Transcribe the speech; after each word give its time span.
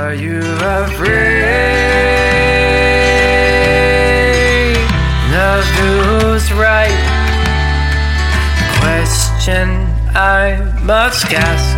Are 0.00 0.14
you 0.14 0.40
afraid 0.40 1.44
of 5.36 5.64
who's 5.76 6.46
right? 6.54 7.00
Question 8.80 9.68
I 10.16 10.56
must 10.84 11.26
ask. 11.34 11.68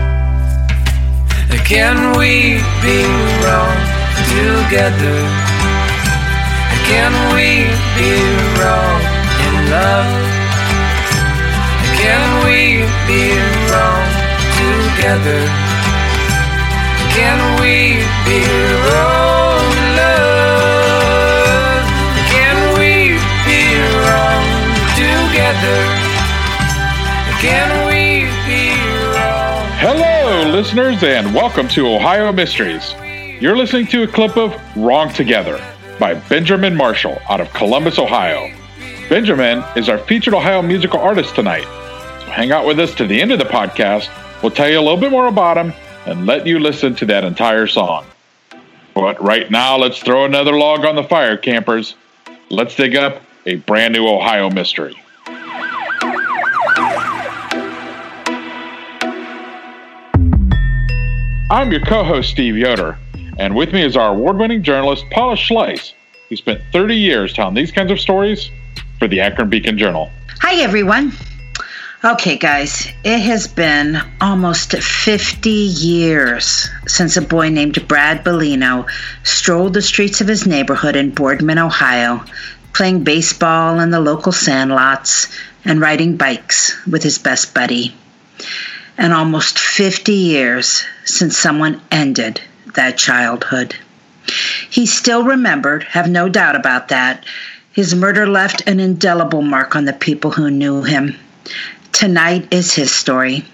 Can 1.66 2.16
we 2.16 2.62
be 2.86 3.00
wrong 3.42 3.78
together? 4.30 5.18
Can 6.86 7.12
we 7.34 7.66
be 7.98 8.12
wrong 8.56 9.00
in 9.46 9.54
love? 9.74 10.10
Can 11.98 12.22
we 12.46 12.86
be 13.10 13.34
wrong 13.66 14.06
together? 14.62 15.71
Listeners, 30.52 31.02
and 31.02 31.34
welcome 31.34 31.68
to 31.68 31.86
Ohio 31.86 32.32
Mysteries. 32.32 32.94
You're 33.42 33.56
listening 33.56 33.86
to 33.88 34.04
a 34.04 34.06
clip 34.06 34.38
of 34.38 34.54
Wrong 34.76 35.12
Together 35.12 35.62
by 35.98 36.14
Benjamin 36.14 36.74
Marshall 36.74 37.18
out 37.28 37.40
of 37.40 37.52
Columbus, 37.52 37.98
Ohio. 37.98 38.50
Benjamin 39.08 39.62
is 39.76 39.88
our 39.88 39.98
featured 39.98 40.34
Ohio 40.34 40.62
musical 40.62 41.00
artist 41.00 41.34
tonight. 41.34 41.64
So 42.20 42.30
hang 42.30 42.52
out 42.52 42.64
with 42.64 42.78
us 42.78 42.94
to 42.94 43.06
the 43.06 43.20
end 43.20 43.32
of 43.32 43.38
the 43.38 43.44
podcast. 43.44 44.08
We'll 44.42 44.52
tell 44.52 44.70
you 44.70 44.78
a 44.78 44.80
little 44.80 44.96
bit 44.96 45.10
more 45.10 45.26
about 45.26 45.58
him 45.58 45.74
and 46.06 46.26
let 46.26 46.46
you 46.46 46.58
listen 46.58 46.94
to 46.96 47.06
that 47.06 47.24
entire 47.24 47.66
song. 47.66 48.04
But 48.94 49.22
right 49.22 49.50
now, 49.50 49.76
let's 49.76 50.00
throw 50.00 50.24
another 50.24 50.52
log 50.52 50.84
on 50.84 50.96
the 50.96 51.04
fire, 51.04 51.36
campers. 51.36 51.94
Let's 52.50 52.74
dig 52.74 52.96
up 52.96 53.22
a 53.46 53.56
brand 53.56 53.94
new 53.94 54.06
Ohio 54.06 54.50
mystery. 54.50 54.94
I'm 61.50 61.70
your 61.70 61.82
co 61.82 62.02
host, 62.02 62.30
Steve 62.30 62.56
Yoder, 62.56 62.98
and 63.38 63.54
with 63.54 63.72
me 63.72 63.82
is 63.82 63.96
our 63.96 64.10
award 64.10 64.38
winning 64.38 64.62
journalist, 64.62 65.04
Paula 65.10 65.36
Schleis, 65.36 65.92
who 66.28 66.36
spent 66.36 66.62
30 66.72 66.96
years 66.96 67.32
telling 67.32 67.54
these 67.54 67.70
kinds 67.70 67.90
of 67.90 68.00
stories 68.00 68.50
for 68.98 69.06
the 69.06 69.20
Akron 69.20 69.50
Beacon 69.50 69.76
Journal. 69.76 70.10
Hi, 70.40 70.62
everyone. 70.62 71.12
Okay, 72.04 72.36
guys, 72.36 72.88
it 73.04 73.20
has 73.20 73.46
been 73.46 73.96
almost 74.20 74.72
50 74.72 75.48
years 75.48 76.68
since 76.88 77.16
a 77.16 77.22
boy 77.22 77.48
named 77.48 77.86
Brad 77.86 78.24
Bellino 78.24 78.90
strolled 79.22 79.74
the 79.74 79.82
streets 79.82 80.20
of 80.20 80.26
his 80.26 80.44
neighborhood 80.44 80.96
in 80.96 81.12
Boardman, 81.12 81.60
Ohio, 81.60 82.24
playing 82.72 83.04
baseball 83.04 83.78
in 83.78 83.90
the 83.90 84.00
local 84.00 84.32
sandlots 84.32 85.28
and 85.64 85.80
riding 85.80 86.16
bikes 86.16 86.76
with 86.88 87.04
his 87.04 87.18
best 87.18 87.54
buddy. 87.54 87.94
And 88.98 89.12
almost 89.12 89.60
50 89.60 90.12
years 90.12 90.82
since 91.04 91.38
someone 91.38 91.80
ended 91.92 92.40
that 92.74 92.98
childhood. 92.98 93.76
He 94.68 94.86
still 94.86 95.22
remembered, 95.22 95.84
have 95.84 96.10
no 96.10 96.28
doubt 96.28 96.56
about 96.56 96.88
that. 96.88 97.24
His 97.70 97.94
murder 97.94 98.26
left 98.26 98.66
an 98.66 98.80
indelible 98.80 99.42
mark 99.42 99.76
on 99.76 99.84
the 99.84 99.92
people 99.92 100.32
who 100.32 100.50
knew 100.50 100.82
him. 100.82 101.16
Tonight 101.92 102.52
is 102.52 102.74
his 102.74 102.90
story. 102.90 103.44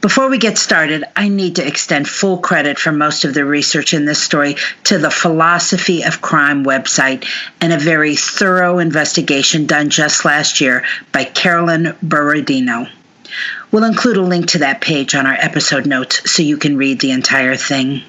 Before 0.00 0.28
we 0.28 0.38
get 0.38 0.58
started, 0.58 1.04
I 1.14 1.28
need 1.28 1.56
to 1.56 1.66
extend 1.66 2.08
full 2.08 2.38
credit 2.38 2.78
for 2.78 2.90
most 2.90 3.24
of 3.24 3.34
the 3.34 3.44
research 3.44 3.94
in 3.94 4.04
this 4.04 4.20
story 4.20 4.56
to 4.84 4.98
the 4.98 5.10
Philosophy 5.10 6.02
of 6.02 6.20
Crime 6.20 6.64
website 6.64 7.24
and 7.60 7.72
a 7.72 7.78
very 7.78 8.16
thorough 8.16 8.78
investigation 8.80 9.66
done 9.66 9.90
just 9.90 10.24
last 10.24 10.60
year 10.60 10.84
by 11.12 11.24
Carolyn 11.24 11.94
Berardino. 12.04 12.90
We'll 13.70 13.84
include 13.84 14.16
a 14.16 14.22
link 14.22 14.48
to 14.48 14.58
that 14.58 14.80
page 14.80 15.14
on 15.14 15.26
our 15.26 15.36
episode 15.38 15.86
notes 15.86 16.28
so 16.30 16.42
you 16.42 16.56
can 16.56 16.76
read 16.76 17.00
the 17.00 17.12
entire 17.12 17.56
thing. 17.56 18.02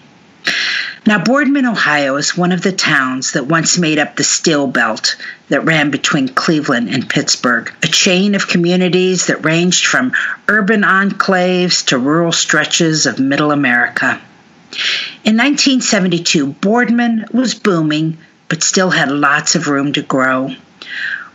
Now, 1.05 1.21
Boardman, 1.21 1.65
Ohio 1.65 2.15
is 2.15 2.37
one 2.37 2.53
of 2.53 2.61
the 2.61 2.71
towns 2.71 3.33
that 3.33 3.47
once 3.47 3.77
made 3.77 3.99
up 3.99 4.15
the 4.15 4.23
Steel 4.23 4.67
Belt 4.67 5.17
that 5.49 5.65
ran 5.65 5.91
between 5.91 6.29
Cleveland 6.29 6.89
and 6.89 7.09
Pittsburgh, 7.09 7.71
a 7.83 7.87
chain 7.87 8.35
of 8.35 8.47
communities 8.47 9.27
that 9.27 9.43
ranged 9.43 9.85
from 9.85 10.13
urban 10.47 10.83
enclaves 10.83 11.85
to 11.87 11.97
rural 11.97 12.31
stretches 12.31 13.05
of 13.05 13.19
middle 13.19 13.51
America. 13.51 14.21
In 15.25 15.37
1972, 15.37 16.47
Boardman 16.47 17.25
was 17.31 17.53
booming, 17.53 18.17
but 18.47 18.63
still 18.63 18.89
had 18.89 19.11
lots 19.11 19.55
of 19.55 19.67
room 19.67 19.91
to 19.93 20.01
grow, 20.01 20.55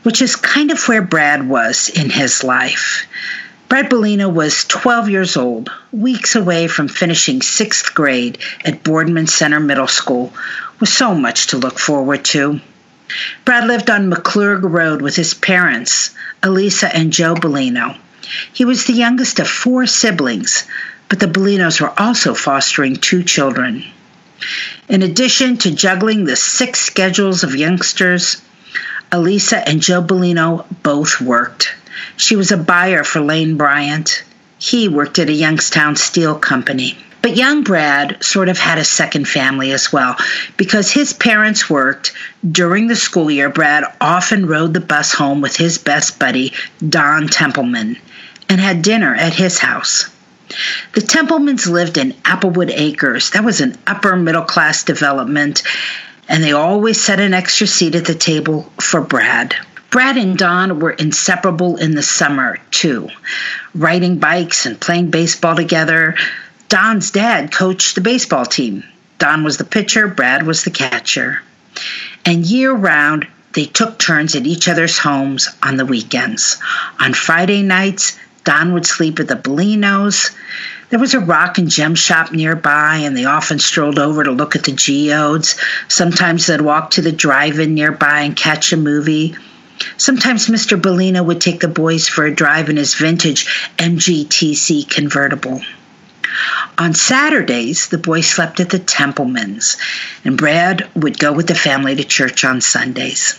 which 0.02 0.22
is 0.22 0.34
kind 0.34 0.70
of 0.70 0.88
where 0.88 1.02
Brad 1.02 1.48
was 1.48 1.88
in 1.88 2.08
his 2.08 2.42
life. 2.42 3.06
Brad 3.68 3.90
Bellino 3.90 4.32
was 4.32 4.64
12 4.64 5.10
years 5.10 5.36
old, 5.36 5.70
weeks 5.92 6.34
away 6.34 6.68
from 6.68 6.88
finishing 6.88 7.42
sixth 7.42 7.94
grade 7.94 8.38
at 8.64 8.82
Boardman 8.82 9.26
Center 9.26 9.60
Middle 9.60 9.86
School, 9.86 10.32
with 10.80 10.88
so 10.88 11.14
much 11.14 11.48
to 11.48 11.58
look 11.58 11.78
forward 11.78 12.24
to. 12.24 12.60
Brad 13.44 13.66
lived 13.66 13.90
on 13.90 14.10
McClurg 14.10 14.62
Road 14.62 15.02
with 15.02 15.16
his 15.16 15.34
parents, 15.34 16.10
Elisa 16.42 16.94
and 16.96 17.12
Joe 17.12 17.34
Bellino. 17.34 17.96
He 18.52 18.64
was 18.64 18.86
the 18.86 18.94
youngest 18.94 19.38
of 19.38 19.48
four 19.48 19.86
siblings, 19.86 20.64
but 21.10 21.20
the 21.20 21.26
Bellinos 21.26 21.78
were 21.78 21.92
also 22.00 22.32
fostering 22.32 22.96
two 22.96 23.22
children. 23.22 23.84
In 24.88 25.02
addition 25.02 25.58
to 25.58 25.74
juggling 25.74 26.24
the 26.24 26.36
six 26.36 26.80
schedules 26.80 27.44
of 27.44 27.54
youngsters, 27.54 28.40
Elisa 29.12 29.68
and 29.68 29.82
Joe 29.82 30.02
Bellino 30.02 30.64
both 30.82 31.20
worked. 31.20 31.74
She 32.16 32.36
was 32.36 32.52
a 32.52 32.56
buyer 32.56 33.04
for 33.04 33.20
Lane 33.20 33.56
Bryant. 33.56 34.22
He 34.58 34.88
worked 34.88 35.18
at 35.18 35.28
a 35.28 35.32
Youngstown 35.32 35.96
steel 35.96 36.34
company. 36.34 36.98
But 37.20 37.36
young 37.36 37.64
Brad 37.64 38.22
sort 38.22 38.48
of 38.48 38.58
had 38.58 38.78
a 38.78 38.84
second 38.84 39.26
family 39.26 39.72
as 39.72 39.92
well. 39.92 40.16
Because 40.56 40.90
his 40.90 41.12
parents 41.12 41.68
worked 41.68 42.12
during 42.50 42.86
the 42.86 42.96
school 42.96 43.30
year, 43.30 43.50
Brad 43.50 43.84
often 44.00 44.46
rode 44.46 44.72
the 44.72 44.80
bus 44.80 45.12
home 45.12 45.40
with 45.40 45.56
his 45.56 45.78
best 45.78 46.18
buddy, 46.18 46.52
Don 46.88 47.26
Templeman, 47.26 47.98
and 48.48 48.60
had 48.60 48.82
dinner 48.82 49.14
at 49.14 49.34
his 49.34 49.58
house. 49.58 50.06
The 50.94 51.02
Templemans 51.02 51.66
lived 51.66 51.98
in 51.98 52.12
Applewood 52.24 52.72
Acres. 52.72 53.30
That 53.30 53.44
was 53.44 53.60
an 53.60 53.76
upper 53.86 54.16
middle 54.16 54.44
class 54.44 54.84
development, 54.84 55.62
and 56.28 56.42
they 56.42 56.52
always 56.52 57.00
set 57.00 57.20
an 57.20 57.34
extra 57.34 57.66
seat 57.66 57.94
at 57.96 58.06
the 58.06 58.14
table 58.14 58.72
for 58.80 59.00
Brad. 59.00 59.54
Brad 59.90 60.18
and 60.18 60.36
Don 60.36 60.80
were 60.80 60.90
inseparable 60.90 61.76
in 61.76 61.94
the 61.94 62.02
summer, 62.02 62.58
too, 62.70 63.08
riding 63.74 64.18
bikes 64.18 64.66
and 64.66 64.78
playing 64.78 65.10
baseball 65.10 65.56
together. 65.56 66.14
Don's 66.68 67.10
dad 67.10 67.52
coached 67.52 67.94
the 67.94 68.02
baseball 68.02 68.44
team. 68.44 68.84
Don 69.18 69.44
was 69.44 69.56
the 69.56 69.64
pitcher, 69.64 70.06
Brad 70.06 70.46
was 70.46 70.64
the 70.64 70.70
catcher. 70.70 71.40
And 72.26 72.44
year 72.44 72.72
round, 72.72 73.26
they 73.54 73.64
took 73.64 73.98
turns 73.98 74.34
at 74.34 74.46
each 74.46 74.68
other's 74.68 74.98
homes 74.98 75.48
on 75.62 75.78
the 75.78 75.86
weekends. 75.86 76.58
On 77.00 77.14
Friday 77.14 77.62
nights, 77.62 78.18
Don 78.44 78.74
would 78.74 78.86
sleep 78.86 79.18
at 79.20 79.28
the 79.28 79.36
Bellinos. 79.36 80.30
There 80.90 80.98
was 80.98 81.14
a 81.14 81.20
rock 81.20 81.56
and 81.56 81.70
gem 81.70 81.94
shop 81.94 82.30
nearby, 82.30 82.96
and 82.96 83.16
they 83.16 83.24
often 83.24 83.58
strolled 83.58 83.98
over 83.98 84.22
to 84.22 84.30
look 84.30 84.54
at 84.54 84.64
the 84.64 84.72
geodes. 84.72 85.56
Sometimes 85.88 86.46
they'd 86.46 86.60
walk 86.60 86.90
to 86.92 87.00
the 87.00 87.12
drive 87.12 87.58
in 87.58 87.74
nearby 87.74 88.20
and 88.20 88.36
catch 88.36 88.72
a 88.72 88.76
movie. 88.76 89.34
Sometimes 89.98 90.46
Mr. 90.46 90.80
Bellino 90.80 91.24
would 91.24 91.40
take 91.40 91.60
the 91.60 91.68
boys 91.68 92.08
for 92.08 92.24
a 92.24 92.34
drive 92.34 92.70
in 92.70 92.76
his 92.76 92.94
vintage 92.94 93.46
MGTC 93.78 94.88
convertible. 94.88 95.60
On 96.78 96.94
Saturdays, 96.94 97.88
the 97.88 97.98
boys 97.98 98.28
slept 98.28 98.60
at 98.60 98.70
the 98.70 98.78
Templemans, 98.78 99.76
and 100.24 100.38
Brad 100.38 100.88
would 100.94 101.18
go 101.18 101.32
with 101.32 101.48
the 101.48 101.54
family 101.54 101.96
to 101.96 102.04
church 102.04 102.44
on 102.44 102.60
Sundays. 102.60 103.36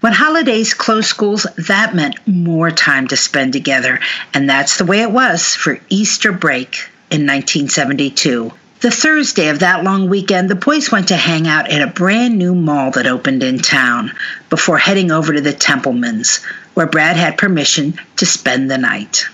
When 0.00 0.12
holidays 0.12 0.72
closed 0.72 1.08
schools, 1.08 1.46
that 1.56 1.94
meant 1.94 2.26
more 2.28 2.70
time 2.70 3.08
to 3.08 3.16
spend 3.16 3.52
together, 3.52 3.98
and 4.32 4.48
that's 4.48 4.76
the 4.76 4.84
way 4.84 5.02
it 5.02 5.10
was 5.10 5.56
for 5.56 5.80
Easter 5.88 6.30
break 6.30 6.76
in 7.10 7.26
1972. 7.26 8.52
The 8.84 8.90
Thursday 8.90 9.48
of 9.48 9.60
that 9.60 9.82
long 9.82 10.10
weekend, 10.10 10.50
the 10.50 10.54
boys 10.54 10.92
went 10.92 11.08
to 11.08 11.16
hang 11.16 11.48
out 11.48 11.70
at 11.70 11.80
a 11.80 11.86
brand 11.86 12.36
new 12.36 12.54
mall 12.54 12.90
that 12.90 13.06
opened 13.06 13.42
in 13.42 13.58
town 13.58 14.12
before 14.50 14.76
heading 14.76 15.10
over 15.10 15.32
to 15.32 15.40
the 15.40 15.54
Templemans, 15.54 16.44
where 16.74 16.84
Brad 16.84 17.16
had 17.16 17.38
permission 17.38 17.98
to 18.16 18.26
spend 18.26 18.70
the 18.70 18.76
night. 18.76 19.24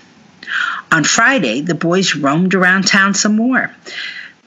On 0.89 1.03
Friday, 1.03 1.59
the 1.59 1.75
boys 1.75 2.15
roamed 2.15 2.55
around 2.55 2.87
town 2.87 3.13
some 3.13 3.35
more. 3.35 3.69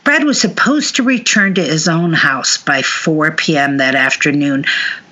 Brad 0.04 0.24
was 0.24 0.40
supposed 0.40 0.96
to 0.96 1.02
return 1.02 1.54
to 1.56 1.62
his 1.62 1.86
own 1.86 2.14
house 2.14 2.56
by 2.56 2.80
4 2.80 3.32
p.m. 3.32 3.76
that 3.76 3.94
afternoon, 3.94 4.64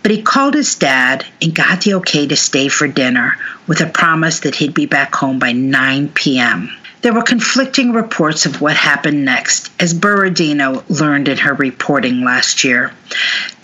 but 0.03 0.11
he 0.11 0.23
called 0.23 0.55
his 0.55 0.75
dad 0.75 1.27
and 1.43 1.55
got 1.55 1.83
the 1.83 1.93
okay 1.97 2.27
to 2.27 2.35
stay 2.35 2.69
for 2.69 2.89
dinner 2.89 3.37
with 3.67 3.83
a 3.83 3.87
promise 3.91 4.41
that 4.41 4.55
he'd 4.55 4.73
be 4.73 4.87
back 4.87 5.15
home 5.15 5.39
by 5.39 5.53
9 5.53 6.09
p.m. 6.15 6.71
There 7.03 7.13
were 7.13 7.23
conflicting 7.23 7.93
reports 7.93 8.47
of 8.47 8.61
what 8.61 8.77
happened 8.77 9.25
next, 9.25 9.73
as 9.81 9.93
Berardino 9.93 10.85
learned 10.89 11.27
in 11.27 11.37
her 11.39 11.53
reporting 11.53 12.23
last 12.23 12.63
year. 12.63 12.93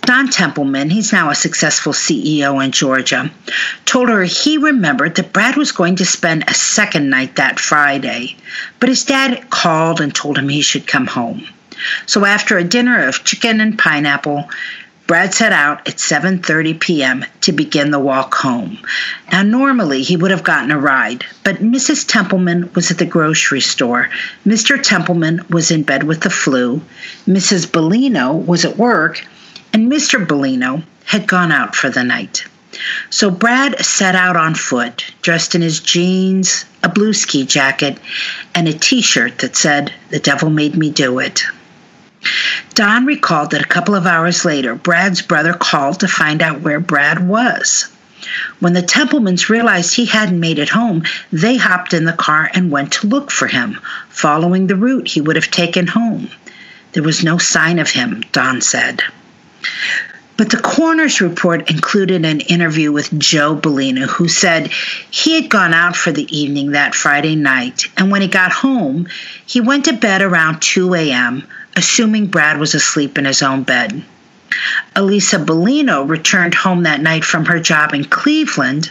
Don 0.01 0.29
Templeman, 0.29 0.91
he's 0.91 1.13
now 1.13 1.31
a 1.31 1.37
successful 1.37 1.93
CEO 1.93 2.65
in 2.65 2.73
Georgia, 2.73 3.31
told 3.85 4.09
her 4.09 4.25
he 4.25 4.59
remembered 4.59 5.15
that 5.15 5.33
Brad 5.33 5.57
was 5.57 5.71
going 5.71 5.95
to 5.97 6.05
spend 6.05 6.45
a 6.49 6.55
second 6.55 7.11
night 7.11 7.37
that 7.37 7.61
Friday, 7.61 8.37
but 8.81 8.89
his 8.89 9.05
dad 9.05 9.51
called 9.51 10.01
and 10.01 10.13
told 10.13 10.37
him 10.37 10.49
he 10.49 10.61
should 10.61 10.89
come 10.89 11.07
home. 11.07 11.47
So 12.07 12.25
after 12.25 12.59
a 12.59 12.65
dinner 12.65 13.07
of 13.07 13.23
chicken 13.23 13.61
and 13.61 13.79
pineapple, 13.79 14.49
Brad 15.09 15.33
set 15.33 15.55
out 15.55 15.89
at 15.89 15.97
7:30 15.97 16.79
p.m. 16.79 17.25
to 17.41 17.51
begin 17.51 17.91
the 17.91 17.99
walk 17.99 18.35
home. 18.35 18.79
Now 19.33 19.43
normally 19.43 20.03
he 20.03 20.19
would 20.19 20.31
have 20.31 20.45
gotten 20.45 20.71
a 20.71 20.79
ride, 20.79 21.25
but 21.45 21.63
Mrs. 21.63 22.07
Templeman 22.07 22.71
was 22.75 22.91
at 22.91 22.99
the 22.99 23.07
grocery 23.07 23.63
store. 23.63 24.11
Mr. 24.47 24.79
Templeman 24.81 25.41
was 25.49 25.71
in 25.71 25.83
bed 25.83 26.03
with 26.03 26.21
the 26.21 26.29
flu. 26.29 26.83
Mrs. 27.27 27.67
Bellino 27.67 28.45
was 28.45 28.67
at 28.67 28.77
work, 28.77 29.27
and 29.73 29.91
Mr. 29.91 30.27
Bellino 30.27 30.83
had 31.07 31.27
gone 31.27 31.53
out 31.53 31.75
for 31.75 31.89
the 31.89 32.05
night. 32.05 32.45
So 33.09 33.31
Brad 33.31 33.83
set 33.83 34.15
out 34.15 34.37
on 34.37 34.55
foot, 34.55 35.07
dressed 35.23 35.55
in 35.55 35.63
his 35.63 35.81
jeans, 35.81 36.67
a 36.83 36.89
blue 36.91 37.15
ski 37.15 37.47
jacket, 37.47 37.97
and 38.55 38.69
a 38.69 38.75
t-shirt 38.75 39.39
that 39.39 39.57
said, 39.57 39.91
"The 40.11 40.19
devil 40.19 40.51
made 40.51 40.77
me 40.77 40.91
do 40.91 41.19
it." 41.19 41.45
Don 42.75 43.07
recalled 43.07 43.51
that 43.51 43.63
a 43.63 43.67
couple 43.67 43.95
of 43.95 44.07
hours 44.07 44.45
later, 44.45 44.75
Brad's 44.75 45.23
brother 45.23 45.53
called 45.53 46.01
to 46.01 46.09
find 46.09 46.43
out 46.43 46.61
where 46.61 46.81
Brad 46.81 47.27
was. 47.27 47.89
When 48.61 48.73
the 48.73 48.83
Templemans 48.83 49.49
realized 49.49 49.95
he 49.95 50.05
hadn't 50.05 50.41
made 50.41 50.59
it 50.59 50.69
home, 50.69 51.05
they 51.33 51.57
hopped 51.57 51.95
in 51.95 52.05
the 52.05 52.13
car 52.13 52.51
and 52.53 52.71
went 52.71 52.93
to 52.95 53.07
look 53.07 53.31
for 53.31 53.47
him, 53.47 53.79
following 54.09 54.67
the 54.67 54.77
route 54.77 55.09
he 55.09 55.21
would 55.21 55.37
have 55.37 55.51
taken 55.51 55.87
home. 55.87 56.29
There 56.93 57.03
was 57.03 57.23
no 57.23 57.39
sign 57.39 57.79
of 57.79 57.91
him, 57.91 58.23
Don 58.33 58.61
said. 58.61 59.03
But 60.37 60.51
the 60.51 60.61
coroner's 60.61 61.21
report 61.21 61.69
included 61.69 62.25
an 62.25 62.41
interview 62.41 62.93
with 62.93 63.19
Joe 63.19 63.57
Bellino, 63.57 64.07
who 64.07 64.29
said 64.29 64.69
he 64.69 65.41
had 65.41 65.51
gone 65.51 65.75
out 65.75 65.97
for 65.97 66.13
the 66.13 66.29
evening 66.37 66.71
that 66.71 66.95
Friday 66.95 67.35
night, 67.35 67.87
and 67.97 68.11
when 68.11 68.23
he 68.23 68.29
got 68.29 68.53
home, 68.53 69.09
he 69.47 69.61
went 69.61 69.87
to 69.87 69.93
bed 69.95 70.23
around 70.23 70.63
2 70.63 70.95
a.m., 70.95 71.43
assuming 71.79 72.27
Brad 72.27 72.59
was 72.59 72.75
asleep 72.75 73.17
in 73.17 73.25
his 73.25 73.41
own 73.41 73.63
bed. 73.63 74.03
Elisa 74.97 75.39
Bellino 75.39 76.09
returned 76.09 76.55
home 76.55 76.83
that 76.83 77.01
night 77.01 77.25
from 77.25 77.45
her 77.45 77.61
job 77.61 77.95
in 77.95 78.05
Cleveland, 78.05 78.91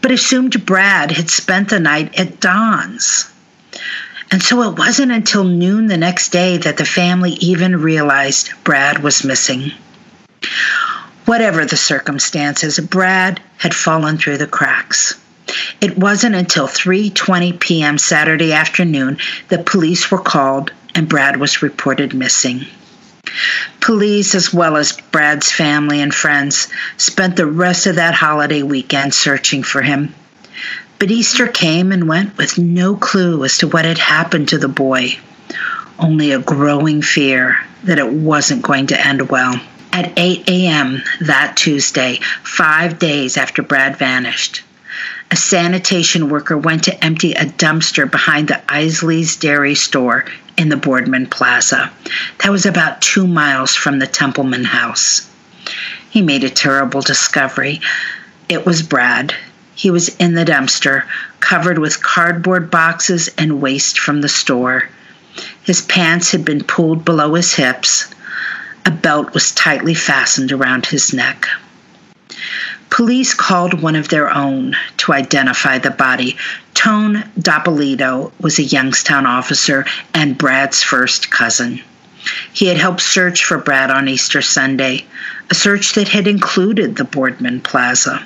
but 0.00 0.12
assumed 0.12 0.64
Brad 0.64 1.10
had 1.10 1.28
spent 1.28 1.68
the 1.68 1.80
night 1.80 2.18
at 2.18 2.40
Don's. 2.40 3.28
And 4.30 4.42
so 4.42 4.62
it 4.62 4.78
wasn't 4.78 5.12
until 5.12 5.44
noon 5.44 5.88
the 5.88 5.96
next 5.96 6.30
day 6.30 6.56
that 6.58 6.76
the 6.76 6.84
family 6.84 7.32
even 7.32 7.82
realized 7.82 8.52
Brad 8.64 9.02
was 9.02 9.24
missing. 9.24 9.72
Whatever 11.26 11.64
the 11.64 11.76
circumstances, 11.76 12.78
Brad 12.78 13.40
had 13.58 13.74
fallen 13.74 14.16
through 14.16 14.38
the 14.38 14.46
cracks. 14.46 15.14
It 15.80 15.98
wasn't 15.98 16.34
until 16.34 16.68
3:20 16.68 17.58
p.m. 17.58 17.98
Saturday 17.98 18.52
afternoon 18.52 19.18
that 19.48 19.66
police 19.66 20.10
were 20.10 20.20
called 20.20 20.72
and 20.94 21.08
Brad 21.08 21.38
was 21.38 21.62
reported 21.62 22.14
missing. 22.14 22.66
Police, 23.80 24.34
as 24.34 24.52
well 24.52 24.76
as 24.76 24.98
Brad's 25.10 25.50
family 25.50 26.00
and 26.00 26.14
friends, 26.14 26.68
spent 26.96 27.36
the 27.36 27.46
rest 27.46 27.86
of 27.86 27.96
that 27.96 28.14
holiday 28.14 28.62
weekend 28.62 29.14
searching 29.14 29.62
for 29.62 29.82
him. 29.82 30.14
But 30.98 31.10
Easter 31.10 31.48
came 31.48 31.92
and 31.92 32.08
went 32.08 32.36
with 32.36 32.58
no 32.58 32.94
clue 32.94 33.44
as 33.44 33.58
to 33.58 33.68
what 33.68 33.84
had 33.84 33.98
happened 33.98 34.48
to 34.48 34.58
the 34.58 34.68
boy, 34.68 35.18
only 35.98 36.32
a 36.32 36.38
growing 36.38 37.02
fear 37.02 37.58
that 37.84 37.98
it 37.98 38.12
wasn't 38.12 38.62
going 38.62 38.88
to 38.88 39.06
end 39.06 39.28
well. 39.28 39.60
At 39.92 40.12
8 40.16 40.48
a.m. 40.48 41.02
that 41.20 41.56
Tuesday, 41.56 42.20
five 42.44 42.98
days 42.98 43.36
after 43.36 43.62
Brad 43.62 43.96
vanished, 43.96 44.62
a 45.32 45.36
sanitation 45.36 46.28
worker 46.28 46.58
went 46.58 46.84
to 46.84 47.02
empty 47.04 47.32
a 47.32 47.46
dumpster 47.46 48.08
behind 48.08 48.48
the 48.48 48.62
Isaly's 48.70 49.36
Dairy 49.36 49.74
store 49.74 50.26
in 50.58 50.68
the 50.68 50.76
Boardman 50.76 51.26
Plaza. 51.26 51.90
That 52.40 52.52
was 52.52 52.66
about 52.66 53.00
two 53.00 53.26
miles 53.26 53.74
from 53.74 53.98
the 53.98 54.06
Templeman 54.06 54.64
house. 54.64 55.26
He 56.10 56.20
made 56.20 56.44
a 56.44 56.50
terrible 56.50 57.00
discovery. 57.00 57.80
It 58.50 58.66
was 58.66 58.82
Brad. 58.82 59.34
He 59.74 59.90
was 59.90 60.10
in 60.16 60.34
the 60.34 60.44
dumpster, 60.44 61.04
covered 61.40 61.78
with 61.78 62.02
cardboard 62.02 62.70
boxes 62.70 63.30
and 63.38 63.62
waste 63.62 63.98
from 63.98 64.20
the 64.20 64.28
store. 64.28 64.90
His 65.62 65.80
pants 65.80 66.30
had 66.30 66.44
been 66.44 66.62
pulled 66.62 67.06
below 67.06 67.32
his 67.32 67.54
hips. 67.54 68.14
A 68.84 68.90
belt 68.90 69.32
was 69.32 69.52
tightly 69.52 69.94
fastened 69.94 70.52
around 70.52 70.84
his 70.84 71.14
neck. 71.14 71.48
Police 72.92 73.32
called 73.32 73.80
one 73.80 73.96
of 73.96 74.08
their 74.08 74.28
own 74.28 74.76
to 74.98 75.14
identify 75.14 75.78
the 75.78 75.90
body. 75.90 76.36
Tone 76.74 77.24
Doppolito 77.40 78.32
was 78.38 78.58
a 78.58 78.64
Youngstown 78.64 79.24
officer 79.24 79.86
and 80.12 80.36
Brad's 80.36 80.82
first 80.82 81.30
cousin. 81.30 81.80
He 82.52 82.66
had 82.66 82.76
helped 82.76 83.00
search 83.00 83.46
for 83.46 83.56
Brad 83.56 83.90
on 83.90 84.08
Easter 84.08 84.42
Sunday, 84.42 85.06
a 85.48 85.54
search 85.54 85.94
that 85.94 86.08
had 86.08 86.26
included 86.26 86.94
the 86.96 87.04
Boardman 87.04 87.62
Plaza. 87.62 88.22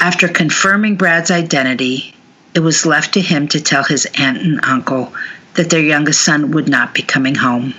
After 0.00 0.28
confirming 0.28 0.96
Brad's 0.96 1.30
identity, 1.30 2.14
it 2.52 2.60
was 2.60 2.84
left 2.84 3.14
to 3.14 3.22
him 3.22 3.48
to 3.48 3.60
tell 3.62 3.84
his 3.84 4.06
aunt 4.18 4.36
and 4.36 4.60
uncle 4.64 5.14
that 5.54 5.70
their 5.70 5.80
youngest 5.80 6.20
son 6.20 6.50
would 6.50 6.68
not 6.68 6.92
be 6.92 7.00
coming 7.00 7.36
home. 7.36 7.72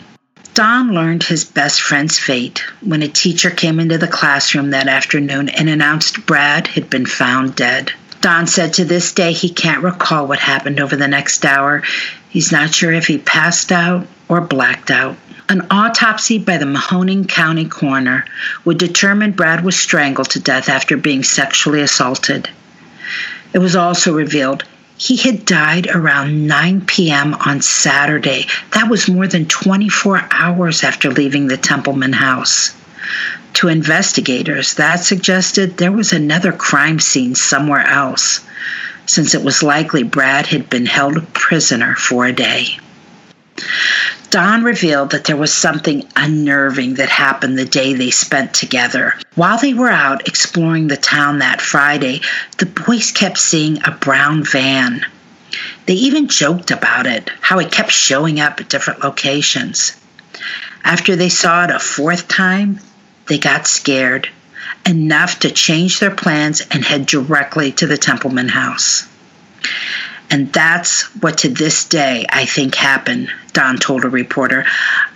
Don 0.57 0.91
learned 0.91 1.21
his 1.21 1.45
best 1.45 1.81
friend's 1.81 2.17
fate 2.17 2.63
when 2.81 3.03
a 3.03 3.07
teacher 3.07 3.51
came 3.51 3.79
into 3.79 3.99
the 3.99 4.07
classroom 4.07 4.71
that 4.71 4.87
afternoon 4.87 5.49
and 5.49 5.69
announced 5.69 6.25
Brad 6.25 6.65
had 6.65 6.89
been 6.89 7.05
found 7.05 7.55
dead. 7.55 7.91
Don 8.21 8.47
said 8.47 8.73
to 8.73 8.83
this 8.83 9.13
day 9.13 9.33
he 9.33 9.49
can't 9.49 9.83
recall 9.83 10.25
what 10.25 10.39
happened 10.39 10.79
over 10.79 10.95
the 10.95 11.07
next 11.07 11.45
hour. 11.45 11.83
He's 12.29 12.51
not 12.51 12.73
sure 12.73 12.91
if 12.91 13.05
he 13.05 13.19
passed 13.19 13.71
out 13.71 14.07
or 14.29 14.41
blacked 14.41 14.89
out. 14.89 15.15
An 15.47 15.67
autopsy 15.69 16.39
by 16.39 16.57
the 16.57 16.65
Mahoning 16.65 17.29
County 17.29 17.65
coroner 17.65 18.25
would 18.65 18.79
determine 18.79 19.33
Brad 19.33 19.63
was 19.63 19.77
strangled 19.77 20.31
to 20.31 20.39
death 20.39 20.69
after 20.69 20.97
being 20.97 21.21
sexually 21.21 21.81
assaulted. 21.81 22.49
It 23.53 23.59
was 23.59 23.75
also 23.75 24.11
revealed 24.11 24.63
he 24.97 25.15
had 25.15 25.45
died 25.45 25.87
around 25.87 26.47
9 26.47 26.81
p.m. 26.87 27.35
on 27.35 27.61
Saturday. 27.61 28.47
That 28.73 28.89
was 28.89 29.07
more 29.07 29.27
than 29.27 29.45
24 29.45 30.27
hours 30.31 30.83
after 30.83 31.11
leaving 31.11 31.47
the 31.47 31.57
Templeman 31.57 32.13
house. 32.13 32.75
To 33.53 33.67
investigators, 33.67 34.73
that 34.75 35.03
suggested 35.03 35.77
there 35.77 35.91
was 35.91 36.13
another 36.13 36.51
crime 36.51 36.99
scene 36.99 37.35
somewhere 37.35 37.85
else, 37.85 38.41
since 39.05 39.33
it 39.33 39.43
was 39.43 39.63
likely 39.63 40.03
Brad 40.03 40.47
had 40.47 40.69
been 40.69 40.85
held 40.85 41.31
prisoner 41.33 41.95
for 41.95 42.25
a 42.25 42.33
day. 42.33 42.79
Don 44.29 44.63
revealed 44.63 45.11
that 45.11 45.23
there 45.23 45.37
was 45.37 45.53
something 45.53 46.05
unnerving 46.15 46.95
that 46.95 47.09
happened 47.09 47.57
the 47.57 47.65
day 47.65 47.93
they 47.93 48.11
spent 48.11 48.53
together. 48.53 49.13
While 49.35 49.57
they 49.57 49.73
were 49.73 49.89
out 49.89 50.27
exploring 50.27 50.87
the 50.87 50.97
town 50.97 51.39
that 51.39 51.61
Friday, 51.61 52.21
the 52.57 52.65
boys 52.65 53.11
kept 53.11 53.37
seeing 53.37 53.79
a 53.85 53.91
brown 53.91 54.43
van. 54.43 55.05
They 55.85 55.93
even 55.93 56.27
joked 56.27 56.71
about 56.71 57.07
it, 57.07 57.29
how 57.39 57.59
it 57.59 57.71
kept 57.71 57.91
showing 57.91 58.39
up 58.41 58.59
at 58.59 58.69
different 58.69 59.03
locations. 59.03 59.93
After 60.83 61.15
they 61.15 61.29
saw 61.29 61.63
it 61.63 61.71
a 61.71 61.79
fourth 61.79 62.27
time, 62.27 62.81
they 63.27 63.37
got 63.37 63.65
scared 63.65 64.29
enough 64.85 65.39
to 65.39 65.51
change 65.51 65.99
their 65.99 66.11
plans 66.11 66.61
and 66.71 66.83
head 66.83 67.05
directly 67.05 67.71
to 67.73 67.87
the 67.87 67.97
Templeman 67.97 68.49
house. 68.49 69.07
And 70.29 70.51
that's 70.51 71.03
what 71.21 71.39
to 71.39 71.49
this 71.49 71.85
day 71.85 72.25
I 72.29 72.45
think 72.45 72.75
happened, 72.75 73.29
Don 73.53 73.77
told 73.77 74.03
a 74.03 74.09
reporter. 74.09 74.65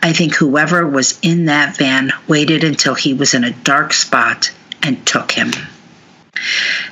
I 0.01 0.13
think 0.13 0.35
whoever 0.35 0.87
was 0.87 1.19
in 1.21 1.45
that 1.45 1.77
van 1.77 2.11
waited 2.27 2.63
until 2.63 2.95
he 2.95 3.13
was 3.13 3.33
in 3.33 3.43
a 3.43 3.51
dark 3.51 3.93
spot 3.93 4.51
and 4.81 5.05
took 5.05 5.31
him. 5.31 5.51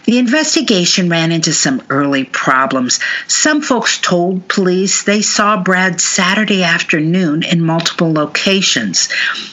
The 0.04 0.18
investigation 0.20 1.10
ran 1.10 1.32
into 1.32 1.54
some 1.54 1.82
early 1.90 2.26
problems. 2.26 3.00
Some 3.28 3.62
folks 3.62 3.98
told 3.98 4.48
police 4.48 5.04
they 5.04 5.22
saw 5.22 5.64
Brad 5.64 6.02
Saturday 6.02 6.64
afternoon 6.64 7.44
in 7.44 7.62
multiple 7.62 8.14
locations. 8.14 9.10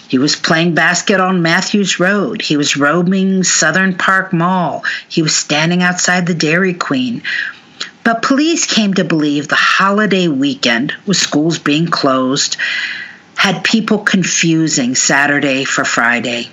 He 0.08 0.18
was 0.18 0.36
playing 0.36 0.74
basket 0.74 1.20
on 1.20 1.40
Matthews 1.40 2.00
Road. 2.00 2.42
He 2.42 2.56
was 2.56 2.76
roaming 2.76 3.44
Southern 3.44 3.96
Park 3.96 4.32
Mall. 4.32 4.84
He 5.08 5.22
was 5.22 5.34
standing 5.34 5.82
outside 5.82 6.26
the 6.26 6.34
Dairy 6.34 6.74
Queen. 6.74 7.22
But 8.06 8.22
police 8.22 8.66
came 8.66 8.94
to 8.94 9.02
believe 9.02 9.48
the 9.48 9.56
holiday 9.56 10.28
weekend, 10.28 10.94
with 11.06 11.16
schools 11.16 11.58
being 11.58 11.88
closed, 11.88 12.56
had 13.34 13.64
people 13.64 13.98
confusing 13.98 14.94
Saturday 14.94 15.64
for 15.64 15.84
Friday. 15.84 16.48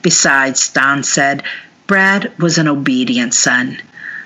Besides, 0.00 0.68
Don 0.68 1.02
said, 1.02 1.42
Brad 1.88 2.38
was 2.38 2.56
an 2.56 2.68
obedient 2.68 3.34
son. 3.34 3.78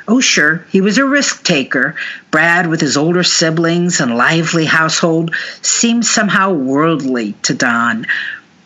Oh, 0.07 0.21
sure, 0.21 0.67
he 0.69 0.83
was 0.83 0.99
a 0.99 1.07
risk 1.07 1.45
taker. 1.45 1.95
Brad, 2.31 2.67
with 2.67 2.83
his 2.83 2.99
older 2.99 3.23
siblings 3.23 4.03
and 4.03 4.15
lively 4.15 4.67
household, 4.67 5.35
seemed 5.63 6.05
somehow 6.05 6.53
worldly 6.53 7.33
to 7.45 7.55
Don. 7.55 8.07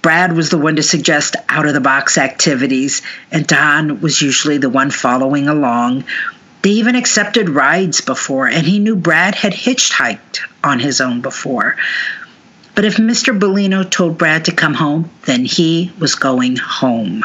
Brad 0.02 0.32
was 0.32 0.50
the 0.50 0.58
one 0.58 0.74
to 0.74 0.82
suggest 0.82 1.36
out 1.48 1.66
of 1.66 1.74
the 1.74 1.80
box 1.80 2.18
activities, 2.18 3.02
and 3.30 3.46
Don 3.46 4.00
was 4.00 4.20
usually 4.20 4.58
the 4.58 4.68
one 4.68 4.90
following 4.90 5.46
along. 5.46 6.02
They 6.62 6.70
even 6.70 6.96
accepted 6.96 7.48
rides 7.48 8.00
before, 8.00 8.48
and 8.48 8.66
he 8.66 8.78
knew 8.78 8.96
Brad 8.96 9.34
had 9.34 9.52
hitchhiked 9.52 10.40
on 10.64 10.80
his 10.80 11.00
own 11.00 11.20
before. 11.20 11.76
But 12.74 12.84
if 12.84 12.96
Mr. 12.96 13.38
Bellino 13.38 13.88
told 13.88 14.18
Brad 14.18 14.44
to 14.44 14.52
come 14.52 14.74
home, 14.74 15.10
then 15.24 15.44
he 15.44 15.92
was 15.98 16.14
going 16.14 16.56
home. 16.56 17.24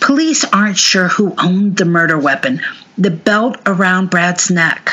Police 0.00 0.44
aren't 0.44 0.78
sure 0.78 1.08
who 1.08 1.34
owned 1.38 1.76
the 1.76 1.84
murder 1.84 2.18
weapon, 2.18 2.60
the 2.96 3.10
belt 3.10 3.58
around 3.66 4.10
Brad's 4.10 4.50
neck. 4.50 4.92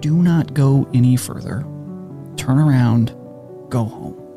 do 0.00 0.22
not 0.22 0.54
go 0.54 0.88
any 0.94 1.16
further. 1.16 1.66
Turn 2.36 2.58
around, 2.58 3.08
go 3.68 3.84
home. 3.84 4.28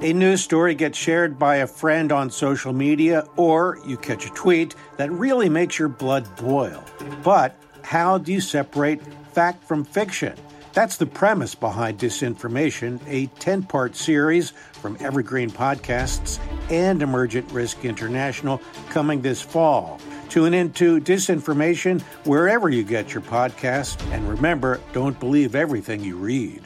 A 0.00 0.12
news 0.12 0.44
story 0.44 0.76
gets 0.76 0.96
shared 0.96 1.40
by 1.40 1.56
a 1.56 1.66
friend 1.66 2.12
on 2.12 2.30
social 2.30 2.72
media, 2.72 3.26
or 3.36 3.80
you 3.84 3.96
catch 3.96 4.26
a 4.26 4.30
tweet 4.30 4.76
that 4.96 5.10
really 5.10 5.48
makes 5.48 5.76
your 5.76 5.88
blood 5.88 6.24
boil. 6.36 6.84
But 7.24 7.60
how 7.82 8.18
do 8.18 8.32
you 8.32 8.40
separate 8.40 9.02
fact 9.32 9.64
from 9.64 9.84
fiction? 9.84 10.36
That's 10.72 10.98
the 10.98 11.06
premise 11.06 11.56
behind 11.56 11.98
Disinformation, 11.98 13.00
a 13.08 13.26
10 13.40 13.64
part 13.64 13.96
series 13.96 14.50
from 14.50 14.96
Evergreen 15.00 15.50
Podcasts 15.50 16.38
and 16.70 17.02
Emergent 17.02 17.50
Risk 17.50 17.84
International 17.84 18.62
coming 18.90 19.22
this 19.22 19.42
fall. 19.42 19.98
Tune 20.28 20.54
into 20.54 21.00
Disinformation 21.00 22.02
wherever 22.24 22.68
you 22.68 22.84
get 22.84 23.12
your 23.12 23.22
podcast. 23.22 24.00
And 24.12 24.28
remember, 24.28 24.80
don't 24.92 25.18
believe 25.18 25.54
everything 25.54 26.04
you 26.04 26.16
read. 26.16 26.62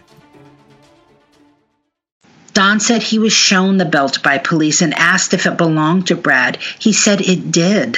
Don 2.53 2.81
said 2.81 3.03
he 3.03 3.19
was 3.19 3.33
shown 3.33 3.79
the 3.79 3.85
belt 3.85 4.23
by 4.23 4.39
police 4.39 4.83
and 4.83 4.93
asked 4.95 5.33
if 5.33 5.47
it 5.47 5.57
belonged 5.57 6.09
to 6.09 6.17
Brad. 6.17 6.57
He 6.79 6.93
said 6.93 7.21
it 7.21 7.51
did. 7.51 7.97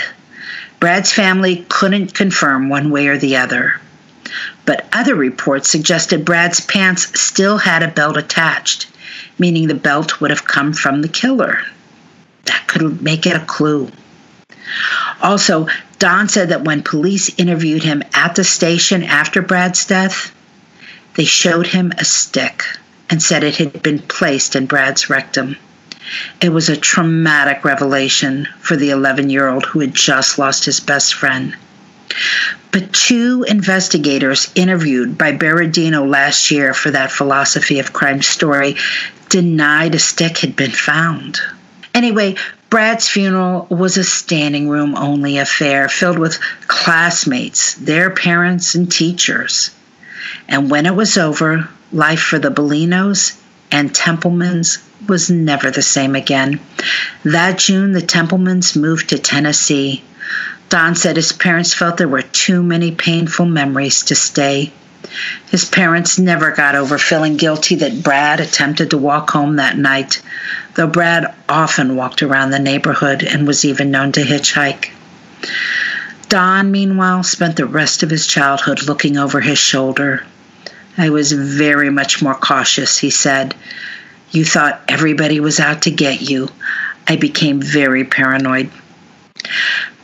Brad's 0.78 1.12
family 1.12 1.64
couldn't 1.68 2.14
confirm 2.14 2.68
one 2.68 2.90
way 2.90 3.08
or 3.08 3.16
the 3.16 3.36
other. 3.36 3.80
But 4.66 4.86
other 4.92 5.14
reports 5.14 5.68
suggested 5.68 6.24
Brad's 6.24 6.60
pants 6.60 7.20
still 7.20 7.58
had 7.58 7.82
a 7.82 7.88
belt 7.88 8.16
attached, 8.16 8.86
meaning 9.38 9.66
the 9.66 9.74
belt 9.74 10.20
would 10.20 10.30
have 10.30 10.44
come 10.44 10.72
from 10.72 11.02
the 11.02 11.08
killer. 11.08 11.58
That 12.44 12.66
could 12.66 13.02
make 13.02 13.26
it 13.26 13.36
a 13.36 13.44
clue. 13.44 13.90
Also, 15.22 15.68
Don 15.98 16.28
said 16.28 16.50
that 16.50 16.64
when 16.64 16.82
police 16.82 17.30
interviewed 17.38 17.82
him 17.82 18.02
at 18.14 18.34
the 18.34 18.44
station 18.44 19.02
after 19.02 19.42
Brad's 19.42 19.84
death, 19.84 20.34
they 21.14 21.24
showed 21.24 21.66
him 21.66 21.92
a 21.98 22.04
stick 22.04 22.64
and 23.10 23.22
said 23.22 23.44
it 23.44 23.56
had 23.56 23.82
been 23.82 24.00
placed 24.00 24.56
in 24.56 24.66
Brad's 24.66 25.08
rectum. 25.08 25.56
It 26.40 26.50
was 26.50 26.68
a 26.68 26.76
traumatic 26.76 27.64
revelation 27.64 28.48
for 28.60 28.76
the 28.76 28.90
11 28.90 29.30
year 29.30 29.48
old 29.48 29.64
who 29.64 29.80
had 29.80 29.94
just 29.94 30.38
lost 30.38 30.64
his 30.64 30.80
best 30.80 31.14
friend. 31.14 31.56
But 32.70 32.92
two 32.92 33.44
investigators 33.48 34.50
interviewed 34.54 35.16
by 35.16 35.32
Berardino 35.32 36.08
last 36.08 36.50
year 36.50 36.74
for 36.74 36.90
that 36.90 37.12
philosophy 37.12 37.78
of 37.78 37.92
crime 37.92 38.20
story 38.20 38.76
denied 39.28 39.94
a 39.94 39.98
stick 39.98 40.38
had 40.38 40.56
been 40.56 40.70
found. 40.70 41.40
Anyway, 41.94 42.36
Brad's 42.74 43.08
funeral 43.08 43.68
was 43.70 43.96
a 43.96 44.02
standing 44.02 44.68
room 44.68 44.96
only 44.96 45.38
affair 45.38 45.88
filled 45.88 46.18
with 46.18 46.40
classmates, 46.66 47.74
their 47.74 48.10
parents, 48.10 48.74
and 48.74 48.90
teachers. 48.90 49.70
And 50.48 50.68
when 50.68 50.84
it 50.84 50.96
was 50.96 51.16
over, 51.16 51.68
life 51.92 52.20
for 52.20 52.40
the 52.40 52.50
Bellinos 52.50 53.38
and 53.70 53.94
Templemans 53.94 54.80
was 55.06 55.30
never 55.30 55.70
the 55.70 55.82
same 55.82 56.16
again. 56.16 56.58
That 57.24 57.58
June, 57.58 57.92
the 57.92 58.02
Templemans 58.02 58.74
moved 58.74 59.10
to 59.10 59.20
Tennessee. 59.20 60.02
Don 60.68 60.96
said 60.96 61.14
his 61.14 61.32
parents 61.32 61.72
felt 61.72 61.98
there 61.98 62.08
were 62.08 62.22
too 62.22 62.60
many 62.60 62.90
painful 62.90 63.46
memories 63.46 64.02
to 64.06 64.16
stay. 64.16 64.72
His 65.50 65.64
parents 65.64 66.18
never 66.18 66.50
got 66.50 66.74
over 66.74 66.98
feeling 66.98 67.36
guilty 67.36 67.76
that 67.76 68.02
Brad 68.02 68.40
attempted 68.40 68.90
to 68.90 68.98
walk 68.98 69.30
home 69.30 69.56
that 69.56 69.76
night, 69.76 70.22
though 70.74 70.86
Brad 70.86 71.34
often 71.48 71.96
walked 71.96 72.22
around 72.22 72.50
the 72.50 72.58
neighborhood 72.58 73.22
and 73.22 73.46
was 73.46 73.64
even 73.64 73.90
known 73.90 74.12
to 74.12 74.22
hitchhike. 74.22 74.90
Don, 76.28 76.70
meanwhile, 76.70 77.22
spent 77.22 77.56
the 77.56 77.66
rest 77.66 78.02
of 78.02 78.10
his 78.10 78.26
childhood 78.26 78.82
looking 78.82 79.16
over 79.16 79.40
his 79.40 79.58
shoulder. 79.58 80.24
I 80.96 81.10
was 81.10 81.32
very 81.32 81.90
much 81.90 82.22
more 82.22 82.34
cautious, 82.34 82.98
he 82.98 83.10
said. 83.10 83.54
You 84.30 84.44
thought 84.44 84.82
everybody 84.88 85.38
was 85.40 85.60
out 85.60 85.82
to 85.82 85.90
get 85.90 86.22
you. 86.22 86.48
I 87.06 87.16
became 87.16 87.60
very 87.60 88.04
paranoid. 88.04 88.70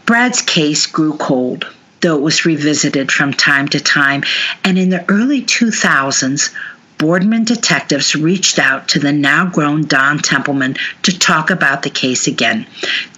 Brad's 0.07 0.43
case 0.43 0.87
grew 0.87 1.17
cold 1.17 1.67
though 2.01 2.17
it 2.17 2.23
was 2.23 2.45
revisited 2.45 3.13
from 3.13 3.33
time 3.33 3.69
to 3.69 3.81
time. 3.81 4.23
And 4.65 4.79
in 4.79 4.91
the 4.91 5.09
early 5.11 5.43
2000s, 5.43 6.53
Boardman 6.99 7.45
detectives 7.45 8.15
reached 8.15 8.59
out 8.59 8.89
to 8.89 8.99
the 8.99 9.13
now 9.13 9.47
grown 9.47 9.87
Don 9.87 10.19
Templeman 10.19 10.77
to 11.03 11.19
talk 11.19 11.49
about 11.49 11.83
the 11.83 11.89
case 11.89 12.27
again. 12.27 12.67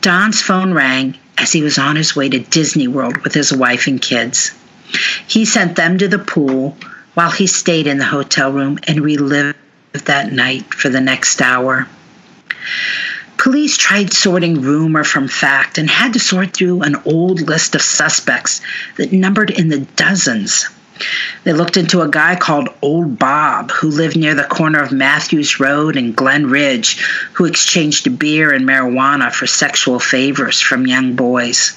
Don's 0.01 0.41
phone 0.41 0.73
rang 0.73 1.17
as 1.37 1.51
he 1.51 1.63
was 1.63 1.79
on 1.79 1.97
his 1.97 2.15
way 2.15 2.29
to 2.29 2.39
Disney 2.39 2.87
World 2.87 3.17
with 3.19 3.35
his 3.35 3.53
wife 3.53 3.89
and 3.89 4.01
kids. 4.01 4.53
He 5.27 5.45
sent 5.45 5.75
them 5.75 5.99
to 5.99 6.07
the 6.07 6.21
pool 6.21 6.77
while 7.15 7.31
he 7.31 7.49
stayed 7.49 7.89
in 7.89 7.99
the 7.99 8.05
hotel 8.05 8.53
room 8.53 8.79
and 8.87 9.01
relived 9.01 9.57
that 9.93 10.33
night 10.33 10.73
for 10.75 10.89
the 10.89 11.01
next 11.01 11.43
hour. 11.43 11.89
Police 13.43 13.77
tried 13.77 14.13
sorting 14.13 14.61
rumor 14.61 15.03
from 15.03 15.27
fact 15.27 15.77
and 15.77 15.91
had 15.91 16.13
to 16.13 16.21
sort 16.21 16.55
through 16.55 16.83
an 16.83 16.95
old 17.05 17.41
list 17.41 17.75
of 17.75 17.83
suspects 17.83 18.61
that 18.99 19.13
numbered 19.13 19.51
in 19.51 19.67
the 19.67 19.81
dozens. 19.81 20.71
They 21.43 21.53
looked 21.53 21.77
into 21.77 22.03
a 22.03 22.09
guy 22.09 22.37
called 22.37 22.69
Old 22.83 23.19
Bob, 23.19 23.73
who 23.73 23.89
lived 23.89 24.17
near 24.17 24.37
the 24.37 24.45
corner 24.45 24.81
of 24.81 24.93
Matthews 24.93 25.59
Road 25.59 25.97
and 25.97 26.15
Glen 26.15 26.47
Ridge, 26.51 27.01
who 27.33 27.45
exchanged 27.45 28.17
beer 28.17 28.53
and 28.53 28.65
marijuana 28.65 29.33
for 29.33 29.49
sexual 29.49 29.99
favors 29.99 30.61
from 30.61 30.87
young 30.87 31.17
boys. 31.17 31.77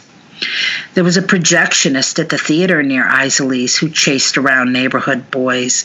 There 0.93 1.03
was 1.03 1.17
a 1.17 1.23
projectionist 1.23 2.19
at 2.19 2.29
the 2.29 2.37
theater 2.37 2.83
near 2.83 3.07
Isaly's 3.07 3.75
who 3.75 3.89
chased 3.89 4.37
around 4.37 4.71
neighborhood 4.71 5.31
boys 5.31 5.83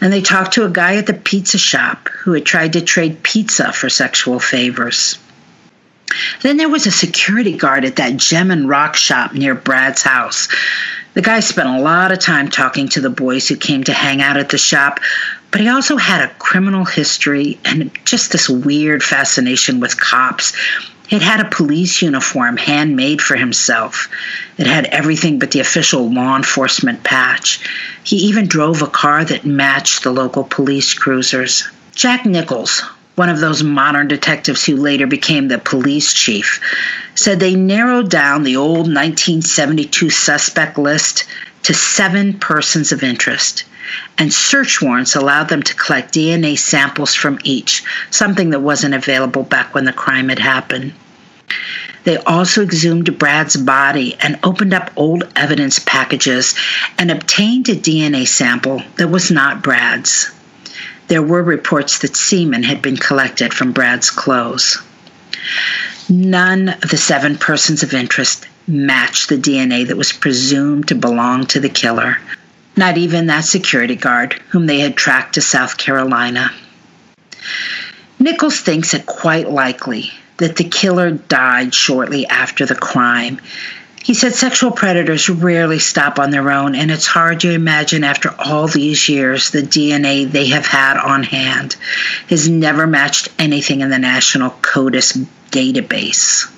and 0.00 0.12
they 0.12 0.22
talked 0.22 0.54
to 0.54 0.64
a 0.64 0.70
guy 0.70 0.96
at 0.96 1.06
the 1.06 1.14
pizza 1.14 1.58
shop 1.58 2.08
who 2.08 2.32
had 2.32 2.44
tried 2.44 2.72
to 2.74 2.80
trade 2.80 3.22
pizza 3.22 3.72
for 3.72 3.88
sexual 3.88 4.38
favors. 4.38 5.18
Then 6.42 6.56
there 6.56 6.68
was 6.68 6.86
a 6.86 6.90
security 6.90 7.56
guard 7.56 7.84
at 7.84 7.96
that 7.96 8.16
gem 8.16 8.50
and 8.50 8.68
rock 8.68 8.96
shop 8.96 9.32
near 9.32 9.54
Brad's 9.54 10.02
house. 10.02 10.48
The 11.14 11.22
guy 11.22 11.40
spent 11.40 11.68
a 11.68 11.80
lot 11.80 12.12
of 12.12 12.18
time 12.18 12.48
talking 12.48 12.88
to 12.90 13.00
the 13.00 13.10
boys 13.10 13.48
who 13.48 13.56
came 13.56 13.84
to 13.84 13.92
hang 13.92 14.22
out 14.22 14.36
at 14.36 14.48
the 14.48 14.58
shop, 14.58 15.00
but 15.50 15.60
he 15.60 15.68
also 15.68 15.96
had 15.96 16.22
a 16.22 16.32
criminal 16.34 16.84
history 16.84 17.58
and 17.64 17.90
just 18.04 18.32
this 18.32 18.48
weird 18.48 19.02
fascination 19.02 19.80
with 19.80 20.00
cops. 20.00 20.52
It 21.10 21.22
had 21.22 21.40
a 21.40 21.50
police 21.50 22.02
uniform 22.02 22.56
handmade 22.56 23.20
for 23.20 23.34
himself. 23.36 24.08
It 24.56 24.68
had 24.68 24.86
everything 24.86 25.40
but 25.40 25.50
the 25.50 25.58
official 25.58 26.08
law 26.08 26.36
enforcement 26.36 27.02
patch. 27.02 27.60
He 28.04 28.16
even 28.28 28.46
drove 28.46 28.80
a 28.80 28.86
car 28.86 29.24
that 29.24 29.44
matched 29.44 30.04
the 30.04 30.12
local 30.12 30.44
police 30.44 30.94
cruisers. 30.94 31.68
Jack 31.96 32.26
Nichols, 32.26 32.84
one 33.16 33.28
of 33.28 33.40
those 33.40 33.64
modern 33.64 34.06
detectives 34.06 34.64
who 34.64 34.76
later 34.76 35.08
became 35.08 35.48
the 35.48 35.58
police 35.58 36.14
chief, 36.14 36.60
said 37.16 37.40
they 37.40 37.56
narrowed 37.56 38.08
down 38.08 38.44
the 38.44 38.56
old 38.56 38.86
1972 38.86 40.10
suspect 40.10 40.78
list 40.78 41.24
to 41.62 41.74
seven 41.74 42.38
persons 42.38 42.92
of 42.92 43.02
interest, 43.02 43.64
and 44.18 44.32
search 44.32 44.80
warrants 44.80 45.16
allowed 45.16 45.48
them 45.48 45.62
to 45.62 45.74
collect 45.74 46.14
DNA 46.14 46.58
samples 46.58 47.14
from 47.14 47.38
each, 47.44 47.82
something 48.10 48.50
that 48.50 48.60
wasn't 48.60 48.94
available 48.94 49.42
back 49.42 49.74
when 49.74 49.84
the 49.84 49.92
crime 49.92 50.28
had 50.28 50.38
happened. 50.38 50.92
They 52.04 52.16
also 52.18 52.62
exhumed 52.62 53.18
Brad's 53.18 53.56
body 53.56 54.16
and 54.20 54.38
opened 54.42 54.72
up 54.72 54.90
old 54.96 55.24
evidence 55.36 55.78
packages 55.80 56.54
and 56.98 57.10
obtained 57.10 57.68
a 57.68 57.76
DNA 57.76 58.26
sample 58.26 58.82
that 58.96 59.08
was 59.08 59.30
not 59.30 59.62
Brad's. 59.62 60.30
There 61.08 61.22
were 61.22 61.42
reports 61.42 61.98
that 61.98 62.16
semen 62.16 62.62
had 62.62 62.80
been 62.80 62.96
collected 62.96 63.52
from 63.52 63.72
Brad's 63.72 64.10
clothes. 64.10 64.78
None 66.08 66.70
of 66.70 66.88
the 66.88 66.96
seven 66.96 67.36
persons 67.36 67.82
of 67.82 67.92
interest 67.92 68.46
matched 68.70 69.28
the 69.28 69.36
DNA 69.36 69.88
that 69.88 69.96
was 69.96 70.12
presumed 70.12 70.88
to 70.88 70.94
belong 70.94 71.46
to 71.46 71.60
the 71.60 71.68
killer, 71.68 72.18
not 72.76 72.96
even 72.96 73.26
that 73.26 73.44
security 73.44 73.96
guard 73.96 74.34
whom 74.50 74.66
they 74.66 74.80
had 74.80 74.96
tracked 74.96 75.34
to 75.34 75.42
South 75.42 75.76
Carolina. 75.76 76.50
Nichols 78.18 78.60
thinks 78.60 78.94
it 78.94 79.06
quite 79.06 79.50
likely 79.50 80.10
that 80.36 80.56
the 80.56 80.64
killer 80.64 81.10
died 81.10 81.74
shortly 81.74 82.26
after 82.26 82.66
the 82.66 82.74
crime. 82.74 83.40
He 84.02 84.14
said 84.14 84.34
sexual 84.34 84.70
predators 84.70 85.28
rarely 85.28 85.78
stop 85.78 86.18
on 86.18 86.30
their 86.30 86.50
own, 86.50 86.74
and 86.74 86.90
it's 86.90 87.06
hard 87.06 87.40
to 87.40 87.52
imagine 87.52 88.02
after 88.02 88.34
all 88.38 88.66
these 88.66 89.08
years 89.08 89.50
the 89.50 89.62
DNA 89.62 90.30
they 90.30 90.46
have 90.46 90.66
had 90.66 90.96
on 90.96 91.22
hand 91.22 91.76
has 92.28 92.48
never 92.48 92.86
matched 92.86 93.28
anything 93.38 93.82
in 93.82 93.90
the 93.90 93.98
National 93.98 94.50
CODIS 94.62 95.26
database. 95.50 96.50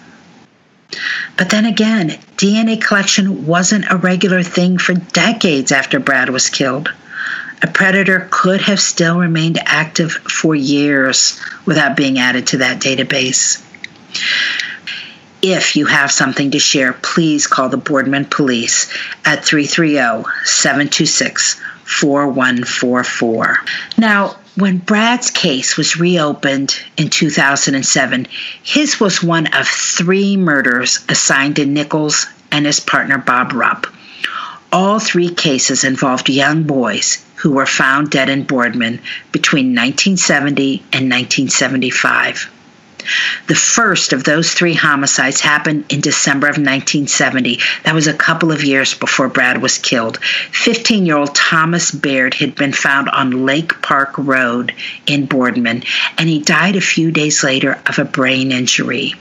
But 1.37 1.51
then 1.51 1.65
again, 1.65 2.11
DNA 2.37 2.81
collection 2.83 3.47
wasn't 3.47 3.91
a 3.91 3.97
regular 3.97 4.43
thing 4.43 4.79
for 4.79 4.95
decades 4.95 5.73
after 5.73 5.99
Brad 5.99 6.31
was 6.31 6.51
killed. 6.51 6.93
A 7.63 7.67
predator 7.67 8.29
could 8.31 8.61
have 8.63 8.81
still 8.81 9.19
remained 9.19 9.59
active 9.65 10.13
for 10.13 10.55
years 10.55 11.41
without 11.65 11.97
being 11.97 12.19
added 12.19 12.49
to 12.49 12.59
that 12.59 12.81
database. 12.81 13.65
If 15.43 15.77
you 15.77 15.87
have 15.87 16.13
something 16.13 16.51
to 16.53 16.59
share, 16.59 16.93
please 16.93 17.47
call 17.47 17.69
the 17.69 17.77
Boardman 17.77 18.27
Police 18.27 18.93
at 19.25 19.45
330 19.45 20.29
726 20.45 21.61
4144. 21.85 23.59
Now, 23.99 24.37
when 24.55 24.77
Brad's 24.79 25.31
case 25.31 25.77
was 25.77 25.97
reopened 25.97 26.77
in 26.99 27.09
2007, 27.09 28.27
his 28.63 29.01
was 29.01 29.23
one 29.23 29.47
of 29.55 29.67
three 29.67 30.37
murders 30.37 31.01
assigned 31.09 31.57
to 31.57 31.65
Nichols 31.65 32.27
and 32.51 32.67
his 32.67 32.79
partner 32.79 33.17
Bob 33.17 33.53
Rupp. 33.55 33.87
All 34.71 34.99
three 34.99 35.31
cases 35.31 35.85
involved 35.85 36.29
young 36.29 36.65
boys 36.65 37.25
who 37.37 37.53
were 37.53 37.67
found 37.67 38.11
dead 38.11 38.29
in 38.29 38.45
Boardman 38.45 39.01
between 39.33 39.75
1970 39.75 40.79
and 40.93 41.11
1975. 41.11 42.51
The 43.47 43.55
first 43.55 44.13
of 44.13 44.25
those 44.25 44.53
three 44.53 44.75
homicides 44.75 45.41
happened 45.41 45.85
in 45.89 46.01
December 46.01 46.47
of 46.47 46.57
1970. 46.57 47.59
That 47.85 47.95
was 47.95 48.07
a 48.07 48.15
couple 48.15 48.53
of 48.53 48.65
years 48.65 48.95
before 48.95 49.29
Brad 49.29 49.61
was 49.61 49.79
killed. 49.79 50.19
15 50.23 51.07
year 51.07 51.17
old 51.17 51.35
Thomas 51.35 51.91
Baird 51.91 52.35
had 52.35 52.55
been 52.55 52.73
found 52.73 53.09
on 53.09 53.45
Lake 53.45 53.81
Park 53.83 54.17
Road 54.19 54.75
in 55.07 55.27
Boardman, 55.27 55.83
and 56.19 56.29
he 56.29 56.41
died 56.41 56.77
a 56.77 56.81
few 56.81 57.11
days 57.11 57.43
later 57.43 57.81
of 57.87 57.99
a 57.99 58.05
brain 58.05 58.53
injury. 58.53 59.15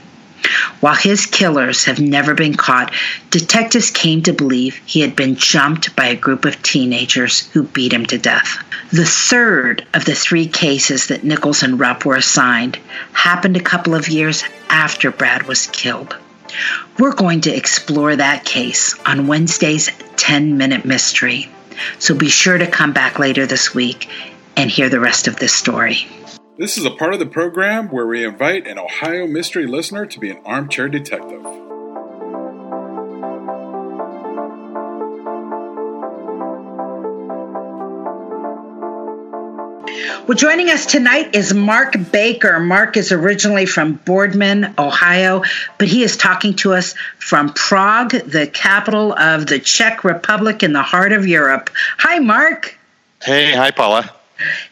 While 0.80 0.96
his 0.96 1.26
killers 1.26 1.84
have 1.84 2.00
never 2.00 2.34
been 2.34 2.54
caught, 2.54 2.92
detectives 3.30 3.90
came 3.90 4.22
to 4.22 4.32
believe 4.32 4.80
he 4.84 5.00
had 5.00 5.14
been 5.14 5.36
jumped 5.36 5.94
by 5.94 6.06
a 6.06 6.16
group 6.16 6.44
of 6.44 6.62
teenagers 6.62 7.48
who 7.52 7.62
beat 7.62 7.92
him 7.92 8.06
to 8.06 8.18
death. 8.18 8.58
The 8.90 9.04
third 9.04 9.86
of 9.94 10.04
the 10.04 10.14
three 10.14 10.46
cases 10.46 11.06
that 11.06 11.24
Nichols 11.24 11.62
and 11.62 11.78
Rupp 11.78 12.04
were 12.04 12.16
assigned 12.16 12.78
happened 13.12 13.56
a 13.56 13.60
couple 13.60 13.94
of 13.94 14.08
years 14.08 14.44
after 14.68 15.10
Brad 15.10 15.44
was 15.44 15.68
killed. 15.68 16.16
We're 16.98 17.14
going 17.14 17.40
to 17.42 17.56
explore 17.56 18.16
that 18.16 18.44
case 18.44 18.94
on 19.06 19.26
Wednesday's 19.26 19.90
10 20.16 20.58
Minute 20.58 20.84
Mystery. 20.84 21.48
So 21.98 22.14
be 22.14 22.28
sure 22.28 22.58
to 22.58 22.66
come 22.66 22.92
back 22.92 23.18
later 23.18 23.46
this 23.46 23.74
week 23.74 24.08
and 24.56 24.70
hear 24.70 24.88
the 24.88 25.00
rest 25.00 25.28
of 25.28 25.36
this 25.36 25.54
story. 25.54 26.06
This 26.62 26.78
is 26.78 26.84
a 26.84 26.92
part 26.92 27.12
of 27.12 27.18
the 27.18 27.26
program 27.26 27.88
where 27.88 28.06
we 28.06 28.24
invite 28.24 28.68
an 28.68 28.78
Ohio 28.78 29.26
mystery 29.26 29.66
listener 29.66 30.06
to 30.06 30.20
be 30.20 30.30
an 30.30 30.38
armchair 30.44 30.88
detective. 30.88 31.42
Well, 40.28 40.36
joining 40.36 40.70
us 40.70 40.86
tonight 40.86 41.34
is 41.34 41.52
Mark 41.52 41.96
Baker. 42.12 42.60
Mark 42.60 42.96
is 42.96 43.10
originally 43.10 43.66
from 43.66 43.94
Boardman, 43.94 44.72
Ohio, 44.78 45.42
but 45.78 45.88
he 45.88 46.04
is 46.04 46.16
talking 46.16 46.54
to 46.58 46.74
us 46.74 46.94
from 47.18 47.52
Prague, 47.54 48.10
the 48.10 48.46
capital 48.46 49.18
of 49.18 49.46
the 49.46 49.58
Czech 49.58 50.04
Republic 50.04 50.62
in 50.62 50.72
the 50.72 50.82
heart 50.82 51.10
of 51.10 51.26
Europe. 51.26 51.70
Hi, 51.98 52.20
Mark. 52.20 52.78
Hey, 53.20 53.52
hi, 53.52 53.72
Paula. 53.72 54.21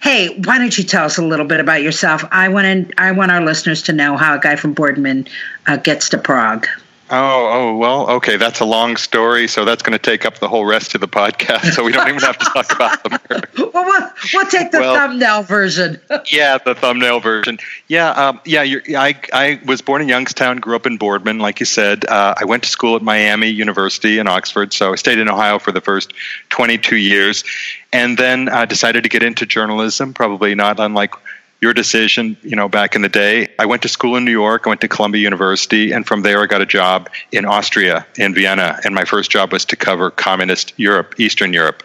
Hey, 0.01 0.29
why 0.29 0.59
don't 0.59 0.77
you 0.77 0.85
tell 0.85 1.05
us 1.05 1.19
a 1.19 1.25
little 1.25 1.47
bit 1.47 1.61
about 1.61 1.83
yourself? 1.83 2.25
I 2.31 2.49
want 2.49 2.89
to, 2.89 3.01
I 3.01 3.13
want 3.13 3.31
our 3.31 3.41
listeners 3.41 3.83
to 3.85 3.93
know 3.93 4.17
how 4.17 4.37
a 4.37 4.41
guy 4.41 4.57
from 4.57 4.75
Boardman 4.75 5.27
uh, 5.67 5.77
gets 5.77 6.11
to 6.11 6.19
Prague. 6.19 6.67
Oh, 7.13 7.51
oh, 7.53 7.77
well, 7.77 8.09
okay. 8.11 8.37
That's 8.37 8.61
a 8.61 8.65
long 8.65 8.97
story, 8.97 9.49
so 9.49 9.65
that's 9.65 9.83
going 9.83 9.99
to 9.99 9.99
take 9.99 10.25
up 10.25 10.39
the 10.39 10.49
whole 10.49 10.65
rest 10.65 10.95
of 10.95 11.01
the 11.01 11.09
podcast. 11.09 11.73
So 11.73 11.83
we 11.83 11.91
don't 11.91 12.09
even 12.09 12.21
have 12.21 12.39
to 12.39 12.45
talk 12.45 12.73
about 12.73 13.03
them. 13.03 13.19
well, 13.75 13.85
well, 13.85 14.13
we'll 14.33 14.47
take 14.47 14.71
the 14.71 14.79
well, 14.79 14.95
thumbnail 14.95 15.43
version. 15.43 16.01
yeah, 16.33 16.59
the 16.59 16.77
thumbnail 16.77 17.19
version. 17.19 17.59
Yeah, 17.89 18.11
um, 18.11 18.41
yeah. 18.45 18.63
I 18.63 19.21
I 19.33 19.61
was 19.67 19.81
born 19.81 20.03
in 20.03 20.09
Youngstown, 20.09 20.59
grew 20.59 20.77
up 20.77 20.87
in 20.87 20.99
Boardman, 20.99 21.41
like 21.41 21.59
you 21.59 21.67
said. 21.67 22.05
Uh, 22.07 22.35
I 22.39 22.45
went 22.45 22.63
to 22.63 22.69
school 22.69 22.95
at 22.95 23.03
Miami 23.03 23.49
University 23.49 24.21
in 24.21 24.29
Oxford, 24.29 24.73
so 24.73 24.93
I 24.93 24.97
stayed 24.97 25.19
in 25.19 25.29
Ohio 25.29 25.59
for 25.59 25.73
the 25.73 25.81
first 25.81 26.13
22 26.51 26.97
years, 26.97 27.43
and 27.93 28.19
then 28.19 28.49
uh, 28.49 28.67
decided 28.67 29.03
to 29.03 29.09
get 29.09 29.25
into 29.25 29.47
journalism. 29.47 30.15
Probably 30.15 30.55
not 30.55 30.79
unlike 30.79 31.15
your 31.61 31.75
decision, 31.75 32.37
you 32.43 32.57
know, 32.57 32.69
back 32.69 32.95
in 32.95 33.03
the 33.03 33.09
day. 33.09 33.49
I 33.59 33.67
went 33.67 33.83
to 33.83 33.89
school 33.89 34.17
in 34.17 34.25
New 34.25 34.31
York. 34.31 34.63
I 34.67 34.71
went 34.71 34.81
to 34.81 34.89
Columbia 34.89 35.23
University, 35.23 35.93
and 35.93 36.07
from 36.07 36.23
there 36.23 36.43
I 36.43 36.47
got 36.47 36.63
a 36.63 36.67
job 36.67 37.11
in 37.33 37.45
Austria, 37.45 38.07
in 38.17 38.35
Vienna. 38.35 38.81
And 38.85 38.95
my 38.95 39.05
first 39.05 39.31
job 39.31 39.53
was 39.53 39.65
to 39.67 39.77
cover 39.77 40.11
communist 40.11 40.73
Europe, 40.79 41.15
Eastern 41.19 41.53
Europe. 41.53 41.83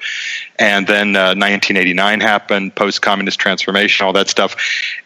And 0.57 0.87
then 0.87 1.15
uh, 1.15 1.35
1989 1.35 2.21
happened, 2.21 2.75
post-communist 2.75 3.37
transformation, 3.37 4.05
all 4.05 4.13
that 4.13 4.29
stuff, 4.29 4.55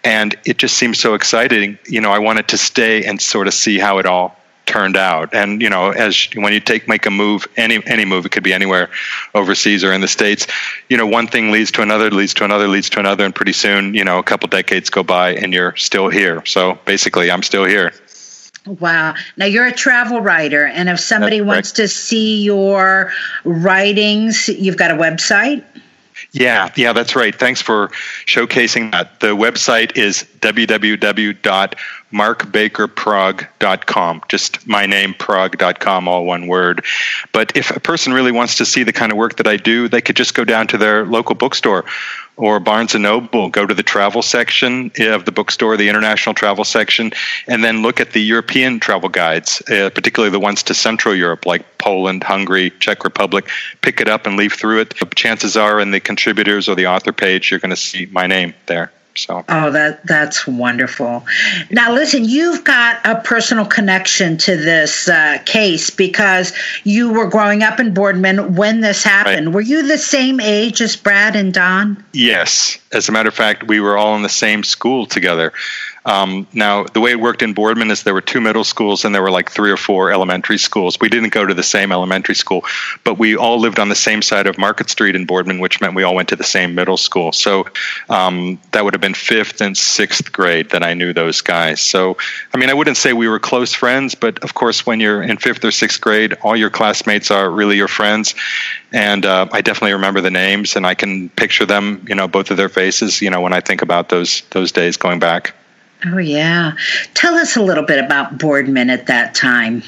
and 0.04 0.36
it 0.46 0.58
just 0.58 0.78
seemed 0.78 0.98
so 0.98 1.16
exciting. 1.16 1.80
You 1.88 2.02
know, 2.02 2.12
I 2.12 2.20
wanted 2.20 2.48
to 2.50 2.58
stay 2.58 3.04
and 3.06 3.20
sort 3.20 3.48
of 3.48 3.54
see 3.54 3.80
how 3.80 3.98
it 3.98 4.06
all 4.06 4.39
turned 4.70 4.96
out. 4.96 5.34
And 5.34 5.62
you 5.62 5.70
know, 5.70 5.92
as 5.92 6.30
when 6.36 6.54
you 6.54 6.62
take 6.62 6.88
make 6.88 7.06
a 7.06 7.12
move, 7.12 7.48
any 7.58 7.86
any 7.86 8.06
move, 8.06 8.26
it 8.26 8.32
could 8.32 8.44
be 8.44 8.54
anywhere, 8.54 8.90
overseas 9.34 9.84
or 9.84 9.92
in 9.92 10.02
the 10.02 10.08
states. 10.08 10.48
You 10.88 10.96
know, 10.96 11.08
one 11.08 11.28
thing 11.28 11.52
leads 11.52 11.72
to 11.72 11.82
another, 11.82 12.10
leads 12.12 12.34
to 12.36 12.46
another, 12.46 12.68
leads 12.68 12.90
to 12.92 13.00
another, 13.00 13.26
and 13.26 13.36
pretty 13.36 13.54
soon, 13.54 13.94
you 13.94 14.04
know, 14.04 14.20
a 14.20 14.24
couple 14.24 14.48
decades 14.48 14.90
go 14.90 15.04
by, 15.04 15.34
and 15.34 15.54
you're 15.54 15.76
still 15.76 16.10
here. 16.10 16.46
So 16.46 16.80
basically, 16.86 17.30
I'm 17.32 17.44
still 17.44 17.66
here. 17.66 17.92
Wow. 18.66 19.16
Now 19.38 19.46
you're 19.46 19.66
a 19.66 19.74
travel 19.74 20.22
writer, 20.22 20.66
and 20.66 20.90
if 20.90 21.00
somebody 21.00 21.42
wants 21.42 21.72
to 21.74 21.88
see 21.88 22.44
your 22.44 23.12
writings, 23.44 24.48
you've 24.48 24.78
got 24.78 24.92
a 24.92 24.96
website. 24.96 25.64
Yeah, 26.32 26.70
yeah, 26.76 26.94
that's 26.94 27.16
right. 27.16 27.34
Thanks 27.34 27.62
for 27.62 27.88
showcasing 28.26 28.92
that. 28.92 29.20
The 29.20 29.36
website 29.36 29.98
is 29.98 30.24
www.markbakerprague.com. 32.12 34.22
Just 34.28 34.68
my 34.68 34.86
name, 34.86 35.14
prague.com, 35.14 36.08
all 36.08 36.26
one 36.26 36.48
word. 36.48 36.84
But 37.32 37.56
if 37.56 37.76
a 37.76 37.80
person 37.80 38.14
really 38.14 38.32
wants 38.32 38.58
to 38.58 38.66
see 38.66 38.84
the 38.84 38.94
kind 38.94 39.12
of 39.12 39.18
work 39.18 39.38
that 39.38 39.48
I 39.48 39.58
do, 39.58 39.88
they 39.88 40.02
could 40.02 40.16
just 40.16 40.34
go 40.34 40.44
down 40.44 40.68
to 40.68 40.78
their 40.78 41.06
local 41.06 41.36
bookstore 41.36 41.86
or 42.36 42.60
Barnes 42.62 42.96
and 42.96 43.04
Noble, 43.04 43.50
go 43.50 43.66
to 43.66 43.74
the 43.74 43.84
travel 43.84 44.22
section 44.22 44.92
of 44.98 45.26
the 45.26 45.32
bookstore, 45.32 45.76
the 45.76 45.90
international 45.90 46.34
travel 46.34 46.64
section, 46.64 47.12
and 47.48 47.66
then 47.66 47.82
look 47.82 48.00
at 48.00 48.14
the 48.14 48.22
European 48.22 48.80
travel 48.80 49.10
guides, 49.10 49.62
uh, 49.70 49.90
particularly 49.90 50.32
the 50.32 50.40
ones 50.40 50.64
to 50.64 50.74
Central 50.74 51.14
Europe, 51.14 51.46
like 51.46 51.80
Poland, 51.80 52.24
Hungary, 52.24 52.70
Czech 52.80 53.04
Republic. 53.04 53.50
Pick 53.82 54.00
it 54.00 54.08
up 54.08 54.26
and 54.26 54.38
leaf 54.38 54.54
through 54.54 54.80
it. 54.80 54.94
Chances 55.16 55.58
are, 55.58 55.82
in 55.82 55.92
the 55.92 56.00
contributors 56.00 56.70
or 56.70 56.76
the 56.76 56.88
author 56.88 57.12
page, 57.12 57.52
you're 57.52 57.60
going 57.60 57.72
to 57.72 57.76
see 57.76 58.06
my 58.06 58.26
name 58.26 58.54
there. 58.68 58.90
So 59.16 59.44
Oh, 59.50 59.72
that 59.72 60.06
that's 60.06 60.48
wonderful. 60.48 61.26
Now, 61.72 61.94
listen, 61.94 62.26
you've 62.26 62.64
got 62.64 63.06
a 63.06 63.20
personal 63.22 63.66
connection 63.66 64.38
to 64.38 64.56
this 64.56 65.10
uh, 65.10 65.40
case 65.46 65.90
because 65.90 66.54
you 66.84 67.12
were 67.12 67.28
growing 67.28 67.64
up 67.64 67.80
in 67.80 67.94
Boardman 67.94 68.56
when 68.56 68.82
this 68.82 69.04
happened. 69.04 69.48
Right. 69.48 69.56
Were 69.56 69.62
you 69.62 69.88
the 69.88 69.98
same 69.98 70.40
age 70.40 70.82
as 70.82 70.96
Brad 70.96 71.36
and 71.36 71.54
Don? 71.54 72.04
Yes. 72.14 72.78
As 72.92 73.10
a 73.10 73.12
matter 73.12 73.30
of 73.30 73.36
fact, 73.36 73.68
we 73.68 73.80
were 73.80 73.98
all 73.98 74.16
in 74.16 74.22
the 74.22 74.30
same 74.30 74.64
school 74.64 75.06
together. 75.06 75.54
Um, 76.06 76.48
now, 76.54 76.84
the 76.84 77.00
way 77.00 77.12
it 77.12 77.20
worked 77.20 77.42
in 77.42 77.54
Boardman 77.54 77.92
is 77.92 78.04
there 78.04 78.14
were 78.14 78.22
two 78.22 78.42
middle 78.42 78.64
schools 78.64 79.04
and 79.04 79.14
there 79.14 79.22
were 79.22 79.32
like 79.32 79.52
three 79.52 79.72
or 79.72 79.78
four 79.78 80.12
elementary 80.12 80.58
schools. 80.58 81.00
We 81.00 81.10
didn't 81.10 81.34
go 81.34 81.46
to 81.46 81.54
the 81.54 81.64
same 81.64 81.92
elementary 81.92 82.36
school, 82.36 82.64
but 83.04 83.20
we 83.20 83.36
all 83.36 83.60
lived 83.60 83.80
on 83.80 83.90
the 83.90 83.96
same 83.96 84.22
side 84.22 84.48
of 84.48 84.58
Market 84.58 84.90
Street 84.90 85.16
in 85.16 85.26
Boardman, 85.26 85.60
which 85.60 85.82
meant 85.82 85.96
we 85.96 86.04
all 86.04 86.16
went 86.16 86.30
to 86.30 86.36
the 86.36 86.44
same 86.44 86.74
middle 86.74 86.98
school. 86.98 87.32
So 87.32 87.68
um, 88.10 88.60
that 88.72 88.84
would 88.84 88.94
have 88.94 89.02
been 89.02 89.14
fifth 89.14 89.62
and 89.62 89.78
sixth 89.78 90.32
grade 90.32 90.70
that 90.72 90.84
I 90.84 90.94
knew 90.94 91.14
those 91.14 91.42
guys. 91.42 91.82
So, 91.82 92.18
I 92.54 92.58
mean, 92.58 92.70
I 92.70 92.74
wouldn't 92.74 92.98
say 92.98 93.14
we 93.14 93.28
were 93.28 93.40
close 93.40 93.74
friends, 93.74 94.16
but 94.16 94.40
of 94.44 94.54
course, 94.54 94.86
when 94.86 95.00
you're 95.00 95.22
in 95.22 95.38
fifth 95.38 95.64
or 95.66 95.72
sixth 95.72 96.00
grade, 96.00 96.34
all 96.42 96.56
your 96.56 96.70
classmates 96.70 97.30
are 97.30 97.50
really 97.50 97.76
your 97.76 97.88
friends. 97.88 98.36
And 98.92 99.26
uh, 99.26 99.48
I 99.52 99.62
definitely 99.62 99.94
remember 99.94 100.22
the 100.22 100.32
names, 100.32 100.76
and 100.76 100.86
I 100.86 100.96
can 100.96 101.30
picture 101.30 101.66
them, 101.66 102.06
you 102.08 102.16
know, 102.16 102.28
both 102.28 102.50
of 102.50 102.58
their 102.58 102.70
faces, 102.70 103.22
you 103.22 103.30
know, 103.30 103.42
when 103.42 103.54
I 103.54 103.60
think 103.60 103.82
about 103.82 104.10
those 104.10 104.42
those 104.50 104.72
days 104.72 104.98
going 104.98 105.20
back. 105.20 105.54
Oh, 106.06 106.18
yeah. 106.18 106.74
Tell 107.14 107.36
us 107.36 107.58
a 107.58 107.62
little 107.62 107.84
bit 107.84 108.04
about 108.04 108.38
Boardman 108.38 108.90
at 108.90 109.08
that 109.08 109.36
time. 109.36 109.84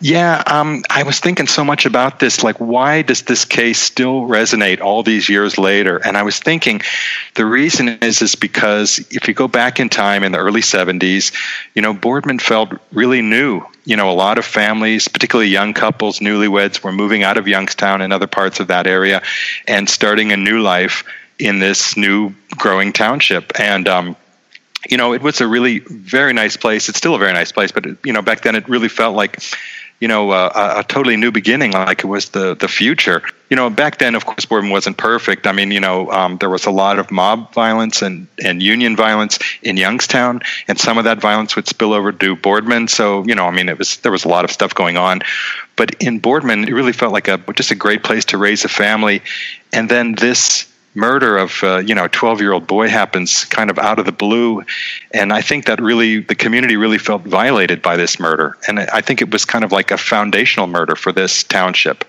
Yeah, 0.00 0.42
um, 0.46 0.84
I 0.90 1.04
was 1.04 1.20
thinking 1.20 1.46
so 1.46 1.64
much 1.64 1.86
about 1.86 2.20
this. 2.20 2.44
Like, 2.44 2.56
why 2.58 3.00
does 3.00 3.22
this 3.22 3.46
case 3.46 3.78
still 3.78 4.22
resonate 4.22 4.80
all 4.82 5.02
these 5.02 5.26
years 5.26 5.56
later? 5.56 5.96
And 6.04 6.18
I 6.18 6.22
was 6.22 6.38
thinking 6.38 6.82
the 7.34 7.46
reason 7.46 7.88
is 7.88 8.20
is 8.20 8.34
because 8.34 8.98
if 9.10 9.26
you 9.26 9.32
go 9.32 9.48
back 9.48 9.80
in 9.80 9.88
time 9.88 10.22
in 10.22 10.32
the 10.32 10.38
early 10.38 10.60
70s, 10.60 11.32
you 11.74 11.80
know, 11.80 11.94
Boardman 11.94 12.38
felt 12.40 12.74
really 12.92 13.22
new. 13.22 13.62
You 13.86 13.96
know, 13.96 14.10
a 14.10 14.12
lot 14.12 14.36
of 14.36 14.44
families, 14.44 15.08
particularly 15.08 15.48
young 15.48 15.72
couples, 15.72 16.18
newlyweds, 16.18 16.82
were 16.82 16.92
moving 16.92 17.22
out 17.22 17.38
of 17.38 17.48
Youngstown 17.48 18.02
and 18.02 18.12
other 18.12 18.26
parts 18.26 18.60
of 18.60 18.66
that 18.66 18.86
area 18.86 19.22
and 19.66 19.88
starting 19.88 20.30
a 20.30 20.36
new 20.36 20.60
life 20.60 21.04
in 21.38 21.58
this 21.58 21.96
new 21.96 22.34
growing 22.58 22.92
township. 22.92 23.58
And, 23.58 23.88
um, 23.88 24.16
you 24.90 24.96
know, 24.96 25.12
it 25.12 25.22
was 25.22 25.40
a 25.40 25.46
really 25.46 25.80
very 25.80 26.32
nice 26.32 26.56
place. 26.56 26.88
It's 26.88 26.98
still 26.98 27.14
a 27.14 27.18
very 27.18 27.32
nice 27.32 27.52
place, 27.52 27.72
but 27.72 27.86
it, 27.86 27.98
you 28.04 28.12
know, 28.12 28.22
back 28.22 28.42
then 28.42 28.54
it 28.54 28.68
really 28.68 28.88
felt 28.88 29.16
like, 29.16 29.42
you 30.00 30.08
know, 30.08 30.30
uh, 30.30 30.74
a, 30.78 30.84
totally 30.84 31.16
new 31.16 31.30
beginning, 31.30 31.72
like 31.72 32.00
it 32.00 32.06
was 32.06 32.30
the 32.30 32.54
the 32.54 32.68
future. 32.68 33.22
You 33.48 33.56
know, 33.56 33.70
back 33.70 33.98
then, 33.98 34.14
of 34.14 34.26
course, 34.26 34.44
Boardman 34.44 34.70
wasn't 34.70 34.98
perfect. 34.98 35.46
I 35.46 35.52
mean, 35.52 35.70
you 35.70 35.80
know, 35.80 36.10
um, 36.10 36.36
there 36.38 36.50
was 36.50 36.66
a 36.66 36.70
lot 36.70 36.98
of 36.98 37.10
mob 37.10 37.52
violence 37.54 38.02
and 38.02 38.26
and 38.44 38.62
union 38.62 38.94
violence 38.94 39.38
in 39.62 39.76
Youngstown, 39.78 40.42
and 40.68 40.78
some 40.78 40.98
of 40.98 41.04
that 41.04 41.20
violence 41.20 41.56
would 41.56 41.66
spill 41.66 41.94
over 41.94 42.12
to 42.12 42.36
Boardman. 42.36 42.88
So, 42.88 43.24
you 43.24 43.34
know, 43.34 43.46
I 43.46 43.52
mean, 43.52 43.68
it 43.68 43.78
was 43.78 43.96
there 43.98 44.12
was 44.12 44.24
a 44.24 44.28
lot 44.28 44.44
of 44.44 44.50
stuff 44.50 44.74
going 44.74 44.98
on, 44.98 45.22
but 45.76 45.94
in 46.02 46.18
Boardman, 46.18 46.64
it 46.68 46.72
really 46.72 46.92
felt 46.92 47.12
like 47.12 47.28
a 47.28 47.38
just 47.54 47.70
a 47.70 47.76
great 47.76 48.02
place 48.02 48.26
to 48.26 48.38
raise 48.38 48.64
a 48.64 48.68
family, 48.68 49.22
and 49.72 49.88
then 49.88 50.14
this 50.14 50.66
murder 50.96 51.36
of 51.36 51.62
uh, 51.62 51.76
you 51.78 51.94
know 51.94 52.06
a 52.06 52.08
12 52.08 52.40
year 52.40 52.52
old 52.52 52.66
boy 52.66 52.88
happens 52.88 53.44
kind 53.44 53.70
of 53.70 53.78
out 53.78 53.98
of 53.98 54.06
the 54.06 54.12
blue. 54.12 54.64
And 55.12 55.32
i 55.32 55.42
think 55.42 55.66
that 55.66 55.80
really 55.80 56.20
the 56.20 56.34
community 56.34 56.76
really 56.76 56.98
felt 56.98 57.22
violated 57.22 57.82
by 57.82 57.96
this 57.96 58.18
murder. 58.18 58.56
And 58.66 58.80
i 58.80 59.00
think 59.00 59.20
it 59.22 59.30
was 59.30 59.44
kind 59.44 59.64
of 59.64 59.70
like 59.70 59.90
a 59.90 59.98
foundational 59.98 60.66
murder 60.66 60.96
for 60.96 61.12
this 61.12 61.44
township. 61.44 62.04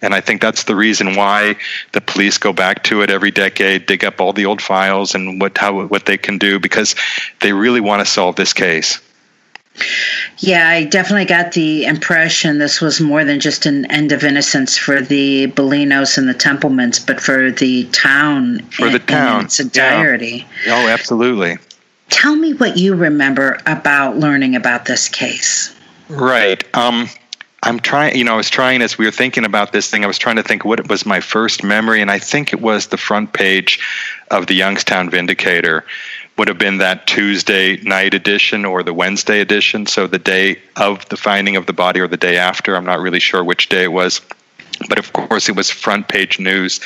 And 0.00 0.14
i 0.14 0.20
think 0.20 0.40
that's 0.40 0.64
the 0.64 0.76
reason 0.76 1.16
why 1.16 1.56
the 1.92 2.00
police 2.00 2.38
go 2.38 2.52
back 2.52 2.84
to 2.84 3.02
it 3.02 3.10
every 3.10 3.32
decade 3.32 3.86
dig 3.86 4.04
up 4.04 4.20
all 4.20 4.32
the 4.32 4.46
old 4.46 4.62
files 4.62 5.14
and 5.14 5.40
what 5.40 5.58
how 5.58 5.86
what 5.86 6.06
they 6.06 6.16
can 6.16 6.38
do 6.38 6.58
because 6.60 6.94
they 7.40 7.52
really 7.52 7.80
want 7.80 8.00
to 8.00 8.06
solve 8.06 8.36
this 8.36 8.52
case 8.52 9.00
Yeah, 10.38 10.68
I 10.68 10.84
definitely 10.84 11.26
got 11.26 11.52
the 11.52 11.84
impression 11.84 12.58
this 12.58 12.80
was 12.80 13.00
more 13.00 13.24
than 13.24 13.40
just 13.40 13.66
an 13.66 13.90
end 13.90 14.12
of 14.12 14.24
innocence 14.24 14.76
for 14.76 15.00
the 15.00 15.48
Bellinos 15.48 16.18
and 16.18 16.28
the 16.28 16.34
Templemans, 16.34 16.98
but 16.98 17.20
for 17.20 17.50
the 17.50 17.84
town 17.92 18.60
For 18.70 18.88
the 18.88 18.96
in, 18.96 19.06
town, 19.06 19.40
in 19.40 19.44
its 19.46 19.60
entirety. 19.60 20.46
oh 20.66 20.88
absolutely 20.88 21.58
Tell 22.08 22.34
me 22.34 22.54
what 22.54 22.76
you 22.76 22.94
remember 22.96 23.58
about 23.66 24.16
learning 24.16 24.56
about 24.56 24.84
this 24.86 25.08
case. 25.08 25.72
Right. 26.08 26.64
Um, 26.76 27.08
I'm 27.62 27.78
trying, 27.78 28.16
you 28.16 28.24
know, 28.24 28.34
I 28.34 28.36
was 28.36 28.50
trying 28.50 28.82
as 28.82 28.98
we 28.98 29.04
were 29.04 29.12
thinking 29.12 29.44
about 29.44 29.72
this 29.72 29.88
thing, 29.90 30.02
I 30.02 30.08
was 30.08 30.18
trying 30.18 30.36
to 30.36 30.42
think 30.42 30.64
what 30.64 30.88
was 30.88 31.06
my 31.06 31.20
first 31.20 31.62
memory, 31.62 32.00
and 32.00 32.10
I 32.10 32.18
think 32.18 32.52
it 32.52 32.60
was 32.60 32.88
the 32.88 32.96
front 32.96 33.32
page 33.32 33.78
of 34.30 34.48
the 34.48 34.54
Youngstown 34.54 35.08
Vindicator. 35.08 35.84
Would 36.40 36.48
have 36.48 36.56
been 36.56 36.78
that 36.78 37.06
Tuesday 37.06 37.76
night 37.82 38.14
edition 38.14 38.64
or 38.64 38.82
the 38.82 38.94
Wednesday 38.94 39.42
edition, 39.42 39.84
so 39.84 40.06
the 40.06 40.18
day 40.18 40.58
of 40.74 41.06
the 41.10 41.18
finding 41.18 41.56
of 41.56 41.66
the 41.66 41.74
body 41.74 42.00
or 42.00 42.08
the 42.08 42.16
day 42.16 42.38
after. 42.38 42.74
I'm 42.74 42.86
not 42.86 43.00
really 43.00 43.20
sure 43.20 43.44
which 43.44 43.68
day 43.68 43.82
it 43.82 43.92
was. 43.92 44.22
But 44.88 44.98
of 44.98 45.12
course, 45.12 45.50
it 45.50 45.54
was 45.54 45.68
front 45.68 46.08
page 46.08 46.40
news. 46.40 46.80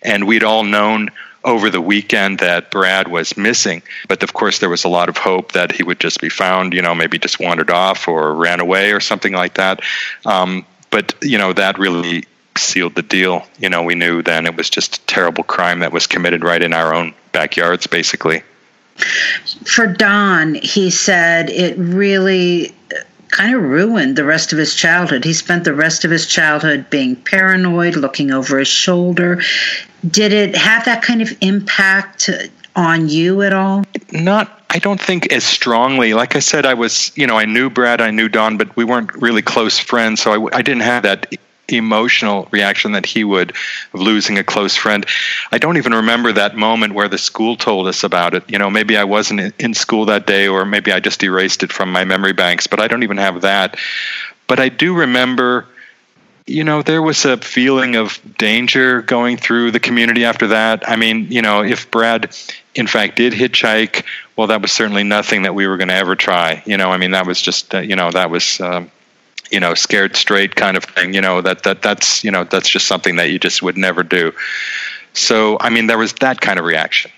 And 0.00 0.26
we'd 0.26 0.42
all 0.42 0.64
known 0.64 1.10
over 1.44 1.68
the 1.68 1.82
weekend 1.82 2.38
that 2.38 2.70
Brad 2.70 3.08
was 3.08 3.36
missing. 3.36 3.82
But 4.08 4.22
of 4.22 4.32
course, 4.32 4.60
there 4.60 4.70
was 4.70 4.84
a 4.84 4.88
lot 4.88 5.10
of 5.10 5.18
hope 5.18 5.52
that 5.52 5.70
he 5.70 5.82
would 5.82 6.00
just 6.00 6.18
be 6.18 6.30
found, 6.30 6.72
you 6.72 6.80
know, 6.80 6.94
maybe 6.94 7.18
just 7.18 7.38
wandered 7.38 7.68
off 7.68 8.08
or 8.08 8.34
ran 8.34 8.58
away 8.58 8.92
or 8.92 9.00
something 9.00 9.34
like 9.34 9.52
that. 9.56 9.82
Um, 10.24 10.64
but, 10.88 11.14
you 11.20 11.36
know, 11.36 11.52
that 11.52 11.78
really 11.78 12.24
sealed 12.56 12.94
the 12.94 13.02
deal. 13.02 13.46
You 13.58 13.68
know, 13.68 13.82
we 13.82 13.96
knew 13.96 14.22
then 14.22 14.46
it 14.46 14.56
was 14.56 14.70
just 14.70 14.96
a 14.96 15.00
terrible 15.00 15.44
crime 15.44 15.80
that 15.80 15.92
was 15.92 16.06
committed 16.06 16.42
right 16.42 16.62
in 16.62 16.72
our 16.72 16.94
own 16.94 17.12
backyards, 17.32 17.86
basically. 17.86 18.42
For 19.64 19.86
Don, 19.86 20.54
he 20.54 20.90
said 20.90 21.50
it 21.50 21.76
really 21.78 22.74
kind 23.28 23.54
of 23.54 23.62
ruined 23.62 24.16
the 24.16 24.24
rest 24.24 24.52
of 24.52 24.58
his 24.58 24.74
childhood. 24.74 25.24
He 25.24 25.32
spent 25.32 25.64
the 25.64 25.74
rest 25.74 26.04
of 26.04 26.10
his 26.10 26.26
childhood 26.26 26.88
being 26.88 27.16
paranoid, 27.16 27.96
looking 27.96 28.30
over 28.30 28.58
his 28.58 28.68
shoulder. 28.68 29.42
Did 30.08 30.32
it 30.32 30.54
have 30.54 30.84
that 30.84 31.02
kind 31.02 31.20
of 31.20 31.36
impact 31.40 32.30
on 32.76 33.08
you 33.08 33.42
at 33.42 33.52
all? 33.52 33.84
Not, 34.12 34.62
I 34.70 34.78
don't 34.78 35.00
think 35.00 35.32
as 35.32 35.42
strongly. 35.42 36.14
Like 36.14 36.36
I 36.36 36.38
said, 36.38 36.64
I 36.64 36.74
was, 36.74 37.10
you 37.16 37.26
know, 37.26 37.36
I 37.36 37.44
knew 37.44 37.68
Brad, 37.70 38.00
I 38.00 38.12
knew 38.12 38.28
Don, 38.28 38.56
but 38.56 38.74
we 38.76 38.84
weren't 38.84 39.12
really 39.14 39.42
close 39.42 39.78
friends, 39.80 40.22
so 40.22 40.46
I, 40.46 40.58
I 40.58 40.62
didn't 40.62 40.82
have 40.82 41.02
that 41.02 41.34
emotional 41.68 42.48
reaction 42.50 42.92
that 42.92 43.06
he 43.06 43.24
would 43.24 43.50
of 43.92 44.00
losing 44.00 44.38
a 44.38 44.44
close 44.44 44.76
friend. 44.76 45.06
I 45.50 45.58
don't 45.58 45.76
even 45.76 45.94
remember 45.94 46.32
that 46.32 46.56
moment 46.56 46.94
where 46.94 47.08
the 47.08 47.18
school 47.18 47.56
told 47.56 47.86
us 47.86 48.04
about 48.04 48.34
it. 48.34 48.44
You 48.50 48.58
know, 48.58 48.70
maybe 48.70 48.96
I 48.96 49.04
wasn't 49.04 49.54
in- 49.58 49.74
school 49.74 50.04
that 50.06 50.26
day, 50.26 50.46
or 50.46 50.64
maybe 50.64 50.92
I 50.92 51.00
just 51.00 51.22
erased 51.22 51.62
it 51.62 51.72
from 51.72 51.90
my 51.90 52.04
memory 52.04 52.32
banks, 52.32 52.66
but 52.66 52.80
I 52.80 52.86
don't 52.86 53.02
even 53.02 53.16
have 53.16 53.40
that. 53.40 53.76
But 54.46 54.60
I 54.60 54.68
do 54.68 54.94
remember 54.94 55.66
you 56.46 56.62
know, 56.62 56.82
there 56.82 57.00
was 57.00 57.24
a 57.24 57.38
feeling 57.38 57.96
of 57.96 58.20
danger 58.36 59.00
going 59.02 59.36
through 59.36 59.70
the 59.70 59.80
community 59.80 60.24
after 60.24 60.48
that. 60.48 60.86
I 60.88 60.96
mean, 60.96 61.28
you 61.30 61.40
know, 61.40 61.62
if 61.62 61.90
Brad, 61.90 62.36
in 62.74 62.86
fact, 62.86 63.16
did 63.16 63.32
hitchhike, 63.32 64.04
well, 64.36 64.48
that 64.48 64.60
was 64.60 64.70
certainly 64.70 65.04
nothing 65.04 65.42
that 65.42 65.54
we 65.54 65.66
were 65.66 65.78
going 65.78 65.88
to 65.88 65.94
ever 65.94 66.16
try. 66.16 66.62
You 66.66 66.76
know, 66.76 66.90
I 66.90 66.98
mean, 66.98 67.12
that 67.12 67.26
was 67.26 67.40
just, 67.40 67.74
uh, 67.74 67.78
you 67.78 67.96
know, 67.96 68.10
that 68.10 68.30
was, 68.30 68.60
um, 68.60 68.90
you 69.54 69.60
know, 69.60 69.72
scared 69.72 70.16
straight 70.16 70.56
kind 70.56 70.76
of 70.76 70.84
thing. 70.84 71.14
You 71.14 71.20
know, 71.20 71.40
that 71.40 71.62
that 71.62 71.80
that's, 71.80 72.24
you 72.24 72.30
know, 72.30 72.42
that's 72.44 72.68
just 72.68 72.86
something 72.86 73.16
that 73.16 73.30
you 73.30 73.38
just 73.38 73.62
would 73.62 73.78
never 73.78 74.02
do. 74.02 74.32
So, 75.14 75.56
I 75.60 75.70
mean, 75.70 75.86
there 75.86 75.96
was 75.96 76.12
that 76.14 76.40
kind 76.40 76.58
of 76.58 76.64
reaction. 76.64 77.12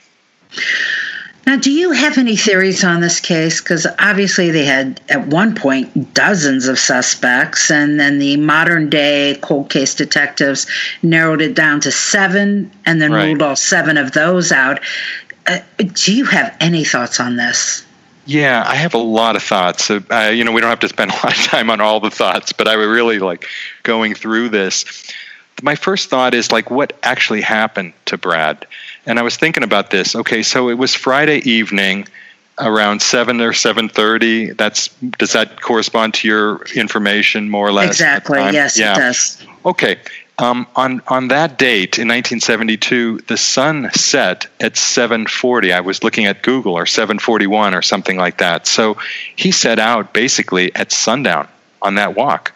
Now, 1.47 1.57
do 1.57 1.71
you 1.71 1.93
have 1.93 2.19
any 2.19 2.37
theories 2.37 2.85
on 2.85 3.01
this 3.01 3.21
case? 3.21 3.61
Because 3.61 3.87
obviously 4.01 4.51
they 4.51 4.65
had, 4.65 5.01
at 5.09 5.29
one 5.29 5.55
point, 5.55 6.13
dozens 6.13 6.67
of 6.67 6.77
suspects, 6.77 7.71
and 7.71 8.01
then 8.01 8.19
the 8.19 8.37
modern 8.37 8.91
day 8.91 9.39
cold 9.43 9.71
case 9.71 9.95
detectives 9.95 10.67
narrowed 11.03 11.41
it 11.41 11.55
down 11.55 11.81
to 11.83 11.93
seven 11.93 12.71
and 12.85 13.01
then 13.01 13.13
Right. 13.13 13.27
ruled 13.27 13.43
all 13.43 13.57
seven 13.57 13.97
of 13.97 14.11
those 14.13 14.51
out. 14.51 14.81
Uh, 15.47 15.61
do 15.95 16.13
you 16.13 16.25
have 16.25 16.53
any 16.61 16.85
thoughts 16.85 17.21
on 17.21 17.37
this? 17.37 17.85
Yeah, 18.27 18.65
I 18.67 18.75
have 18.75 18.95
a 18.95 18.99
lot 18.99 19.37
of 19.37 19.43
thoughts. 19.43 19.91
Uh, 19.91 20.01
uh, 20.11 20.31
you 20.35 20.45
know, 20.45 20.53
we 20.53 20.61
don't 20.61 20.71
have 20.71 20.81
to 20.81 20.89
spend 20.89 21.11
a 21.13 21.15
lot 21.15 21.37
of 21.39 21.45
time 21.45 21.71
on 21.71 21.81
all 21.81 22.01
the 22.01 22.11
thoughts, 22.11 22.53
but 22.53 22.69
I 22.69 22.77
would 22.77 22.89
really 22.89 23.19
like 23.19 23.47
going 23.83 24.15
through 24.15 24.51
this. 24.51 24.85
My 25.63 25.75
first 25.75 26.11
thought 26.11 26.35
is 26.35 26.53
like, 26.53 26.71
what 26.71 26.93
actually 27.03 27.41
happened 27.41 27.95
to 28.07 28.19
Brad? 28.19 28.67
And 29.07 29.19
I 29.19 29.23
was 29.23 29.37
thinking 29.37 29.63
about 29.63 29.91
this. 29.91 30.15
Okay, 30.15 30.43
so 30.43 30.69
it 30.69 30.75
was 30.75 30.95
Friday 30.95 31.39
evening, 31.49 32.07
around 32.59 33.01
seven 33.01 33.41
or 33.41 33.53
seven 33.53 33.89
thirty. 33.89 34.51
That's 34.53 34.89
does 35.19 35.33
that 35.33 35.63
correspond 35.63 36.15
to 36.15 36.29
your 36.29 36.63
information 36.75 37.49
more 37.49 37.69
or 37.69 37.73
less? 37.73 37.89
exactly. 37.89 38.39
Yes, 38.39 38.79
Yeah. 38.79 38.95
it 38.95 38.99
does. 38.99 39.47
Okay. 39.65 39.97
Um, 40.39 40.67
on 40.77 41.01
on 41.09 41.29
that 41.29 41.59
date 41.59 41.99
in 41.99 42.09
1972, 42.09 43.21
the 43.27 43.39
sun 43.39 43.91
set 43.95 44.47
at 44.61 44.75
7:40. 44.75 45.73
I 45.73 45.81
was 45.81 46.05
looking 46.05 46.27
at 46.27 46.43
Google 46.43 46.75
or 46.75 46.85
7:41 46.85 47.75
or 47.75 47.81
something 47.81 48.19
like 48.19 48.39
that. 48.39 48.67
So 48.67 48.99
he 49.35 49.51
set 49.51 49.79
out 49.79 50.13
basically 50.13 50.75
at 50.75 50.93
sundown 50.93 51.49
on 51.81 51.95
that 51.95 52.15
walk. 52.15 52.53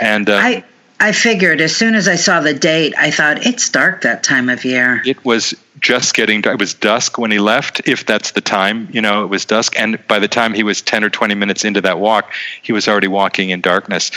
And 0.00 0.30
uh, 0.30 0.38
I 0.42 0.64
I 1.00 1.12
figured 1.12 1.60
as 1.60 1.74
soon 1.74 1.94
as 1.94 2.08
I 2.08 2.16
saw 2.16 2.40
the 2.40 2.54
date, 2.54 2.94
I 2.96 3.10
thought 3.10 3.44
it's 3.44 3.68
dark 3.68 4.02
that 4.02 4.22
time 4.22 4.48
of 4.48 4.64
year. 4.64 5.02
It 5.04 5.24
was 5.24 5.54
just 5.80 6.14
getting 6.14 6.42
it 6.42 6.58
was 6.58 6.72
dusk 6.72 7.18
when 7.18 7.30
he 7.30 7.38
left 7.38 7.86
if 7.86 8.06
that's 8.06 8.30
the 8.30 8.40
time 8.40 8.88
you 8.90 9.02
know 9.02 9.22
it 9.22 9.26
was 9.26 9.44
dusk 9.44 9.78
and 9.78 9.98
by 10.06 10.18
the 10.18 10.28
time 10.28 10.54
he 10.54 10.62
was 10.62 10.80
10 10.80 11.04
or 11.04 11.10
20 11.10 11.34
minutes 11.34 11.62
into 11.62 11.78
that 11.78 11.98
walk 11.98 12.32
he 12.62 12.72
was 12.72 12.88
already 12.88 13.08
walking 13.08 13.50
in 13.50 13.60
darkness 13.60 14.10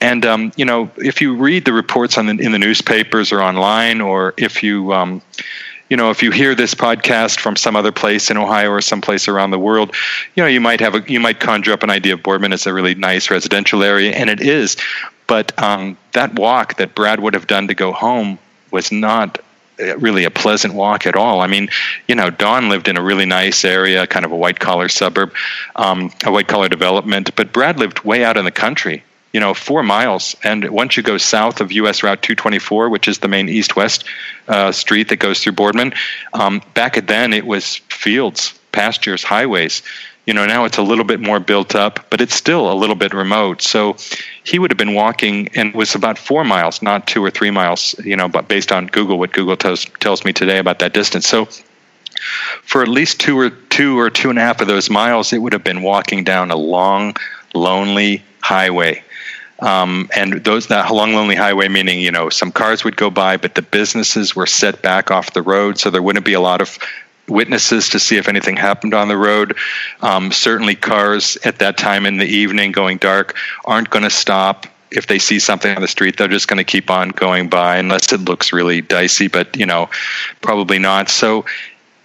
and 0.00 0.24
um, 0.24 0.52
you 0.56 0.64
know 0.64 0.90
if 0.96 1.20
you 1.20 1.36
read 1.36 1.66
the 1.66 1.72
reports 1.72 2.16
on 2.16 2.26
the, 2.26 2.42
in 2.42 2.52
the 2.52 2.58
newspapers 2.58 3.30
or 3.30 3.42
online 3.42 4.00
or 4.00 4.32
if 4.38 4.62
you 4.62 4.90
um, 4.92 5.20
you 5.90 5.96
know, 5.96 6.08
if 6.08 6.22
you 6.22 6.30
hear 6.30 6.54
this 6.54 6.72
podcast 6.72 7.38
from 7.38 7.54
some 7.54 7.76
other 7.76 7.92
place 7.92 8.30
in 8.30 8.38
Ohio 8.38 8.70
or 8.70 8.80
someplace 8.80 9.28
around 9.28 9.50
the 9.50 9.58
world, 9.58 9.94
you 10.34 10.42
know, 10.42 10.48
you 10.48 10.58
might 10.58 10.80
have 10.80 10.94
a, 10.94 11.02
you 11.06 11.20
might 11.20 11.38
conjure 11.38 11.70
up 11.70 11.82
an 11.82 11.90
idea 11.90 12.14
of 12.14 12.22
Boardman 12.22 12.54
as 12.54 12.66
a 12.66 12.72
really 12.72 12.94
nice 12.94 13.30
residential 13.30 13.82
area, 13.82 14.12
and 14.12 14.30
it 14.30 14.40
is. 14.40 14.78
But 15.32 15.58
um, 15.62 15.96
that 16.12 16.34
walk 16.34 16.76
that 16.76 16.94
Brad 16.94 17.18
would 17.18 17.32
have 17.32 17.46
done 17.46 17.68
to 17.68 17.74
go 17.74 17.90
home 17.90 18.38
was 18.70 18.92
not 18.92 19.38
uh, 19.80 19.96
really 19.96 20.24
a 20.24 20.30
pleasant 20.30 20.74
walk 20.74 21.06
at 21.06 21.16
all. 21.16 21.40
I 21.40 21.46
mean, 21.46 21.70
you 22.06 22.14
know, 22.14 22.28
Don 22.28 22.68
lived 22.68 22.86
in 22.86 22.98
a 22.98 23.02
really 23.02 23.24
nice 23.24 23.64
area, 23.64 24.06
kind 24.06 24.26
of 24.26 24.32
a 24.32 24.36
white 24.36 24.60
collar 24.60 24.90
suburb, 24.90 25.32
um, 25.74 26.12
a 26.26 26.30
white 26.30 26.48
collar 26.48 26.68
development, 26.68 27.34
but 27.34 27.50
Brad 27.50 27.78
lived 27.78 28.00
way 28.00 28.22
out 28.24 28.36
in 28.36 28.44
the 28.44 28.50
country 28.50 29.04
you 29.32 29.40
know, 29.40 29.54
four 29.54 29.82
miles. 29.82 30.36
And 30.44 30.68
once 30.68 30.98
you 30.98 31.02
go 31.02 31.16
south 31.16 31.62
of 31.62 31.72
US 31.72 32.02
Route 32.02 32.20
224, 32.20 32.90
which 32.90 33.08
is 33.08 33.20
the 33.20 33.28
main 33.28 33.48
east 33.48 33.74
west 33.76 34.04
uh, 34.48 34.72
street 34.72 35.08
that 35.08 35.16
goes 35.16 35.42
through 35.42 35.52
Boardman, 35.52 35.94
um, 36.34 36.60
back 36.74 37.06
then 37.06 37.32
it 37.32 37.46
was 37.46 37.76
fields, 37.88 38.52
pastures, 38.72 39.24
highways. 39.24 39.82
You 40.26 40.34
know, 40.34 40.46
now 40.46 40.64
it's 40.64 40.78
a 40.78 40.82
little 40.82 41.04
bit 41.04 41.20
more 41.20 41.40
built 41.40 41.74
up, 41.74 42.06
but 42.08 42.20
it's 42.20 42.34
still 42.34 42.72
a 42.72 42.74
little 42.74 42.94
bit 42.94 43.12
remote. 43.12 43.60
So 43.60 43.96
he 44.44 44.58
would 44.58 44.70
have 44.70 44.78
been 44.78 44.94
walking 44.94 45.48
and 45.54 45.70
it 45.70 45.74
was 45.74 45.94
about 45.94 46.16
four 46.16 46.44
miles, 46.44 46.80
not 46.80 47.08
two 47.08 47.24
or 47.24 47.30
three 47.30 47.50
miles, 47.50 47.94
you 48.04 48.16
know, 48.16 48.28
but 48.28 48.46
based 48.46 48.70
on 48.70 48.86
Google, 48.86 49.18
what 49.18 49.32
Google 49.32 49.56
tells, 49.56 49.84
tells 50.00 50.24
me 50.24 50.32
today 50.32 50.58
about 50.58 50.78
that 50.78 50.94
distance. 50.94 51.26
So 51.26 51.48
for 52.62 52.82
at 52.82 52.88
least 52.88 53.20
two 53.20 53.36
or 53.36 53.50
two 53.50 53.98
or 53.98 54.10
two 54.10 54.30
and 54.30 54.38
a 54.38 54.42
half 54.42 54.60
of 54.60 54.68
those 54.68 54.88
miles, 54.88 55.32
it 55.32 55.38
would 55.38 55.52
have 55.52 55.64
been 55.64 55.82
walking 55.82 56.22
down 56.22 56.52
a 56.52 56.56
long, 56.56 57.16
lonely 57.52 58.22
highway 58.40 59.02
um, 59.62 60.10
and 60.14 60.44
those 60.44 60.66
that 60.66 60.90
long 60.92 61.14
lonely 61.14 61.36
highway 61.36 61.68
meaning 61.68 62.00
you 62.00 62.10
know 62.10 62.28
some 62.28 62.50
cars 62.50 62.84
would 62.84 62.96
go 62.96 63.10
by 63.10 63.36
but 63.36 63.54
the 63.54 63.62
businesses 63.62 64.34
were 64.36 64.46
set 64.46 64.82
back 64.82 65.10
off 65.10 65.32
the 65.32 65.42
road 65.42 65.78
so 65.78 65.88
there 65.88 66.02
wouldn't 66.02 66.26
be 66.26 66.32
a 66.32 66.40
lot 66.40 66.60
of 66.60 66.78
witnesses 67.28 67.88
to 67.88 67.98
see 67.98 68.16
if 68.16 68.28
anything 68.28 68.56
happened 68.56 68.94
on 68.94 69.08
the 69.08 69.16
road 69.16 69.56
um, 70.00 70.32
certainly 70.32 70.74
cars 70.74 71.38
at 71.44 71.58
that 71.58 71.78
time 71.78 72.04
in 72.04 72.18
the 72.18 72.26
evening 72.26 72.72
going 72.72 72.98
dark 72.98 73.36
aren't 73.64 73.90
going 73.90 74.02
to 74.02 74.10
stop 74.10 74.66
if 74.90 75.06
they 75.06 75.18
see 75.18 75.38
something 75.38 75.74
on 75.74 75.80
the 75.80 75.88
street, 75.88 76.18
they're 76.18 76.28
just 76.28 76.48
going 76.48 76.58
to 76.58 76.64
keep 76.64 76.90
on 76.90 77.08
going 77.08 77.48
by 77.48 77.78
unless 77.78 78.12
it 78.12 78.20
looks 78.20 78.52
really 78.52 78.82
dicey, 78.82 79.26
but 79.26 79.56
you 79.56 79.64
know, 79.64 79.88
probably 80.42 80.78
not. 80.78 81.08
So 81.08 81.46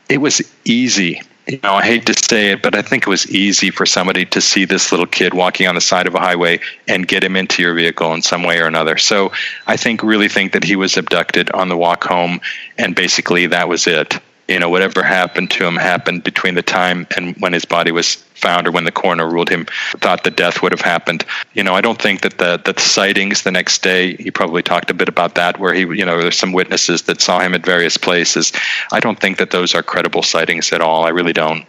it 0.07 0.19
was 0.19 0.41
easy 0.63 1.21
you 1.47 1.59
know, 1.63 1.75
I 1.75 1.85
hate 1.85 2.05
to 2.07 2.13
say 2.13 2.51
it, 2.51 2.61
but 2.61 2.75
I 2.75 2.81
think 2.81 3.03
it 3.03 3.09
was 3.09 3.29
easy 3.31 3.71
for 3.71 3.85
somebody 3.85 4.25
to 4.25 4.41
see 4.41 4.65
this 4.65 4.91
little 4.91 5.05
kid 5.05 5.33
walking 5.33 5.67
on 5.67 5.75
the 5.75 5.81
side 5.81 6.05
of 6.05 6.13
a 6.13 6.19
highway 6.19 6.59
and 6.87 7.07
get 7.07 7.23
him 7.23 7.37
into 7.37 7.61
your 7.61 7.73
vehicle 7.73 8.13
in 8.13 8.21
some 8.21 8.43
way 8.43 8.59
or 8.59 8.65
another. 8.65 8.97
So 8.97 9.31
I 9.65 9.77
think, 9.77 10.03
really 10.03 10.27
think 10.27 10.51
that 10.51 10.65
he 10.65 10.75
was 10.75 10.97
abducted 10.97 11.49
on 11.51 11.69
the 11.69 11.77
walk 11.77 12.03
home, 12.03 12.41
and 12.77 12.95
basically 12.95 13.47
that 13.47 13.69
was 13.69 13.87
it 13.87 14.19
you 14.47 14.59
know, 14.59 14.69
whatever 14.69 15.03
happened 15.03 15.51
to 15.51 15.65
him 15.65 15.75
happened 15.75 16.23
between 16.23 16.55
the 16.55 16.61
time 16.61 17.07
and 17.15 17.35
when 17.37 17.53
his 17.53 17.65
body 17.65 17.91
was 17.91 18.15
found 18.15 18.67
or 18.67 18.71
when 18.71 18.83
the 18.83 18.91
coroner 18.91 19.27
ruled 19.27 19.49
him 19.49 19.65
thought 19.97 20.23
the 20.23 20.31
death 20.31 20.61
would 20.61 20.71
have 20.71 20.81
happened. 20.81 21.25
You 21.53 21.63
know, 21.63 21.73
I 21.73 21.81
don't 21.81 22.01
think 22.01 22.21
that 22.21 22.37
the 22.37 22.57
the 22.57 22.79
sightings 22.79 23.43
the 23.43 23.51
next 23.51 23.81
day, 23.81 24.15
he 24.15 24.31
probably 24.31 24.63
talked 24.63 24.89
a 24.89 24.93
bit 24.93 25.09
about 25.09 25.35
that 25.35 25.59
where 25.59 25.73
he, 25.73 25.81
you 25.81 26.05
know, 26.05 26.21
there's 26.21 26.37
some 26.37 26.53
witnesses 26.53 27.03
that 27.03 27.21
saw 27.21 27.39
him 27.39 27.53
at 27.53 27.65
various 27.65 27.97
places. 27.97 28.53
I 28.91 28.99
don't 28.99 29.19
think 29.19 29.37
that 29.37 29.51
those 29.51 29.75
are 29.75 29.83
credible 29.83 30.23
sightings 30.23 30.71
at 30.71 30.81
all. 30.81 31.05
I 31.05 31.09
really 31.09 31.33
don't. 31.33 31.65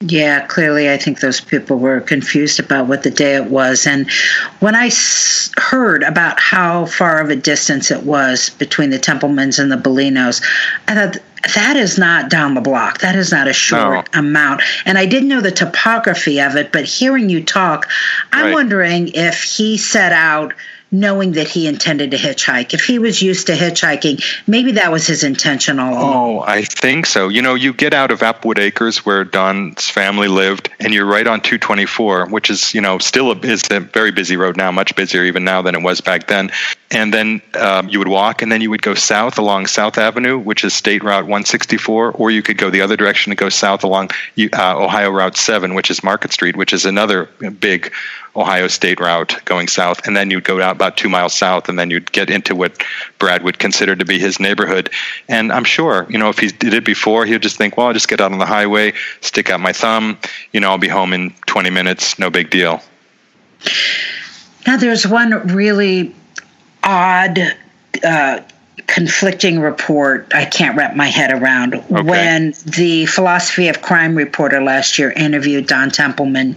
Yeah, 0.00 0.46
clearly, 0.46 0.90
I 0.90 0.98
think 0.98 1.20
those 1.20 1.40
people 1.40 1.78
were 1.78 2.00
confused 2.00 2.60
about 2.60 2.88
what 2.88 3.04
the 3.04 3.10
day 3.10 3.36
it 3.36 3.46
was. 3.46 3.86
And 3.86 4.10
when 4.60 4.74
I 4.74 4.86
s- 4.88 5.50
heard 5.56 6.02
about 6.02 6.38
how 6.40 6.86
far 6.86 7.20
of 7.20 7.30
a 7.30 7.36
distance 7.36 7.90
it 7.90 8.02
was 8.02 8.50
between 8.50 8.90
the 8.90 8.98
Templemans 8.98 9.58
and 9.58 9.72
the 9.72 9.76
Bellinos, 9.76 10.42
I 10.88 10.94
thought 10.94 11.16
that 11.54 11.76
is 11.76 11.96
not 11.96 12.28
down 12.28 12.54
the 12.54 12.60
block. 12.60 12.98
That 12.98 13.16
is 13.16 13.30
not 13.30 13.48
a 13.48 13.52
short 13.52 14.08
no. 14.12 14.18
amount. 14.18 14.62
And 14.84 14.98
I 14.98 15.06
didn't 15.06 15.28
know 15.28 15.40
the 15.40 15.50
topography 15.50 16.40
of 16.40 16.56
it, 16.56 16.72
but 16.72 16.84
hearing 16.84 17.30
you 17.30 17.42
talk, 17.42 17.88
I'm 18.32 18.46
right. 18.46 18.54
wondering 18.54 19.08
if 19.14 19.42
he 19.42 19.76
set 19.76 20.12
out 20.12 20.54
knowing 20.94 21.32
that 21.32 21.48
he 21.48 21.66
intended 21.66 22.12
to 22.12 22.16
hitchhike. 22.16 22.72
If 22.72 22.84
he 22.84 23.00
was 23.00 23.20
used 23.20 23.48
to 23.48 23.54
hitchhiking, 23.54 24.22
maybe 24.46 24.72
that 24.72 24.92
was 24.92 25.06
his 25.06 25.24
intention 25.24 25.80
all 25.80 25.92
along. 25.92 26.14
Oh, 26.14 26.40
I 26.46 26.62
think 26.62 27.06
so. 27.06 27.28
You 27.28 27.42
know, 27.42 27.54
you 27.54 27.72
get 27.72 27.92
out 27.92 28.12
of 28.12 28.20
Applewood 28.20 28.58
Acres 28.58 29.04
where 29.04 29.24
Don's 29.24 29.90
family 29.90 30.28
lived, 30.28 30.70
and 30.78 30.94
you're 30.94 31.04
right 31.04 31.26
on 31.26 31.40
224, 31.40 32.28
which 32.28 32.48
is, 32.48 32.72
you 32.72 32.80
know, 32.80 32.98
still 32.98 33.32
a, 33.32 33.38
is 33.40 33.62
a 33.70 33.80
very 33.80 34.12
busy 34.12 34.36
road 34.36 34.56
now, 34.56 34.70
much 34.70 34.94
busier 34.94 35.24
even 35.24 35.44
now 35.44 35.60
than 35.60 35.74
it 35.74 35.82
was 35.82 36.00
back 36.00 36.28
then. 36.28 36.50
And 36.92 37.12
then 37.12 37.42
um, 37.58 37.88
you 37.88 37.98
would 37.98 38.08
walk, 38.08 38.40
and 38.40 38.52
then 38.52 38.60
you 38.60 38.70
would 38.70 38.82
go 38.82 38.94
south 38.94 39.36
along 39.36 39.66
South 39.66 39.98
Avenue, 39.98 40.38
which 40.38 40.62
is 40.62 40.74
State 40.74 41.02
Route 41.02 41.24
164, 41.24 42.12
or 42.12 42.30
you 42.30 42.40
could 42.40 42.56
go 42.56 42.70
the 42.70 42.80
other 42.80 42.96
direction 42.96 43.32
and 43.32 43.38
go 43.38 43.48
south 43.48 43.82
along 43.82 44.10
uh, 44.38 44.78
Ohio 44.78 45.10
Route 45.10 45.36
7, 45.36 45.74
which 45.74 45.90
is 45.90 46.04
Market 46.04 46.32
Street, 46.32 46.54
which 46.54 46.72
is 46.72 46.84
another 46.84 47.24
big 47.58 47.92
Ohio 48.36 48.66
State 48.68 49.00
route 49.00 49.40
going 49.44 49.68
south, 49.68 50.06
and 50.06 50.16
then 50.16 50.30
you'd 50.30 50.44
go 50.44 50.60
out 50.60 50.76
about 50.84 50.98
two 50.98 51.08
miles 51.08 51.32
south, 51.32 51.68
and 51.70 51.78
then 51.78 51.90
you'd 51.90 52.12
get 52.12 52.28
into 52.28 52.54
what 52.54 52.82
Brad 53.18 53.42
would 53.42 53.58
consider 53.58 53.96
to 53.96 54.04
be 54.04 54.18
his 54.18 54.38
neighborhood. 54.38 54.90
And 55.28 55.50
I'm 55.50 55.64
sure, 55.64 56.06
you 56.10 56.18
know, 56.18 56.28
if 56.28 56.38
he 56.38 56.48
did 56.48 56.74
it 56.74 56.84
before, 56.84 57.24
he'd 57.24 57.40
just 57.40 57.56
think, 57.56 57.76
well, 57.76 57.86
I'll 57.86 57.94
just 57.94 58.08
get 58.08 58.20
out 58.20 58.32
on 58.32 58.38
the 58.38 58.46
highway, 58.46 58.92
stick 59.22 59.48
out 59.48 59.60
my 59.60 59.72
thumb, 59.72 60.18
you 60.52 60.60
know, 60.60 60.70
I'll 60.70 60.78
be 60.78 60.88
home 60.88 61.14
in 61.14 61.34
20 61.46 61.70
minutes, 61.70 62.18
no 62.18 62.28
big 62.28 62.50
deal. 62.50 62.82
Now, 64.66 64.76
there's 64.76 65.06
one 65.06 65.30
really 65.48 66.14
odd 66.82 67.38
uh, 68.02 68.40
conflicting 68.86 69.60
report 69.60 70.30
I 70.34 70.44
can't 70.44 70.76
wrap 70.76 70.94
my 70.94 71.08
head 71.08 71.32
around. 71.32 71.74
Okay. 71.74 72.02
When 72.02 72.54
the 72.64 73.06
philosophy 73.06 73.68
of 73.68 73.82
crime 73.82 74.14
reporter 74.14 74.62
last 74.62 74.98
year 74.98 75.10
interviewed 75.10 75.66
Don 75.66 75.90
Templeman, 75.90 76.56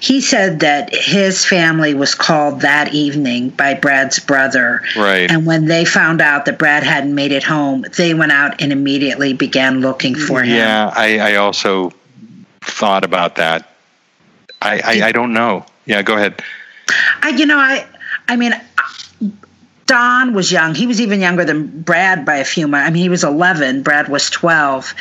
he 0.00 0.20
said 0.20 0.60
that 0.60 0.94
his 0.94 1.44
family 1.44 1.94
was 1.94 2.14
called 2.14 2.60
that 2.60 2.94
evening 2.94 3.50
by 3.50 3.74
Brad's 3.74 4.18
brother. 4.18 4.82
Right. 4.96 5.30
And 5.30 5.46
when 5.46 5.66
they 5.66 5.84
found 5.84 6.20
out 6.20 6.44
that 6.46 6.58
Brad 6.58 6.82
hadn't 6.82 7.14
made 7.14 7.32
it 7.32 7.42
home, 7.42 7.84
they 7.96 8.14
went 8.14 8.32
out 8.32 8.62
and 8.62 8.72
immediately 8.72 9.32
began 9.32 9.80
looking 9.80 10.14
for 10.14 10.42
him. 10.42 10.56
Yeah, 10.56 10.92
I, 10.94 11.18
I 11.18 11.34
also 11.36 11.92
thought 12.60 13.04
about 13.04 13.36
that. 13.36 13.68
I, 14.62 14.80
I, 14.84 15.08
I 15.08 15.12
don't 15.12 15.32
know. 15.32 15.64
Yeah, 15.84 16.02
go 16.02 16.14
ahead. 16.16 16.42
I, 17.22 17.30
you 17.30 17.46
know, 17.46 17.58
I, 17.58 17.86
I 18.28 18.36
mean, 18.36 18.52
Don 19.86 20.34
was 20.34 20.50
young. 20.50 20.74
He 20.74 20.86
was 20.86 21.00
even 21.00 21.20
younger 21.20 21.44
than 21.44 21.82
Brad 21.82 22.26
by 22.26 22.36
a 22.36 22.44
few 22.44 22.66
months. 22.66 22.88
I 22.88 22.90
mean, 22.90 23.02
he 23.02 23.08
was 23.08 23.24
11, 23.24 23.82
Brad 23.82 24.08
was 24.08 24.28
12. 24.30 24.94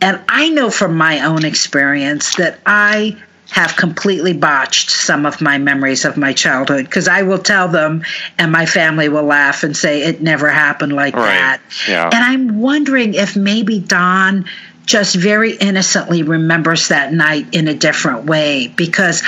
And 0.00 0.20
I 0.28 0.48
know 0.48 0.70
from 0.70 0.96
my 0.96 1.20
own 1.20 1.44
experience 1.44 2.36
that 2.36 2.58
I 2.66 3.16
have 3.50 3.76
completely 3.76 4.32
botched 4.32 4.90
some 4.90 5.26
of 5.26 5.40
my 5.40 5.58
memories 5.58 6.04
of 6.06 6.16
my 6.16 6.32
childhood 6.32 6.86
because 6.86 7.06
I 7.06 7.22
will 7.22 7.38
tell 7.38 7.68
them 7.68 8.02
and 8.38 8.50
my 8.50 8.64
family 8.64 9.10
will 9.10 9.24
laugh 9.24 9.62
and 9.62 9.76
say 9.76 10.02
it 10.02 10.22
never 10.22 10.48
happened 10.48 10.94
like 10.94 11.14
right. 11.14 11.26
that. 11.26 11.60
Yeah. 11.86 12.06
And 12.06 12.14
I'm 12.14 12.60
wondering 12.60 13.12
if 13.14 13.36
maybe 13.36 13.78
Don 13.78 14.46
just 14.86 15.14
very 15.14 15.54
innocently 15.56 16.22
remembers 16.22 16.88
that 16.88 17.12
night 17.12 17.46
in 17.52 17.68
a 17.68 17.74
different 17.74 18.24
way 18.24 18.68
because 18.68 19.22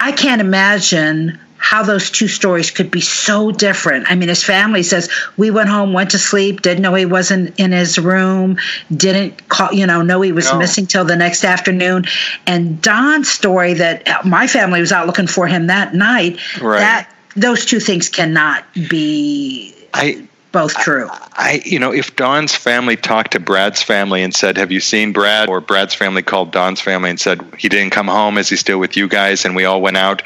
I 0.00 0.12
can't 0.12 0.40
imagine 0.40 1.38
how 1.58 1.82
those 1.82 2.10
two 2.10 2.28
stories 2.28 2.70
could 2.70 2.90
be 2.90 3.00
so 3.00 3.50
different. 3.50 4.10
I 4.10 4.14
mean, 4.14 4.28
his 4.28 4.42
family 4.42 4.82
says 4.82 5.10
we 5.36 5.50
went 5.50 5.68
home, 5.68 5.92
went 5.92 6.10
to 6.12 6.18
sleep, 6.18 6.62
didn't 6.62 6.82
know 6.82 6.94
he 6.94 7.04
wasn't 7.04 7.58
in 7.58 7.72
his 7.72 7.98
room, 7.98 8.58
didn't 8.96 9.48
call, 9.48 9.72
you 9.72 9.86
know, 9.86 10.00
know 10.00 10.20
he 10.22 10.32
was 10.32 10.50
no. 10.50 10.58
missing 10.58 10.86
till 10.86 11.04
the 11.04 11.16
next 11.16 11.44
afternoon. 11.44 12.06
And 12.46 12.80
Don's 12.80 13.28
story 13.28 13.74
that 13.74 14.24
my 14.24 14.46
family 14.46 14.80
was 14.80 14.92
out 14.92 15.06
looking 15.06 15.26
for 15.26 15.46
him 15.46 15.66
that 15.66 15.94
night. 15.94 16.38
Right. 16.60 16.78
That 16.78 17.14
those 17.36 17.64
two 17.64 17.80
things 17.80 18.08
cannot 18.08 18.64
be. 18.88 19.74
I 19.94 20.26
both 20.52 20.74
true. 20.76 21.08
I, 21.10 21.28
I, 21.36 21.62
you 21.64 21.78
know, 21.78 21.92
if 21.92 22.16
Don's 22.16 22.54
family 22.54 22.96
talked 22.96 23.32
to 23.32 23.40
Brad's 23.40 23.82
family 23.82 24.22
and 24.22 24.34
said, 24.34 24.56
"Have 24.56 24.72
you 24.72 24.80
seen 24.80 25.12
Brad?" 25.12 25.48
or 25.48 25.60
Brad's 25.60 25.94
family 25.94 26.22
called 26.22 26.52
Don's 26.52 26.80
family 26.80 27.10
and 27.10 27.20
said, 27.20 27.44
"He 27.58 27.68
didn't 27.68 27.90
come 27.90 28.08
home. 28.08 28.38
Is 28.38 28.48
he 28.48 28.56
still 28.56 28.78
with 28.78 28.96
you 28.96 29.08
guys?" 29.08 29.44
and 29.44 29.54
we 29.54 29.64
all 29.64 29.80
went 29.80 29.96
out 29.96 30.22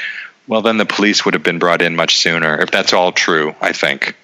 well, 0.49 0.63
then 0.63 0.77
the 0.77 0.87
police 0.87 1.25
would 1.25 1.35
have 1.35 1.43
been 1.43 1.59
brought 1.59 1.83
in 1.83 1.97
much 1.97 2.17
sooner, 2.17 2.61
if 2.61 2.71
that's 2.71 2.93
all 2.93 3.13
true, 3.13 3.55
I 3.61 3.73
think. 3.73 4.17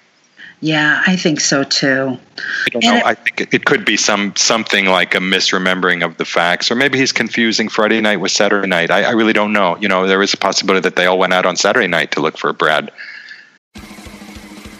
Yeah, 0.61 1.01
I 1.07 1.15
think 1.15 1.39
so 1.39 1.63
too. 1.63 2.17
I 2.65 2.69
don't 2.69 2.83
know. 2.83 2.97
It, 2.97 3.05
I 3.05 3.13
think 3.13 3.41
it, 3.41 3.53
it, 3.53 3.65
could 3.65 3.85
be 3.85 3.95
some 3.95 4.35
something 4.35 4.87
like 4.87 5.15
a 5.15 5.19
misremembering 5.19 6.03
of 6.03 6.17
the 6.17 6.25
facts, 6.25 6.69
or 6.69 6.75
maybe 6.75 6.99
he's 6.99 7.13
confusing 7.13 7.69
Friday 7.69 8.01
night 8.01 8.17
with 8.17 8.31
Saturday 8.31 8.67
night. 8.67 8.91
I, 8.91 9.03
I 9.03 9.11
really 9.11 9.31
don't 9.31 9.53
know. 9.53 9.77
You 9.77 9.87
know, 9.87 10.05
there 10.05 10.21
is 10.21 10.33
a 10.33 10.37
possibility 10.37 10.81
that 10.81 10.97
they 10.97 11.05
all 11.05 11.17
went 11.17 11.31
out 11.31 11.45
on 11.45 11.55
Saturday 11.55 11.87
night 11.87 12.11
to 12.11 12.19
look 12.19 12.37
for 12.37 12.51
Brad. 12.51 12.91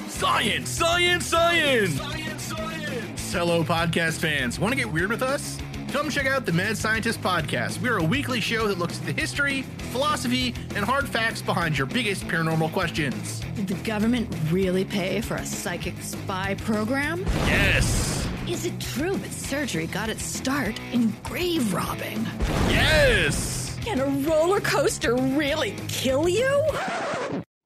Science, 0.08 0.70
science, 0.70 1.26
science! 1.28 1.94
Science, 1.94 2.44
science! 2.44 3.34
Hello, 3.34 3.64
podcast 3.64 4.20
fans. 4.20 4.60
Want 4.60 4.74
to 4.74 4.78
get 4.78 4.92
weird 4.92 5.12
with 5.12 5.24
us? 5.24 5.60
Come 5.92 6.12
check 6.12 6.28
out 6.28 6.46
the 6.46 6.52
Mad 6.54 6.78
Scientist 6.78 7.20
Podcast. 7.20 7.82
We're 7.82 7.98
a 7.98 8.04
weekly 8.04 8.40
show 8.40 8.68
that 8.68 8.78
looks 8.78 9.00
at 9.00 9.06
the 9.08 9.12
history, 9.12 9.64
philosophy, 9.92 10.54
and 10.76 10.86
hard 10.86 11.10
facts 11.10 11.42
behind 11.42 11.78
your 11.78 11.88
biggest 11.88 12.28
paranormal 12.28 12.72
questions. 12.74 13.40
Did 13.56 13.68
the 13.68 13.74
government 13.74 14.34
really 14.52 14.86
pay 14.86 15.20
for 15.22 15.36
a 15.36 15.46
psychic 15.46 16.00
spy 16.02 16.56
program? 16.60 17.26
Yes! 17.48 18.28
Is 18.48 18.66
it 18.66 18.80
true 18.80 19.16
that 19.16 19.32
surgery 19.32 19.88
got 19.88 20.10
its 20.10 20.24
start 20.24 20.80
in 20.92 21.12
grave 21.24 21.74
robbing? 21.74 22.24
Yes! 22.68 23.76
Can 23.84 24.00
a 24.00 24.06
roller 24.30 24.60
coaster 24.60 25.16
really 25.16 25.76
kill 25.88 26.30
you? 26.30 26.70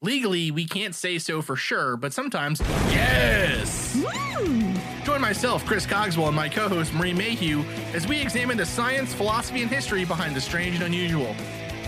Legally, 0.02 0.50
we 0.50 0.66
can't 0.66 0.96
say 0.96 1.18
so 1.20 1.42
for 1.42 1.58
sure, 1.58 1.98
but 1.98 2.14
sometimes, 2.14 2.62
yes! 2.90 3.83
Myself, 5.24 5.66
Chris 5.66 5.86
Cogswell, 5.86 6.28
and 6.28 6.36
my 6.36 6.50
co 6.50 6.68
host, 6.68 6.94
Marie 6.94 7.14
Mayhew, 7.14 7.64
as 7.94 8.06
we 8.06 8.20
examine 8.20 8.58
the 8.58 8.66
science, 8.66 9.14
philosophy, 9.14 9.62
and 9.62 9.72
history 9.72 10.04
behind 10.04 10.36
the 10.36 10.42
strange 10.42 10.76
and 10.76 10.84
unusual. 10.84 11.34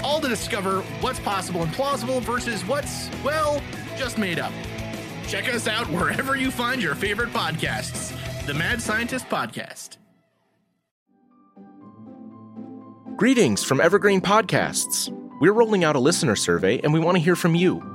All 0.05 0.21
to 0.21 0.29
discover 0.29 0.79
what's 1.01 1.19
possible 1.19 1.61
and 1.61 1.73
plausible 1.73 2.21
versus 2.21 2.65
what's, 2.65 3.09
well, 3.25 3.61
just 3.97 4.17
made 4.17 4.39
up. 4.39 4.53
Check 5.27 5.53
us 5.53 5.67
out 5.67 5.85
wherever 5.89 6.37
you 6.37 6.49
find 6.49 6.81
your 6.81 6.95
favorite 6.95 7.33
podcasts. 7.33 8.15
The 8.45 8.53
Mad 8.53 8.81
Scientist 8.81 9.27
Podcast. 9.27 9.97
Greetings 13.17 13.65
from 13.65 13.81
Evergreen 13.81 14.21
Podcasts. 14.21 15.09
We're 15.41 15.51
rolling 15.51 15.83
out 15.83 15.97
a 15.97 15.99
listener 15.99 16.37
survey 16.37 16.79
and 16.79 16.93
we 16.93 17.01
want 17.01 17.17
to 17.17 17.21
hear 17.21 17.35
from 17.35 17.53
you. 17.53 17.94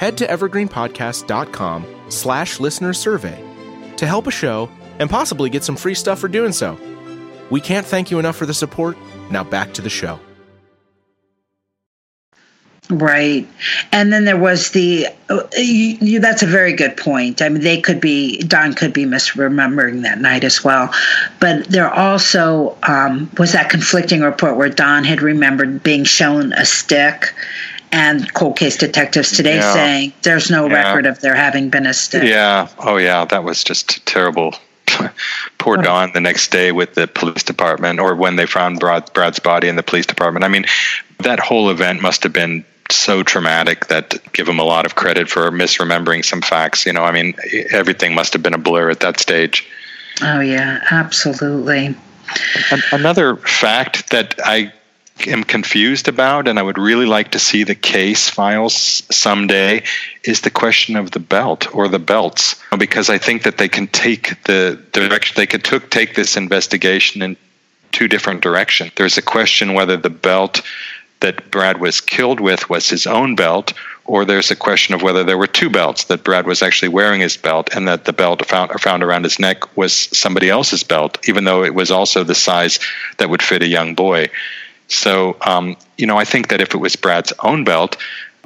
Head 0.00 0.16
to 0.16 0.26
evergreenpodcast.com 0.26 1.86
slash 2.08 2.58
listener 2.58 2.94
survey 2.94 3.38
to 3.98 4.06
help 4.06 4.26
a 4.26 4.30
show 4.30 4.70
and 4.98 5.10
possibly 5.10 5.50
get 5.50 5.62
some 5.62 5.76
free 5.76 5.92
stuff 5.92 6.18
for 6.18 6.28
doing 6.28 6.52
so. 6.52 6.78
We 7.50 7.60
can't 7.60 7.84
thank 7.84 8.10
you 8.10 8.18
enough 8.18 8.34
for 8.34 8.46
the 8.46 8.54
support. 8.54 8.96
Now 9.30 9.44
back 9.44 9.74
to 9.74 9.82
the 9.82 9.90
show. 9.90 10.18
Right. 12.88 13.46
And 13.92 14.10
then 14.10 14.24
there 14.24 14.38
was 14.38 14.70
the, 14.70 15.08
uh, 15.28 15.42
you, 15.58 15.98
you, 16.00 16.18
that's 16.18 16.42
a 16.42 16.46
very 16.46 16.72
good 16.72 16.96
point. 16.96 17.42
I 17.42 17.50
mean, 17.50 17.62
they 17.62 17.78
could 17.78 18.00
be, 18.00 18.42
Don 18.44 18.72
could 18.72 18.94
be 18.94 19.04
misremembering 19.04 20.00
that 20.04 20.18
night 20.18 20.44
as 20.44 20.64
well. 20.64 20.94
But 21.40 21.66
there 21.66 21.92
also 21.92 22.78
um, 22.84 23.30
was 23.36 23.52
that 23.52 23.68
conflicting 23.68 24.22
report 24.22 24.56
where 24.56 24.70
Don 24.70 25.04
had 25.04 25.20
remembered 25.20 25.82
being 25.82 26.04
shown 26.04 26.54
a 26.54 26.64
stick 26.64 27.34
and 27.92 28.32
cold 28.34 28.56
case 28.56 28.76
detectives 28.76 29.32
today 29.32 29.56
yeah. 29.56 29.72
saying 29.72 30.12
there's 30.22 30.50
no 30.50 30.66
yeah. 30.66 30.74
record 30.74 31.06
of 31.06 31.20
there 31.20 31.34
having 31.34 31.70
been 31.70 31.86
a 31.86 31.94
stick. 31.94 32.22
Yeah. 32.22 32.68
Oh, 32.78 32.96
yeah. 32.96 33.24
That 33.24 33.44
was 33.44 33.64
just 33.64 34.04
terrible. 34.06 34.54
Poor. 35.58 35.76
Don 35.76 36.12
the 36.12 36.20
next 36.20 36.50
day 36.50 36.72
with 36.72 36.94
the 36.94 37.06
police 37.06 37.42
department, 37.42 38.00
or 38.00 38.14
when 38.14 38.36
they 38.36 38.46
found 38.46 38.80
Brad, 38.80 39.12
Brad's 39.12 39.38
body 39.38 39.68
in 39.68 39.76
the 39.76 39.82
police 39.82 40.06
department. 40.06 40.44
I 40.44 40.48
mean, 40.48 40.64
that 41.18 41.38
whole 41.38 41.70
event 41.70 42.02
must 42.02 42.22
have 42.22 42.32
been 42.32 42.64
so 42.90 43.22
traumatic 43.22 43.86
that 43.86 44.18
give 44.32 44.48
him 44.48 44.58
a 44.58 44.64
lot 44.64 44.84
of 44.84 44.94
credit 44.96 45.28
for 45.28 45.50
misremembering 45.50 46.24
some 46.24 46.42
facts. 46.42 46.86
You 46.86 46.92
know, 46.92 47.04
I 47.04 47.12
mean, 47.12 47.34
everything 47.70 48.14
must 48.14 48.32
have 48.32 48.42
been 48.42 48.54
a 48.54 48.58
blur 48.58 48.90
at 48.90 49.00
that 49.00 49.20
stage. 49.20 49.68
Oh 50.22 50.40
yeah, 50.40 50.80
absolutely. 50.90 51.94
Another 52.92 53.36
fact 53.36 54.10
that 54.10 54.34
I 54.44 54.72
am 55.26 55.44
confused 55.44 56.08
about, 56.08 56.48
and 56.48 56.58
I 56.58 56.62
would 56.62 56.78
really 56.78 57.06
like 57.06 57.30
to 57.32 57.38
see 57.38 57.64
the 57.64 57.74
case 57.74 58.28
files 58.28 59.02
someday, 59.10 59.82
is 60.24 60.42
the 60.42 60.50
question 60.50 60.96
of 60.96 61.10
the 61.12 61.20
belt 61.20 61.74
or 61.74 61.88
the 61.88 61.98
belts, 61.98 62.60
because 62.78 63.10
I 63.10 63.18
think 63.18 63.42
that 63.42 63.58
they 63.58 63.68
can 63.68 63.86
take 63.88 64.42
the 64.44 64.82
direction 64.92 65.34
they 65.36 65.46
could 65.46 65.64
took 65.64 65.90
take 65.90 66.14
this 66.14 66.36
investigation 66.36 67.22
in 67.22 67.36
two 67.92 68.08
different 68.08 68.40
directions. 68.40 68.92
There's 68.96 69.18
a 69.18 69.22
question 69.22 69.74
whether 69.74 69.96
the 69.96 70.10
belt 70.10 70.62
that 71.20 71.50
Brad 71.50 71.80
was 71.80 72.00
killed 72.00 72.40
with 72.40 72.70
was 72.70 72.88
his 72.88 73.06
own 73.06 73.34
belt, 73.36 73.72
or 74.06 74.24
there's 74.24 74.50
a 74.50 74.56
question 74.56 74.94
of 74.94 75.02
whether 75.02 75.22
there 75.22 75.38
were 75.38 75.46
two 75.46 75.70
belts 75.70 76.04
that 76.04 76.24
Brad 76.24 76.46
was 76.46 76.62
actually 76.62 76.88
wearing 76.88 77.20
his 77.20 77.36
belt, 77.36 77.68
and 77.74 77.86
that 77.86 78.06
the 78.06 78.12
belt 78.12 78.44
found, 78.46 78.70
found 78.80 79.02
around 79.02 79.24
his 79.24 79.38
neck 79.38 79.76
was 79.76 79.92
somebody 79.92 80.48
else's 80.48 80.82
belt, 80.82 81.18
even 81.28 81.44
though 81.44 81.62
it 81.62 81.74
was 81.74 81.90
also 81.90 82.24
the 82.24 82.34
size 82.34 82.80
that 83.18 83.30
would 83.30 83.42
fit 83.42 83.62
a 83.62 83.68
young 83.68 83.94
boy. 83.94 84.28
So, 84.90 85.36
um, 85.42 85.76
you 85.96 86.06
know, 86.06 86.18
I 86.18 86.24
think 86.24 86.48
that 86.48 86.60
if 86.60 86.74
it 86.74 86.78
was 86.78 86.96
Brad's 86.96 87.32
own 87.42 87.64
belt 87.64 87.96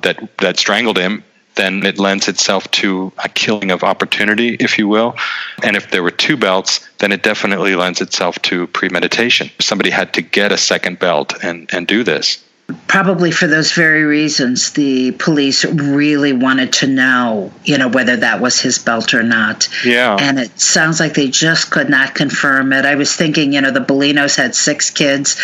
that 0.02 0.36
that 0.38 0.58
strangled 0.58 0.98
him, 0.98 1.24
then 1.54 1.86
it 1.86 1.98
lends 1.98 2.28
itself 2.28 2.70
to 2.72 3.12
a 3.22 3.28
killing 3.28 3.70
of 3.70 3.82
opportunity, 3.82 4.56
if 4.60 4.76
you 4.78 4.88
will. 4.88 5.14
And 5.62 5.76
if 5.76 5.90
there 5.90 6.02
were 6.02 6.10
two 6.10 6.36
belts, 6.36 6.86
then 6.98 7.12
it 7.12 7.22
definitely 7.22 7.76
lends 7.76 8.00
itself 8.00 8.40
to 8.42 8.66
premeditation. 8.68 9.50
Somebody 9.60 9.90
had 9.90 10.12
to 10.14 10.22
get 10.22 10.52
a 10.52 10.58
second 10.58 10.98
belt 10.98 11.32
and, 11.42 11.70
and 11.72 11.86
do 11.86 12.02
this. 12.02 12.42
Probably 12.88 13.30
for 13.30 13.46
those 13.46 13.72
very 13.72 14.04
reasons, 14.04 14.72
the 14.72 15.10
police 15.12 15.66
really 15.66 16.32
wanted 16.32 16.72
to 16.74 16.86
know, 16.86 17.52
you 17.64 17.76
know, 17.76 17.88
whether 17.88 18.16
that 18.16 18.40
was 18.40 18.58
his 18.58 18.78
belt 18.78 19.12
or 19.12 19.22
not. 19.22 19.68
Yeah. 19.84 20.16
And 20.18 20.38
it 20.38 20.58
sounds 20.58 20.98
like 20.98 21.12
they 21.12 21.28
just 21.28 21.70
could 21.70 21.90
not 21.90 22.14
confirm 22.14 22.72
it. 22.72 22.86
I 22.86 22.94
was 22.94 23.14
thinking, 23.14 23.52
you 23.52 23.60
know, 23.60 23.70
the 23.70 23.80
Bellinos 23.80 24.36
had 24.36 24.54
six 24.54 24.88
kids, 24.88 25.36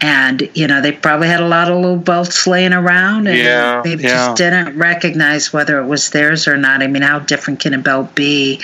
and 0.00 0.48
you 0.54 0.68
know, 0.68 0.80
they 0.80 0.92
probably 0.92 1.26
had 1.26 1.40
a 1.40 1.48
lot 1.48 1.68
of 1.68 1.76
little 1.76 1.96
belts 1.96 2.46
laying 2.46 2.72
around, 2.72 3.26
and 3.26 3.36
yeah, 3.36 3.82
they 3.82 3.96
yeah. 3.96 4.08
just 4.08 4.36
didn't 4.36 4.78
recognize 4.78 5.52
whether 5.52 5.80
it 5.80 5.86
was 5.86 6.10
theirs 6.10 6.46
or 6.46 6.56
not. 6.56 6.82
I 6.82 6.86
mean, 6.86 7.02
how 7.02 7.18
different 7.18 7.58
can 7.58 7.74
a 7.74 7.78
belt 7.78 8.14
be? 8.14 8.60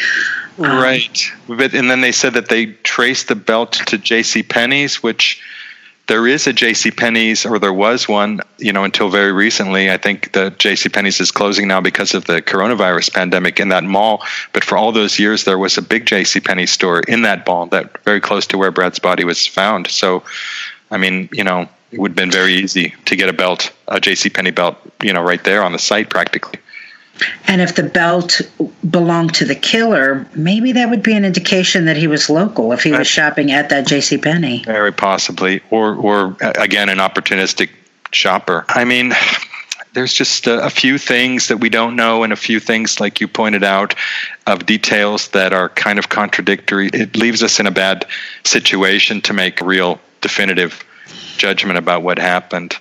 Um, 0.59 0.83
right. 0.83 1.33
But 1.49 1.75
and 1.75 1.91
then 1.91 2.01
they 2.01 2.13
said 2.13 2.35
that 2.35 2.49
they 2.49 2.67
traced 2.67 3.29
the 3.29 3.35
belt 3.35 3.73
to 3.73 3.99
J.C. 3.99 4.43
Penney's, 4.43 5.03
which 5.03 5.43
there 6.07 6.27
is 6.27 6.47
a 6.47 6.53
J.C. 6.53 6.93
Penney's, 6.93 7.45
or 7.45 7.59
there 7.59 7.73
was 7.73 8.09
one, 8.09 8.41
you 8.59 8.73
know, 8.73 8.85
until 8.85 9.09
very 9.09 9.33
recently. 9.33 9.91
I 9.91 9.97
think 9.97 10.33
the 10.33 10.51
J.C. 10.51 10.89
Penney's 10.89 11.21
is 11.21 11.33
closing 11.33 11.67
now 11.67 11.81
because 11.81 12.15
of 12.15 12.27
the 12.27 12.41
coronavirus 12.41 13.13
pandemic 13.13 13.59
in 13.59 13.71
that 13.71 13.83
mall. 13.83 14.23
But 14.53 14.63
for 14.63 14.79
all 14.79 14.93
those 14.93 15.19
years, 15.19 15.45
there 15.45 15.59
was 15.59 15.77
a 15.79 15.83
big 15.83 16.07
J.C. 16.07 16.41
Penney 16.41 16.67
store 16.67 17.01
in 17.01 17.23
that 17.23 17.47
mall, 17.47 17.67
that 17.67 18.03
very 18.05 18.21
close 18.21 18.47
to 18.49 18.59
where 18.59 18.71
Brad's 18.71 19.01
body 19.01 19.25
was 19.25 19.47
found. 19.47 19.89
So, 19.89 20.23
I 20.93 20.97
mean, 20.97 21.29
you 21.33 21.43
know, 21.43 21.69
it 21.91 21.99
would 21.99 22.13
have 22.13 22.17
been 22.17 22.31
very 22.31 22.55
easy 22.55 22.95
to 23.07 23.17
get 23.17 23.29
a 23.29 23.33
belt, 23.33 23.73
a 23.89 23.99
J.C. 23.99 24.31
Penney 24.31 24.53
belt, 24.53 24.77
you 25.03 25.13
know, 25.13 25.23
right 25.23 25.43
there 25.43 25.63
on 25.63 25.73
the 25.73 25.79
site 25.79 26.09
practically. 26.09 26.61
And 27.47 27.61
if 27.61 27.75
the 27.75 27.83
belt 27.83 28.41
belonged 28.91 29.35
to 29.37 29.45
the 29.45 29.55
killer, 29.55 30.27
maybe 30.35 30.73
that 30.73 30.91
would 30.91 31.03
be 31.03 31.15
an 31.15 31.25
indication 31.25 31.85
that 31.87 31.97
he 31.97 32.07
was 32.07 32.29
local 32.29 32.73
if 32.73 32.83
he 32.83 32.93
was 32.93 33.07
shopping 33.07 33.53
at 33.53 33.71
that 33.71 33.87
J.C. 33.87 34.19
Penney. 34.19 34.65
Very 34.65 34.93
possibly, 34.93 35.63
or 35.71 35.95
or 35.95 36.37
uh, 36.43 36.53
again 36.57 36.89
an 36.89 36.99
opportunistic 36.99 37.71
shopper. 38.13 38.65
I 38.69 38.85
mean. 38.85 39.13
There's 39.93 40.13
just 40.13 40.47
a, 40.47 40.63
a 40.63 40.69
few 40.69 40.99
things 40.99 41.49
that 41.49 41.57
we 41.57 41.71
don't 41.71 41.97
know, 41.97 42.23
and 42.23 42.31
a 42.31 42.37
few 42.37 42.61
things, 42.61 43.01
like 43.01 43.19
you 43.19 43.27
pointed 43.27 43.65
out, 43.65 43.95
of 44.47 44.67
details 44.67 45.29
that 45.29 45.55
are 45.55 45.71
kind 45.71 45.99
of 45.99 46.11
contradictory. 46.11 46.91
It 46.93 47.17
leaves 47.17 47.43
us 47.43 47.59
in 47.59 47.67
a 47.67 47.71
bad 47.71 48.05
situation 48.45 49.23
to 49.23 49.33
make 49.33 49.63
a 49.63 49.65
real 49.65 49.99
definitive 50.21 50.85
judgment 51.39 51.79
about 51.79 52.03
what 52.03 52.19
happened. 52.19 52.77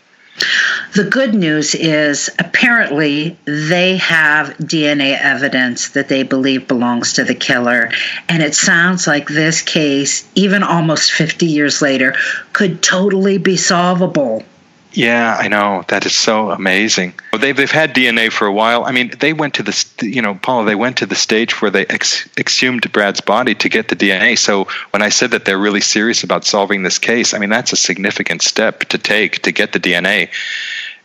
The 0.96 1.04
good 1.04 1.34
news 1.34 1.76
is 1.76 2.30
apparently 2.40 3.38
they 3.46 3.98
have 3.98 4.58
DNA 4.58 5.18
evidence 5.20 5.90
that 5.90 6.10
they 6.10 6.24
believe 6.24 6.68
belongs 6.68 7.14
to 7.14 7.24
the 7.24 7.36
killer. 7.36 7.90
And 8.28 8.44
it 8.44 8.56
sounds 8.56 9.08
like 9.08 9.28
this 9.28 9.62
case, 9.62 10.28
even 10.36 10.64
almost 10.64 11.12
50 11.12 11.46
years 11.46 11.82
later, 11.82 12.16
could 12.54 12.82
totally 12.82 13.38
be 13.38 13.58
solvable. 13.58 14.44
Yeah, 14.96 15.36
I 15.38 15.50
know. 15.50 15.84
That 15.90 16.06
is 16.06 16.16
so 16.16 16.52
amazing. 16.52 17.14
They've, 17.38 17.56
they've 17.56 17.70
had 17.70 17.94
DNA 17.94 18.32
for 18.32 18.48
a 18.48 18.54
while. 18.54 18.86
I 18.86 18.92
mean, 18.92 19.12
they 19.20 19.34
went 19.34 19.56
to 19.56 19.64
the, 19.64 19.86
you 20.02 20.22
know, 20.22 20.36
Paula, 20.36 20.66
they 20.66 20.76
went 20.76 20.98
to 20.98 21.06
the 21.06 21.16
stage 21.16 21.62
where 21.62 21.70
they 21.70 21.86
ex- 21.88 22.30
exhumed 22.38 22.90
Brad's 22.94 23.20
body 23.20 23.56
to 23.56 23.68
get 23.68 23.90
the 23.90 23.96
DNA. 23.96 24.38
So 24.38 24.68
when 24.92 25.02
I 25.02 25.10
said 25.10 25.32
that 25.32 25.44
they're 25.44 25.58
really 25.58 25.82
serious 25.82 26.24
about 26.24 26.46
solving 26.46 26.84
this 26.84 26.98
case, 26.98 27.34
I 27.34 27.40
mean, 27.40 27.50
that's 27.50 27.74
a 27.74 27.78
significant 27.78 28.42
step 28.42 28.86
to 28.86 28.98
take 28.98 29.42
to 29.44 29.52
get 29.52 29.74
the 29.74 29.82
DNA. 29.82 30.30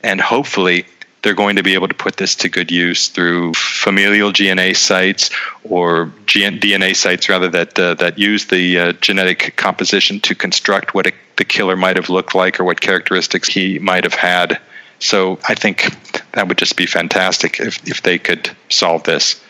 And 0.05 0.20
hopefully, 0.20 0.86
they're 1.22 1.34
going 1.34 1.56
to 1.56 1.62
be 1.62 1.74
able 1.74 1.88
to 1.88 1.94
put 1.94 2.16
this 2.16 2.34
to 2.34 2.48
good 2.48 2.70
use 2.70 3.08
through 3.08 3.52
familial 3.54 4.32
DNA 4.32 4.74
sites 4.76 5.30
or 5.64 6.06
DNA 6.26 6.96
sites 6.96 7.28
rather 7.28 7.48
that 7.48 7.78
uh, 7.78 7.94
that 7.94 8.18
use 8.18 8.46
the 8.46 8.78
uh, 8.78 8.92
genetic 8.94 9.54
composition 9.56 10.20
to 10.20 10.34
construct 10.34 10.94
what 10.94 11.06
a, 11.06 11.12
the 11.36 11.44
killer 11.44 11.76
might 11.76 11.96
have 11.96 12.08
looked 12.08 12.34
like 12.34 12.58
or 12.58 12.64
what 12.64 12.80
characteristics 12.80 13.48
he 13.48 13.78
might 13.78 14.04
have 14.04 14.14
had. 14.14 14.60
So 14.98 15.38
I 15.48 15.54
think 15.54 15.96
that 16.32 16.46
would 16.48 16.58
just 16.58 16.76
be 16.76 16.86
fantastic 16.86 17.58
if, 17.58 17.86
if 17.88 18.02
they 18.02 18.18
could 18.18 18.50
solve 18.68 19.04
this. 19.04 19.42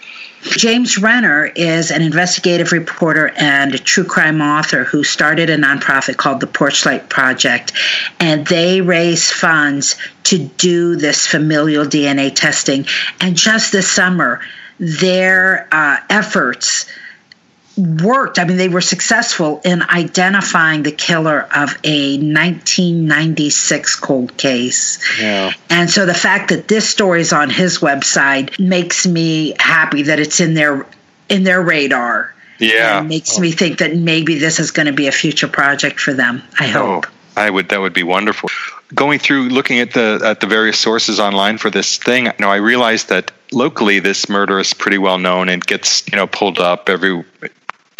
James 0.42 0.96
Renner 0.96 1.46
is 1.54 1.90
an 1.90 2.00
investigative 2.00 2.72
reporter 2.72 3.32
and 3.36 3.84
true 3.84 4.04
crime 4.04 4.40
author 4.40 4.84
who 4.84 5.04
started 5.04 5.50
a 5.50 5.56
nonprofit 5.56 6.16
called 6.16 6.40
the 6.40 6.46
Porchlight 6.46 7.08
Project. 7.10 7.72
And 8.20 8.46
they 8.46 8.80
raise 8.80 9.30
funds 9.30 9.96
to 10.24 10.38
do 10.38 10.96
this 10.96 11.26
familial 11.26 11.84
DNA 11.84 12.34
testing. 12.34 12.86
And 13.20 13.36
just 13.36 13.72
this 13.72 13.90
summer, 13.90 14.40
their 14.78 15.68
uh, 15.72 15.98
efforts 16.08 16.86
worked. 17.80 18.38
I 18.38 18.44
mean, 18.44 18.56
they 18.56 18.68
were 18.68 18.80
successful 18.80 19.60
in 19.64 19.82
identifying 19.82 20.82
the 20.82 20.92
killer 20.92 21.40
of 21.54 21.78
a 21.84 22.16
1996 22.18 23.96
cold 23.96 24.36
case. 24.36 24.98
Yeah. 25.20 25.52
And 25.68 25.90
so 25.90 26.06
the 26.06 26.14
fact 26.14 26.50
that 26.50 26.68
this 26.68 26.88
story 26.88 27.20
is 27.20 27.32
on 27.32 27.50
his 27.50 27.78
website 27.78 28.58
makes 28.60 29.06
me 29.06 29.54
happy 29.58 30.02
that 30.02 30.20
it's 30.20 30.40
in 30.40 30.54
their 30.54 30.86
in 31.28 31.44
their 31.44 31.62
radar. 31.62 32.34
Yeah. 32.58 33.00
And 33.00 33.08
makes 33.08 33.38
oh. 33.38 33.40
me 33.40 33.52
think 33.52 33.78
that 33.78 33.96
maybe 33.96 34.38
this 34.38 34.60
is 34.60 34.70
going 34.70 34.86
to 34.86 34.92
be 34.92 35.06
a 35.06 35.12
future 35.12 35.48
project 35.48 35.98
for 35.98 36.12
them. 36.12 36.42
I 36.58 36.68
oh, 36.68 36.72
hope. 36.72 37.06
Oh, 37.06 37.10
I 37.36 37.50
would 37.50 37.68
that 37.70 37.80
would 37.80 37.94
be 37.94 38.02
wonderful. 38.02 38.50
Going 38.94 39.18
through 39.18 39.48
looking 39.48 39.78
at 39.78 39.92
the 39.92 40.20
at 40.24 40.40
the 40.40 40.46
various 40.46 40.78
sources 40.78 41.18
online 41.18 41.58
for 41.58 41.70
this 41.70 41.96
thing, 41.96 42.26
you 42.26 42.32
know, 42.40 42.50
I 42.50 42.56
realized 42.56 43.08
that 43.08 43.30
locally 43.52 43.98
this 43.98 44.28
murder 44.28 44.58
is 44.58 44.74
pretty 44.74 44.98
well 44.98 45.18
known 45.18 45.48
and 45.48 45.64
gets 45.64 46.06
you 46.08 46.16
know 46.16 46.26
pulled 46.26 46.58
up 46.58 46.88
every 46.88 47.24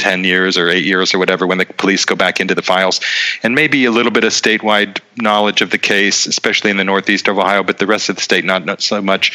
10 0.00 0.24
years 0.24 0.56
or 0.56 0.68
eight 0.68 0.84
years 0.84 1.14
or 1.14 1.18
whatever 1.18 1.46
when 1.46 1.58
the 1.58 1.66
police 1.66 2.04
go 2.04 2.16
back 2.16 2.40
into 2.40 2.54
the 2.54 2.62
files. 2.62 3.00
And 3.42 3.54
maybe 3.54 3.84
a 3.84 3.90
little 3.90 4.10
bit 4.10 4.24
of 4.24 4.32
statewide 4.32 4.98
knowledge 5.16 5.60
of 5.60 5.70
the 5.70 5.78
case, 5.78 6.26
especially 6.26 6.70
in 6.70 6.78
the 6.78 6.84
northeast 6.84 7.28
of 7.28 7.38
Ohio, 7.38 7.62
but 7.62 7.78
the 7.78 7.86
rest 7.86 8.08
of 8.08 8.16
the 8.16 8.22
state, 8.22 8.44
not, 8.44 8.64
not 8.64 8.82
so 8.82 9.00
much. 9.02 9.30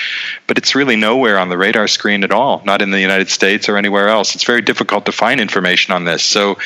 But 0.47 0.57
it's 0.57 0.75
really 0.75 0.95
nowhere 0.95 1.37
on 1.37 1.49
the 1.49 1.57
radar 1.57 1.87
screen 1.87 2.23
at 2.23 2.31
all, 2.31 2.61
not 2.65 2.81
in 2.81 2.89
the 2.89 2.99
United 2.99 3.29
States 3.29 3.69
or 3.69 3.77
anywhere 3.77 4.09
else. 4.09 4.35
It's 4.35 4.43
very 4.43 4.61
difficult 4.61 5.05
to 5.05 5.11
find 5.11 5.39
information 5.39 5.93
on 5.93 6.03
this. 6.03 6.23
So 6.23 6.57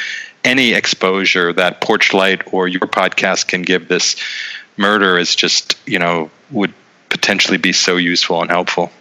any 0.43 0.73
exposure 0.73 1.51
that 1.53 1.81
Porchlight 1.81 2.53
or 2.53 2.67
your 2.67 2.79
podcast 2.79 3.47
can 3.47 3.61
give 3.61 3.89
this 3.89 4.15
murder 4.77 5.17
is 5.17 5.35
just, 5.35 5.77
you 5.85 5.99
know, 5.99 6.31
would 6.51 6.73
potentially 7.09 7.57
be 7.57 7.73
so 7.73 7.97
useful 7.97 8.41
and 8.41 8.49
helpful. 8.49 8.91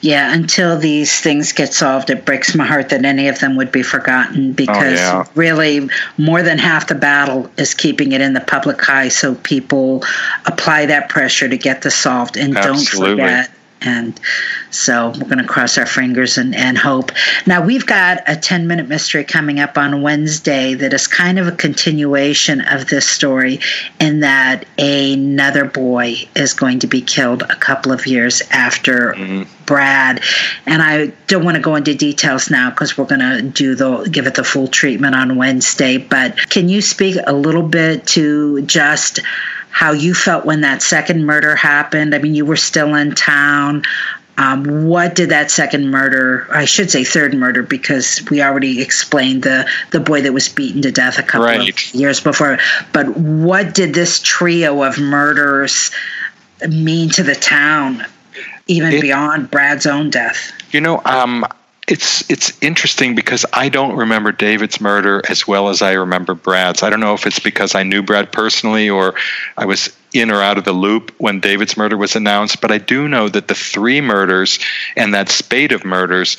Yeah, 0.00 0.34
until 0.34 0.78
these 0.78 1.20
things 1.20 1.52
get 1.52 1.72
solved, 1.72 2.10
it 2.10 2.24
breaks 2.24 2.54
my 2.54 2.66
heart 2.66 2.90
that 2.90 3.04
any 3.04 3.28
of 3.28 3.38
them 3.40 3.56
would 3.56 3.72
be 3.72 3.82
forgotten 3.82 4.50
oh, 4.50 4.54
because 4.54 5.00
oh, 5.00 5.02
yeah. 5.02 5.24
really 5.34 5.88
more 6.18 6.42
than 6.42 6.58
half 6.58 6.88
the 6.88 6.94
battle 6.94 7.50
is 7.56 7.74
keeping 7.74 8.12
it 8.12 8.20
in 8.20 8.34
the 8.34 8.40
public 8.40 8.88
eye 8.88 9.08
so 9.08 9.34
people 9.36 10.02
apply 10.46 10.86
that 10.86 11.08
pressure 11.08 11.48
to 11.48 11.56
get 11.56 11.82
this 11.82 11.94
solved 11.94 12.36
and 12.36 12.56
Absolutely. 12.56 13.16
don't 13.16 13.16
forget 13.16 13.57
and 13.80 14.18
so 14.70 15.08
we're 15.10 15.28
going 15.28 15.38
to 15.38 15.44
cross 15.44 15.78
our 15.78 15.86
fingers 15.86 16.38
and, 16.38 16.54
and 16.54 16.76
hope. 16.76 17.12
Now, 17.46 17.64
we've 17.64 17.86
got 17.86 18.22
a 18.26 18.36
10 18.36 18.66
minute 18.66 18.88
mystery 18.88 19.24
coming 19.24 19.60
up 19.60 19.78
on 19.78 20.02
Wednesday 20.02 20.74
that 20.74 20.92
is 20.92 21.06
kind 21.06 21.38
of 21.38 21.46
a 21.46 21.52
continuation 21.52 22.60
of 22.60 22.88
this 22.88 23.08
story, 23.08 23.60
in 24.00 24.20
that 24.20 24.66
another 24.78 25.64
boy 25.64 26.16
is 26.34 26.54
going 26.54 26.80
to 26.80 26.86
be 26.86 27.00
killed 27.00 27.42
a 27.42 27.56
couple 27.56 27.92
of 27.92 28.06
years 28.06 28.42
after 28.50 29.14
mm-hmm. 29.14 29.64
Brad. 29.64 30.22
And 30.66 30.82
I 30.82 31.08
don't 31.26 31.44
want 31.44 31.56
to 31.56 31.62
go 31.62 31.76
into 31.76 31.94
details 31.94 32.50
now 32.50 32.70
because 32.70 32.96
we're 32.96 33.04
going 33.04 33.20
to 33.20 33.42
do 33.42 33.74
the 33.74 34.08
give 34.10 34.26
it 34.26 34.34
the 34.34 34.44
full 34.44 34.68
treatment 34.68 35.14
on 35.14 35.36
Wednesday. 35.36 35.98
But 35.98 36.36
can 36.48 36.68
you 36.68 36.80
speak 36.80 37.16
a 37.26 37.32
little 37.32 37.62
bit 37.62 38.06
to 38.08 38.62
just 38.62 39.20
how 39.78 39.92
you 39.92 40.12
felt 40.12 40.44
when 40.44 40.62
that 40.62 40.82
second 40.82 41.24
murder 41.24 41.54
happened. 41.54 42.12
I 42.12 42.18
mean, 42.18 42.34
you 42.34 42.44
were 42.44 42.56
still 42.56 42.96
in 42.96 43.14
town. 43.14 43.84
Um, 44.36 44.86
what 44.86 45.14
did 45.14 45.28
that 45.28 45.52
second 45.52 45.92
murder, 45.92 46.48
I 46.50 46.64
should 46.64 46.90
say 46.90 47.04
third 47.04 47.32
murder, 47.32 47.62
because 47.62 48.20
we 48.28 48.42
already 48.42 48.82
explained 48.82 49.44
the, 49.44 49.70
the 49.92 50.00
boy 50.00 50.20
that 50.22 50.32
was 50.32 50.48
beaten 50.48 50.82
to 50.82 50.90
death 50.90 51.20
a 51.20 51.22
couple 51.22 51.46
right. 51.46 51.68
of 51.68 51.94
years 51.94 52.18
before. 52.18 52.58
But 52.92 53.16
what 53.16 53.72
did 53.72 53.94
this 53.94 54.20
trio 54.20 54.82
of 54.82 54.98
murders 54.98 55.92
mean 56.68 57.10
to 57.10 57.22
the 57.22 57.36
town, 57.36 58.04
even 58.66 58.94
it, 58.94 59.00
beyond 59.00 59.48
Brad's 59.48 59.86
own 59.86 60.10
death? 60.10 60.50
You 60.72 60.80
know, 60.80 61.00
um, 61.04 61.46
it's 61.88 62.28
it's 62.30 62.56
interesting 62.62 63.14
because 63.14 63.46
I 63.52 63.70
don't 63.70 63.96
remember 63.96 64.30
David's 64.30 64.80
murder 64.80 65.22
as 65.28 65.48
well 65.48 65.70
as 65.70 65.80
I 65.80 65.92
remember 65.92 66.34
Brad's. 66.34 66.82
I 66.82 66.90
don't 66.90 67.00
know 67.00 67.14
if 67.14 67.26
it's 67.26 67.40
because 67.40 67.74
I 67.74 67.82
knew 67.82 68.02
Brad 68.02 68.30
personally 68.30 68.90
or 68.90 69.14
I 69.56 69.64
was 69.64 69.96
in 70.12 70.30
or 70.30 70.42
out 70.42 70.58
of 70.58 70.64
the 70.64 70.72
loop 70.72 71.12
when 71.18 71.40
David's 71.40 71.76
murder 71.76 71.96
was 71.96 72.14
announced, 72.14 72.60
but 72.60 72.70
I 72.70 72.78
do 72.78 73.08
know 73.08 73.28
that 73.30 73.48
the 73.48 73.54
three 73.54 74.02
murders 74.02 74.58
and 74.96 75.14
that 75.14 75.30
spate 75.30 75.72
of 75.72 75.84
murders 75.84 76.36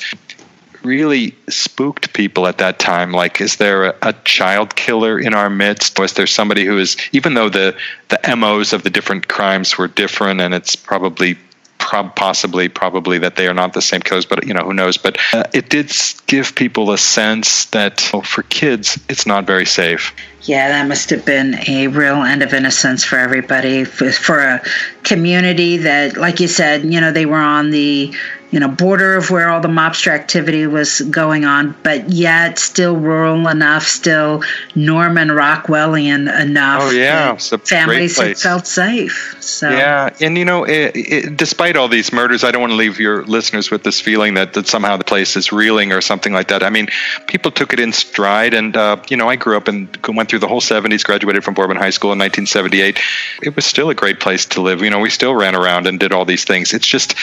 really 0.82 1.34
spooked 1.48 2.12
people 2.14 2.46
at 2.46 2.56
that 2.56 2.78
time 2.78 3.12
like 3.12 3.38
is 3.38 3.56
there 3.56 3.84
a, 3.84 3.94
a, 4.00 4.12
child 4.24 4.74
killer 4.76 5.20
in 5.20 5.34
our 5.34 5.50
midst 5.50 5.98
was 5.98 6.14
there 6.14 6.26
somebody 6.26 6.64
who 6.64 6.78
is 6.78 6.96
even 7.12 7.34
though 7.34 7.50
the 7.50 7.76
the 8.08 8.36
MOs 8.36 8.72
of 8.72 8.82
the 8.82 8.88
different 8.88 9.28
crimes 9.28 9.76
were 9.76 9.88
different 9.88 10.40
and 10.40 10.54
it's 10.54 10.74
probably 10.74 11.36
prob- 11.80 12.14
possibly 12.14 12.68
probably 12.68 13.18
that 13.18 13.34
they 13.34 13.48
are 13.48 13.54
not 13.54 13.72
the 13.72 13.82
same 13.82 14.00
killers, 14.00 14.26
but 14.26 14.46
you 14.46 14.54
know 14.54 14.62
who 14.62 14.74
knows. 14.74 14.96
But 14.96 15.18
uh, 15.32 15.44
it 15.52 15.68
did 15.68 15.92
give 16.26 16.54
people 16.54 16.92
a 16.92 16.98
sense 16.98 17.64
that 17.66 18.08
oh, 18.14 18.20
for 18.20 18.42
kids 18.44 19.00
it's 19.08 19.26
not 19.26 19.46
very 19.46 19.66
safe. 19.66 20.14
Yeah, 20.42 20.68
that 20.68 20.88
must 20.88 21.10
have 21.10 21.26
been 21.26 21.56
a 21.68 21.88
real 21.88 22.22
end 22.22 22.42
of 22.42 22.54
innocence 22.54 23.04
for 23.04 23.18
everybody, 23.18 23.84
for, 23.84 24.10
for 24.10 24.38
a 24.38 24.62
community 25.02 25.76
that, 25.78 26.16
like 26.16 26.40
you 26.40 26.48
said, 26.48 26.82
you 26.82 26.98
know, 26.98 27.12
they 27.12 27.26
were 27.26 27.36
on 27.36 27.70
the 27.70 28.14
you 28.50 28.58
know, 28.58 28.68
border 28.68 29.16
of 29.16 29.30
where 29.30 29.48
all 29.48 29.60
the 29.60 29.68
mobster 29.68 30.10
activity 30.10 30.66
was 30.66 31.00
going 31.02 31.44
on, 31.44 31.74
but 31.84 32.10
yet 32.10 32.58
still 32.58 32.96
rural 32.96 33.46
enough, 33.46 33.84
still 33.84 34.42
Norman 34.74 35.28
Rockwellian 35.28 36.28
enough. 36.40 36.82
Oh 36.82 36.90
yeah, 36.90 37.36
families 37.36 38.18
had 38.18 38.36
felt 38.36 38.66
safe. 38.66 39.36
So 39.40 39.70
yeah, 39.70 40.10
and 40.20 40.36
you 40.36 40.44
know, 40.44 40.64
it, 40.64 40.92
it, 40.96 41.36
despite 41.36 41.76
all 41.76 41.86
these 41.86 42.12
murders, 42.12 42.42
I 42.42 42.50
don't 42.50 42.60
want 42.60 42.72
to 42.72 42.76
leave 42.76 42.98
your 42.98 43.24
listeners 43.26 43.70
with 43.70 43.84
this 43.84 44.00
feeling 44.00 44.34
that, 44.34 44.54
that 44.54 44.66
somehow 44.66 44.96
the 44.96 45.04
place 45.04 45.36
is 45.36 45.52
reeling 45.52 45.92
or 45.92 46.00
something 46.00 46.32
like 46.32 46.48
that. 46.48 46.64
I 46.64 46.70
mean, 46.70 46.88
people 47.28 47.52
took 47.52 47.72
it 47.72 47.78
in 47.78 47.92
stride, 47.92 48.52
and 48.52 48.76
uh, 48.76 49.00
you 49.08 49.16
know, 49.16 49.28
I 49.28 49.36
grew 49.36 49.56
up 49.56 49.68
and 49.68 49.96
went 50.08 50.28
through 50.28 50.40
the 50.40 50.48
whole 50.48 50.60
'70s, 50.60 51.04
graduated 51.04 51.44
from 51.44 51.54
Boardman 51.54 51.76
High 51.76 51.90
School 51.90 52.12
in 52.12 52.18
1978. 52.18 52.98
It 53.42 53.54
was 53.54 53.64
still 53.64 53.90
a 53.90 53.94
great 53.94 54.18
place 54.18 54.44
to 54.46 54.60
live. 54.60 54.82
You 54.82 54.90
know, 54.90 54.98
we 54.98 55.10
still 55.10 55.36
ran 55.36 55.54
around 55.54 55.86
and 55.86 56.00
did 56.00 56.12
all 56.12 56.24
these 56.24 56.44
things. 56.44 56.74
It's 56.74 56.86
just 56.86 57.14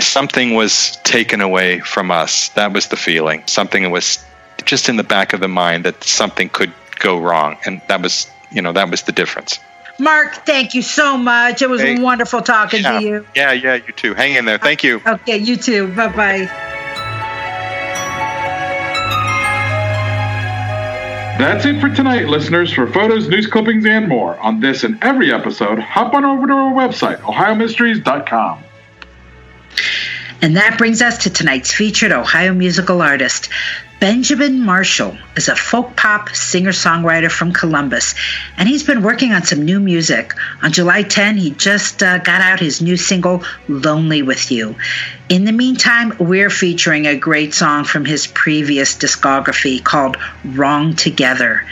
something 0.00 0.54
was 0.54 0.96
taken 1.04 1.40
away 1.40 1.80
from 1.80 2.10
us. 2.10 2.48
That 2.50 2.72
was 2.72 2.88
the 2.88 2.96
feeling. 2.96 3.42
Something 3.46 3.90
was 3.90 4.24
just 4.64 4.88
in 4.88 4.96
the 4.96 5.04
back 5.04 5.32
of 5.32 5.40
the 5.40 5.48
mind 5.48 5.84
that 5.84 6.02
something 6.04 6.48
could 6.48 6.72
go 6.98 7.18
wrong, 7.18 7.56
and 7.66 7.80
that 7.88 8.00
was, 8.00 8.26
you 8.50 8.62
know, 8.62 8.72
that 8.72 8.90
was 8.90 9.02
the 9.02 9.12
difference. 9.12 9.58
Mark, 9.98 10.46
thank 10.46 10.74
you 10.74 10.82
so 10.82 11.16
much. 11.16 11.62
It 11.62 11.68
was 11.68 11.80
hey, 11.80 12.00
wonderful 12.00 12.42
talking 12.42 12.82
yeah, 12.82 12.98
to 12.98 13.04
you. 13.04 13.26
Yeah, 13.34 13.52
yeah, 13.52 13.74
you 13.74 13.92
too. 13.92 14.14
Hang 14.14 14.34
in 14.34 14.44
there. 14.44 14.58
Thank 14.58 14.82
you. 14.82 15.00
Okay, 15.06 15.36
you 15.36 15.56
too. 15.56 15.88
Bye 15.94 16.08
bye. 16.08 16.68
That's 21.38 21.64
it 21.66 21.80
for 21.80 21.88
tonight, 21.88 22.28
listeners. 22.28 22.72
For 22.72 22.86
photos, 22.86 23.28
news 23.28 23.46
clippings, 23.46 23.84
and 23.84 24.08
more 24.08 24.38
on 24.38 24.60
this 24.60 24.84
and 24.84 25.02
every 25.02 25.32
episode, 25.32 25.78
hop 25.78 26.14
on 26.14 26.24
over 26.24 26.46
to 26.46 26.52
our 26.52 26.72
website, 26.72 27.18
ohiomysteries.com. 27.18 28.64
And 30.42 30.56
that 30.56 30.76
brings 30.76 31.00
us 31.00 31.18
to 31.18 31.30
tonight's 31.30 31.72
featured 31.72 32.10
Ohio 32.10 32.52
musical 32.52 33.00
artist. 33.00 33.48
Benjamin 34.00 34.60
Marshall 34.60 35.16
is 35.36 35.48
a 35.48 35.54
folk 35.54 35.94
pop 35.94 36.34
singer 36.34 36.72
songwriter 36.72 37.30
from 37.30 37.52
Columbus, 37.52 38.16
and 38.56 38.68
he's 38.68 38.82
been 38.82 39.04
working 39.04 39.32
on 39.32 39.44
some 39.44 39.64
new 39.64 39.78
music. 39.78 40.34
On 40.60 40.72
July 40.72 41.04
10, 41.04 41.36
he 41.36 41.50
just 41.52 42.02
uh, 42.02 42.18
got 42.18 42.40
out 42.40 42.58
his 42.58 42.82
new 42.82 42.96
single, 42.96 43.44
Lonely 43.68 44.22
with 44.22 44.50
You. 44.50 44.74
In 45.28 45.44
the 45.44 45.52
meantime, 45.52 46.12
we're 46.18 46.50
featuring 46.50 47.06
a 47.06 47.14
great 47.14 47.54
song 47.54 47.84
from 47.84 48.04
his 48.04 48.26
previous 48.26 48.96
discography 48.96 49.82
called 49.82 50.16
Wrong 50.44 50.96
Together. 50.96 51.64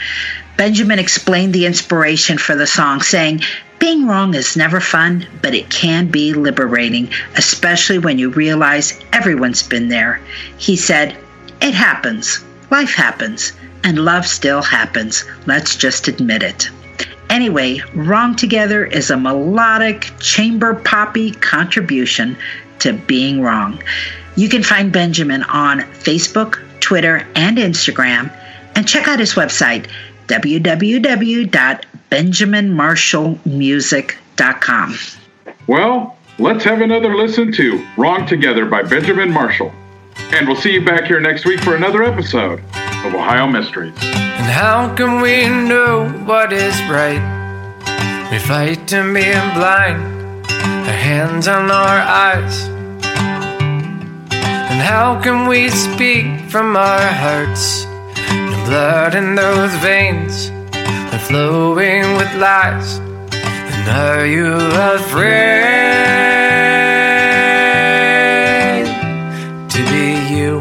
Benjamin 0.55 0.99
explained 0.99 1.53
the 1.53 1.65
inspiration 1.65 2.37
for 2.37 2.55
the 2.55 2.67
song, 2.67 3.01
saying, 3.01 3.41
being 3.81 4.05
wrong 4.05 4.35
is 4.35 4.55
never 4.55 4.79
fun, 4.79 5.25
but 5.41 5.55
it 5.55 5.71
can 5.71 6.07
be 6.07 6.35
liberating, 6.35 7.09
especially 7.35 7.97
when 7.97 8.19
you 8.19 8.29
realize 8.29 8.97
everyone's 9.11 9.63
been 9.63 9.89
there. 9.89 10.21
He 10.59 10.75
said, 10.75 11.17
It 11.61 11.73
happens, 11.73 12.45
life 12.69 12.93
happens, 12.93 13.53
and 13.83 14.05
love 14.05 14.27
still 14.27 14.61
happens. 14.61 15.25
Let's 15.47 15.75
just 15.75 16.07
admit 16.07 16.43
it. 16.43 16.69
Anyway, 17.31 17.81
Wrong 17.95 18.35
Together 18.35 18.85
is 18.85 19.09
a 19.09 19.17
melodic, 19.17 20.11
chamber 20.19 20.75
poppy 20.75 21.31
contribution 21.31 22.37
to 22.79 22.93
being 22.93 23.41
wrong. 23.41 23.81
You 24.35 24.47
can 24.47 24.61
find 24.61 24.91
Benjamin 24.91 25.41
on 25.43 25.79
Facebook, 25.79 26.59
Twitter, 26.81 27.25
and 27.35 27.57
Instagram, 27.57 28.31
and 28.75 28.87
check 28.87 29.07
out 29.07 29.19
his 29.19 29.33
website, 29.33 29.89
www.benjaminmarshallmusic.com. 32.11 34.95
Well, 35.67 36.17
let's 36.39 36.63
have 36.63 36.81
another 36.81 37.15
listen 37.15 37.51
to 37.53 37.87
Wrong 37.97 38.25
Together 38.27 38.65
by 38.65 38.81
Benjamin 38.83 39.31
Marshall. 39.31 39.71
And 40.33 40.47
we'll 40.47 40.57
see 40.57 40.73
you 40.73 40.83
back 40.83 41.05
here 41.05 41.21
next 41.21 41.45
week 41.45 41.59
for 41.61 41.75
another 41.75 42.03
episode 42.03 42.59
of 43.05 43.13
Ohio 43.15 43.47
Mysteries. 43.47 43.93
And 44.01 44.45
how 44.45 44.93
can 44.95 45.21
we 45.21 45.47
know 45.47 46.09
what 46.25 46.51
is 46.53 46.73
right? 46.89 47.21
We 48.31 48.39
fight 48.39 48.87
to 48.89 49.03
being 49.13 49.53
blind, 49.53 50.01
our 50.49 50.93
hands 50.93 51.47
on 51.47 51.69
our 51.71 51.99
eyes. 51.99 52.67
And 54.31 54.81
how 54.81 55.21
can 55.21 55.47
we 55.47 55.69
speak 55.69 56.25
from 56.49 56.75
our 56.75 57.07
hearts? 57.07 57.85
The 57.85 58.63
blood 58.67 59.15
in 59.15 59.35
those 59.35 59.71
veins 59.75 60.49
are 60.49 60.60
flowing 61.27 62.03
with 62.17 62.33
lies. 62.35 62.99
And 63.73 63.87
are 63.89 64.25
you 64.25 64.53
afraid 64.93 65.31
to 69.69 69.79
be 69.91 70.07
you? 70.33 70.53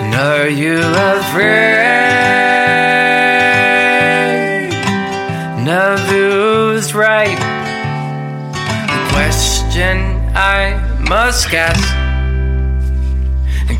And 0.00 0.14
are 0.14 0.48
you 0.48 0.78
afraid 0.78 1.86
of 5.68 6.00
who's 6.08 6.94
right? 6.94 7.38
The 8.94 9.00
question 9.12 9.96
I 10.34 10.60
must 11.08 11.52
ask. 11.52 11.94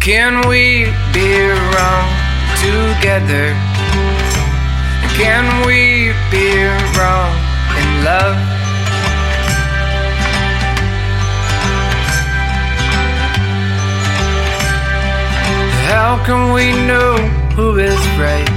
Can 0.00 0.46
we 0.48 0.84
be 1.12 1.48
wrong 1.48 2.15
together? 2.66 3.54
Can 5.14 5.44
we 5.66 6.12
be 6.34 6.48
wrong 6.96 7.32
in 7.80 7.88
love? 8.04 8.36
How 15.90 16.22
can 16.26 16.52
we 16.52 16.66
know 16.90 17.16
who 17.56 17.78
is 17.78 18.02
right 18.18 18.50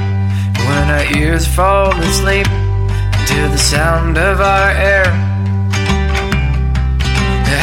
when 0.68 0.86
our 0.97 1.05
ears 1.16 1.45
fall 1.47 1.93
asleep 2.10 2.47
to 3.30 3.39
the 3.53 3.57
sound 3.57 4.18
of 4.18 4.41
our 4.41 4.72
air? 4.72 5.05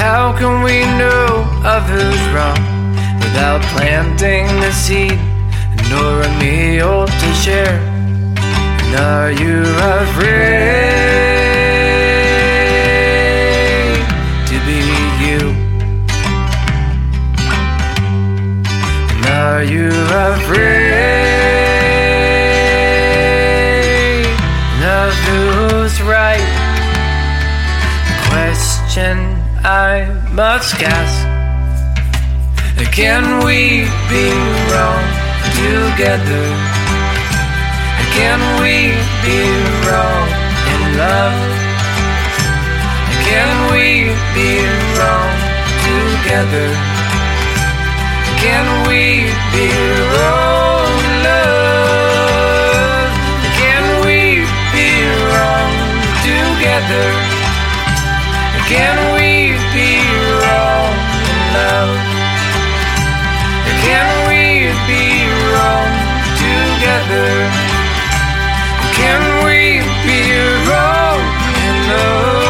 How 0.02 0.32
can 0.38 0.62
we 0.62 0.78
know 1.00 1.26
of 1.74 1.82
who's 1.94 2.22
wrong 2.34 2.60
without 3.20 3.62
planting 3.74 4.46
a 4.62 4.72
seed 4.72 5.25
nor 5.90 6.22
a 6.22 6.30
meal 6.38 7.06
to 7.06 7.34
share? 7.34 7.78
And 8.82 8.94
are 8.96 9.30
you 9.30 9.62
afraid 9.98 10.66
to 14.50 14.56
be 14.66 14.80
you? 15.24 15.42
Are 19.28 19.64
you 19.64 19.90
afraid 20.30 20.86
of 24.82 25.12
who's 25.26 25.96
right? 26.02 26.48
Question 28.28 29.16
I 29.64 30.06
must 30.32 30.82
ask. 30.82 31.26
Can 32.92 33.44
we 33.44 33.84
be 34.08 34.30
wrong 34.72 35.15
together? 35.54 36.46
Can 38.16 38.40
we 38.62 38.96
be 39.24 39.40
wrong 39.84 40.28
in 40.72 40.82
love? 40.96 41.38
Can 43.28 43.50
we 43.72 44.08
be 44.34 44.50
wrong 44.96 45.34
together? 45.86 46.68
Can 48.42 48.66
we 48.88 49.02
be 49.52 49.68
wrong 50.12 50.88
in 51.04 51.14
love? 51.26 53.10
Can 53.60 53.84
we 54.06 54.20
be 54.74 54.90
wrong 55.28 55.72
together? 56.24 57.08
Can 58.72 58.96
we 59.14 59.30
be 59.76 59.90
wrong 60.40 60.94
in 61.30 61.38
love? 61.58 61.96
Can 63.84 64.08
we 64.28 64.42
be 64.88 65.15
together? 66.78 67.28
Can 68.98 69.20
we 69.44 69.80
be 70.04 70.20
wrong 70.68 71.20
in 71.66 71.76
Are 71.90 72.45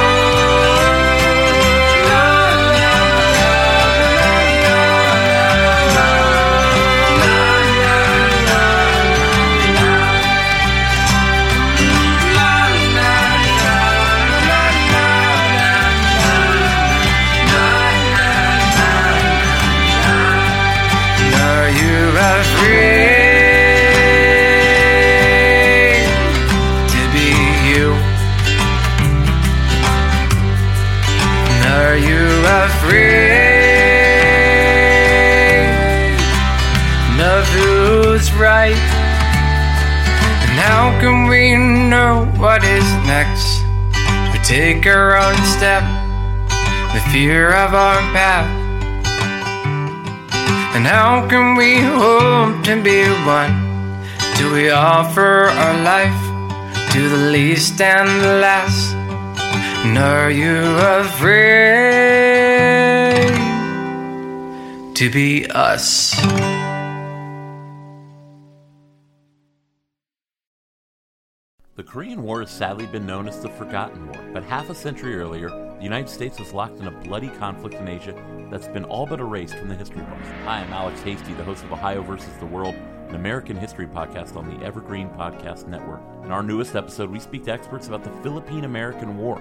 Are 31.96 31.98
you 31.98 32.28
afraid 32.44 33.32
of 37.18 37.48
who's 37.48 38.30
right? 38.34 38.76
And 40.44 40.58
how 40.60 40.92
can 41.00 41.26
we 41.26 41.56
know 41.56 42.26
what 42.36 42.62
is 42.64 42.84
next? 43.06 43.64
We 44.30 44.38
take 44.44 44.86
our 44.86 45.16
own 45.16 45.36
step, 45.56 45.84
the 46.92 47.00
fear 47.12 47.54
of 47.54 47.72
our 47.72 48.00
path. 48.12 48.50
And 50.76 50.86
how 50.86 51.26
can 51.30 51.56
we 51.56 51.80
hope 51.80 52.62
to 52.64 52.82
be 52.82 53.08
one? 53.24 54.02
Do 54.36 54.52
we 54.52 54.68
offer 54.68 55.44
our 55.48 55.82
life 55.82 56.92
to 56.92 57.08
the 57.08 57.30
least 57.32 57.80
and 57.80 58.20
the 58.22 58.38
last? 58.42 58.95
Are 59.94 60.30
you 60.32 60.58
afraid 60.78 61.62
to 64.96 65.10
be 65.10 65.46
us? 65.46 66.10
The 71.76 71.84
Korean 71.84 72.24
War 72.24 72.40
has 72.40 72.50
sadly 72.50 72.86
been 72.86 73.06
known 73.06 73.28
as 73.28 73.40
the 73.40 73.48
Forgotten 73.48 74.08
War, 74.08 74.20
but 74.32 74.42
half 74.42 74.68
a 74.70 74.74
century 74.74 75.16
earlier, 75.16 75.50
the 75.50 75.84
United 75.84 76.08
States 76.08 76.40
was 76.40 76.52
locked 76.52 76.80
in 76.80 76.88
a 76.88 76.90
bloody 76.90 77.28
conflict 77.28 77.76
in 77.76 77.86
Asia 77.86 78.14
that's 78.50 78.66
been 78.66 78.84
all 78.84 79.06
but 79.06 79.20
erased 79.20 79.54
from 79.54 79.68
the 79.68 79.76
history 79.76 80.02
books. 80.02 80.28
Hi, 80.44 80.62
I'm 80.62 80.72
Alex 80.72 81.00
Hasty, 81.02 81.32
the 81.34 81.44
host 81.44 81.62
of 81.62 81.72
Ohio 81.72 82.02
versus 82.02 82.34
the 82.40 82.46
World, 82.46 82.74
an 83.08 83.14
American 83.14 83.56
history 83.56 83.86
podcast 83.86 84.36
on 84.36 84.48
the 84.48 84.64
Evergreen 84.64 85.08
Podcast 85.10 85.68
Network. 85.68 86.00
In 86.24 86.32
our 86.32 86.42
newest 86.42 86.74
episode, 86.74 87.08
we 87.08 87.20
speak 87.20 87.44
to 87.44 87.52
experts 87.52 87.86
about 87.86 88.02
the 88.02 88.10
Philippine 88.22 88.64
American 88.64 89.16
War, 89.16 89.40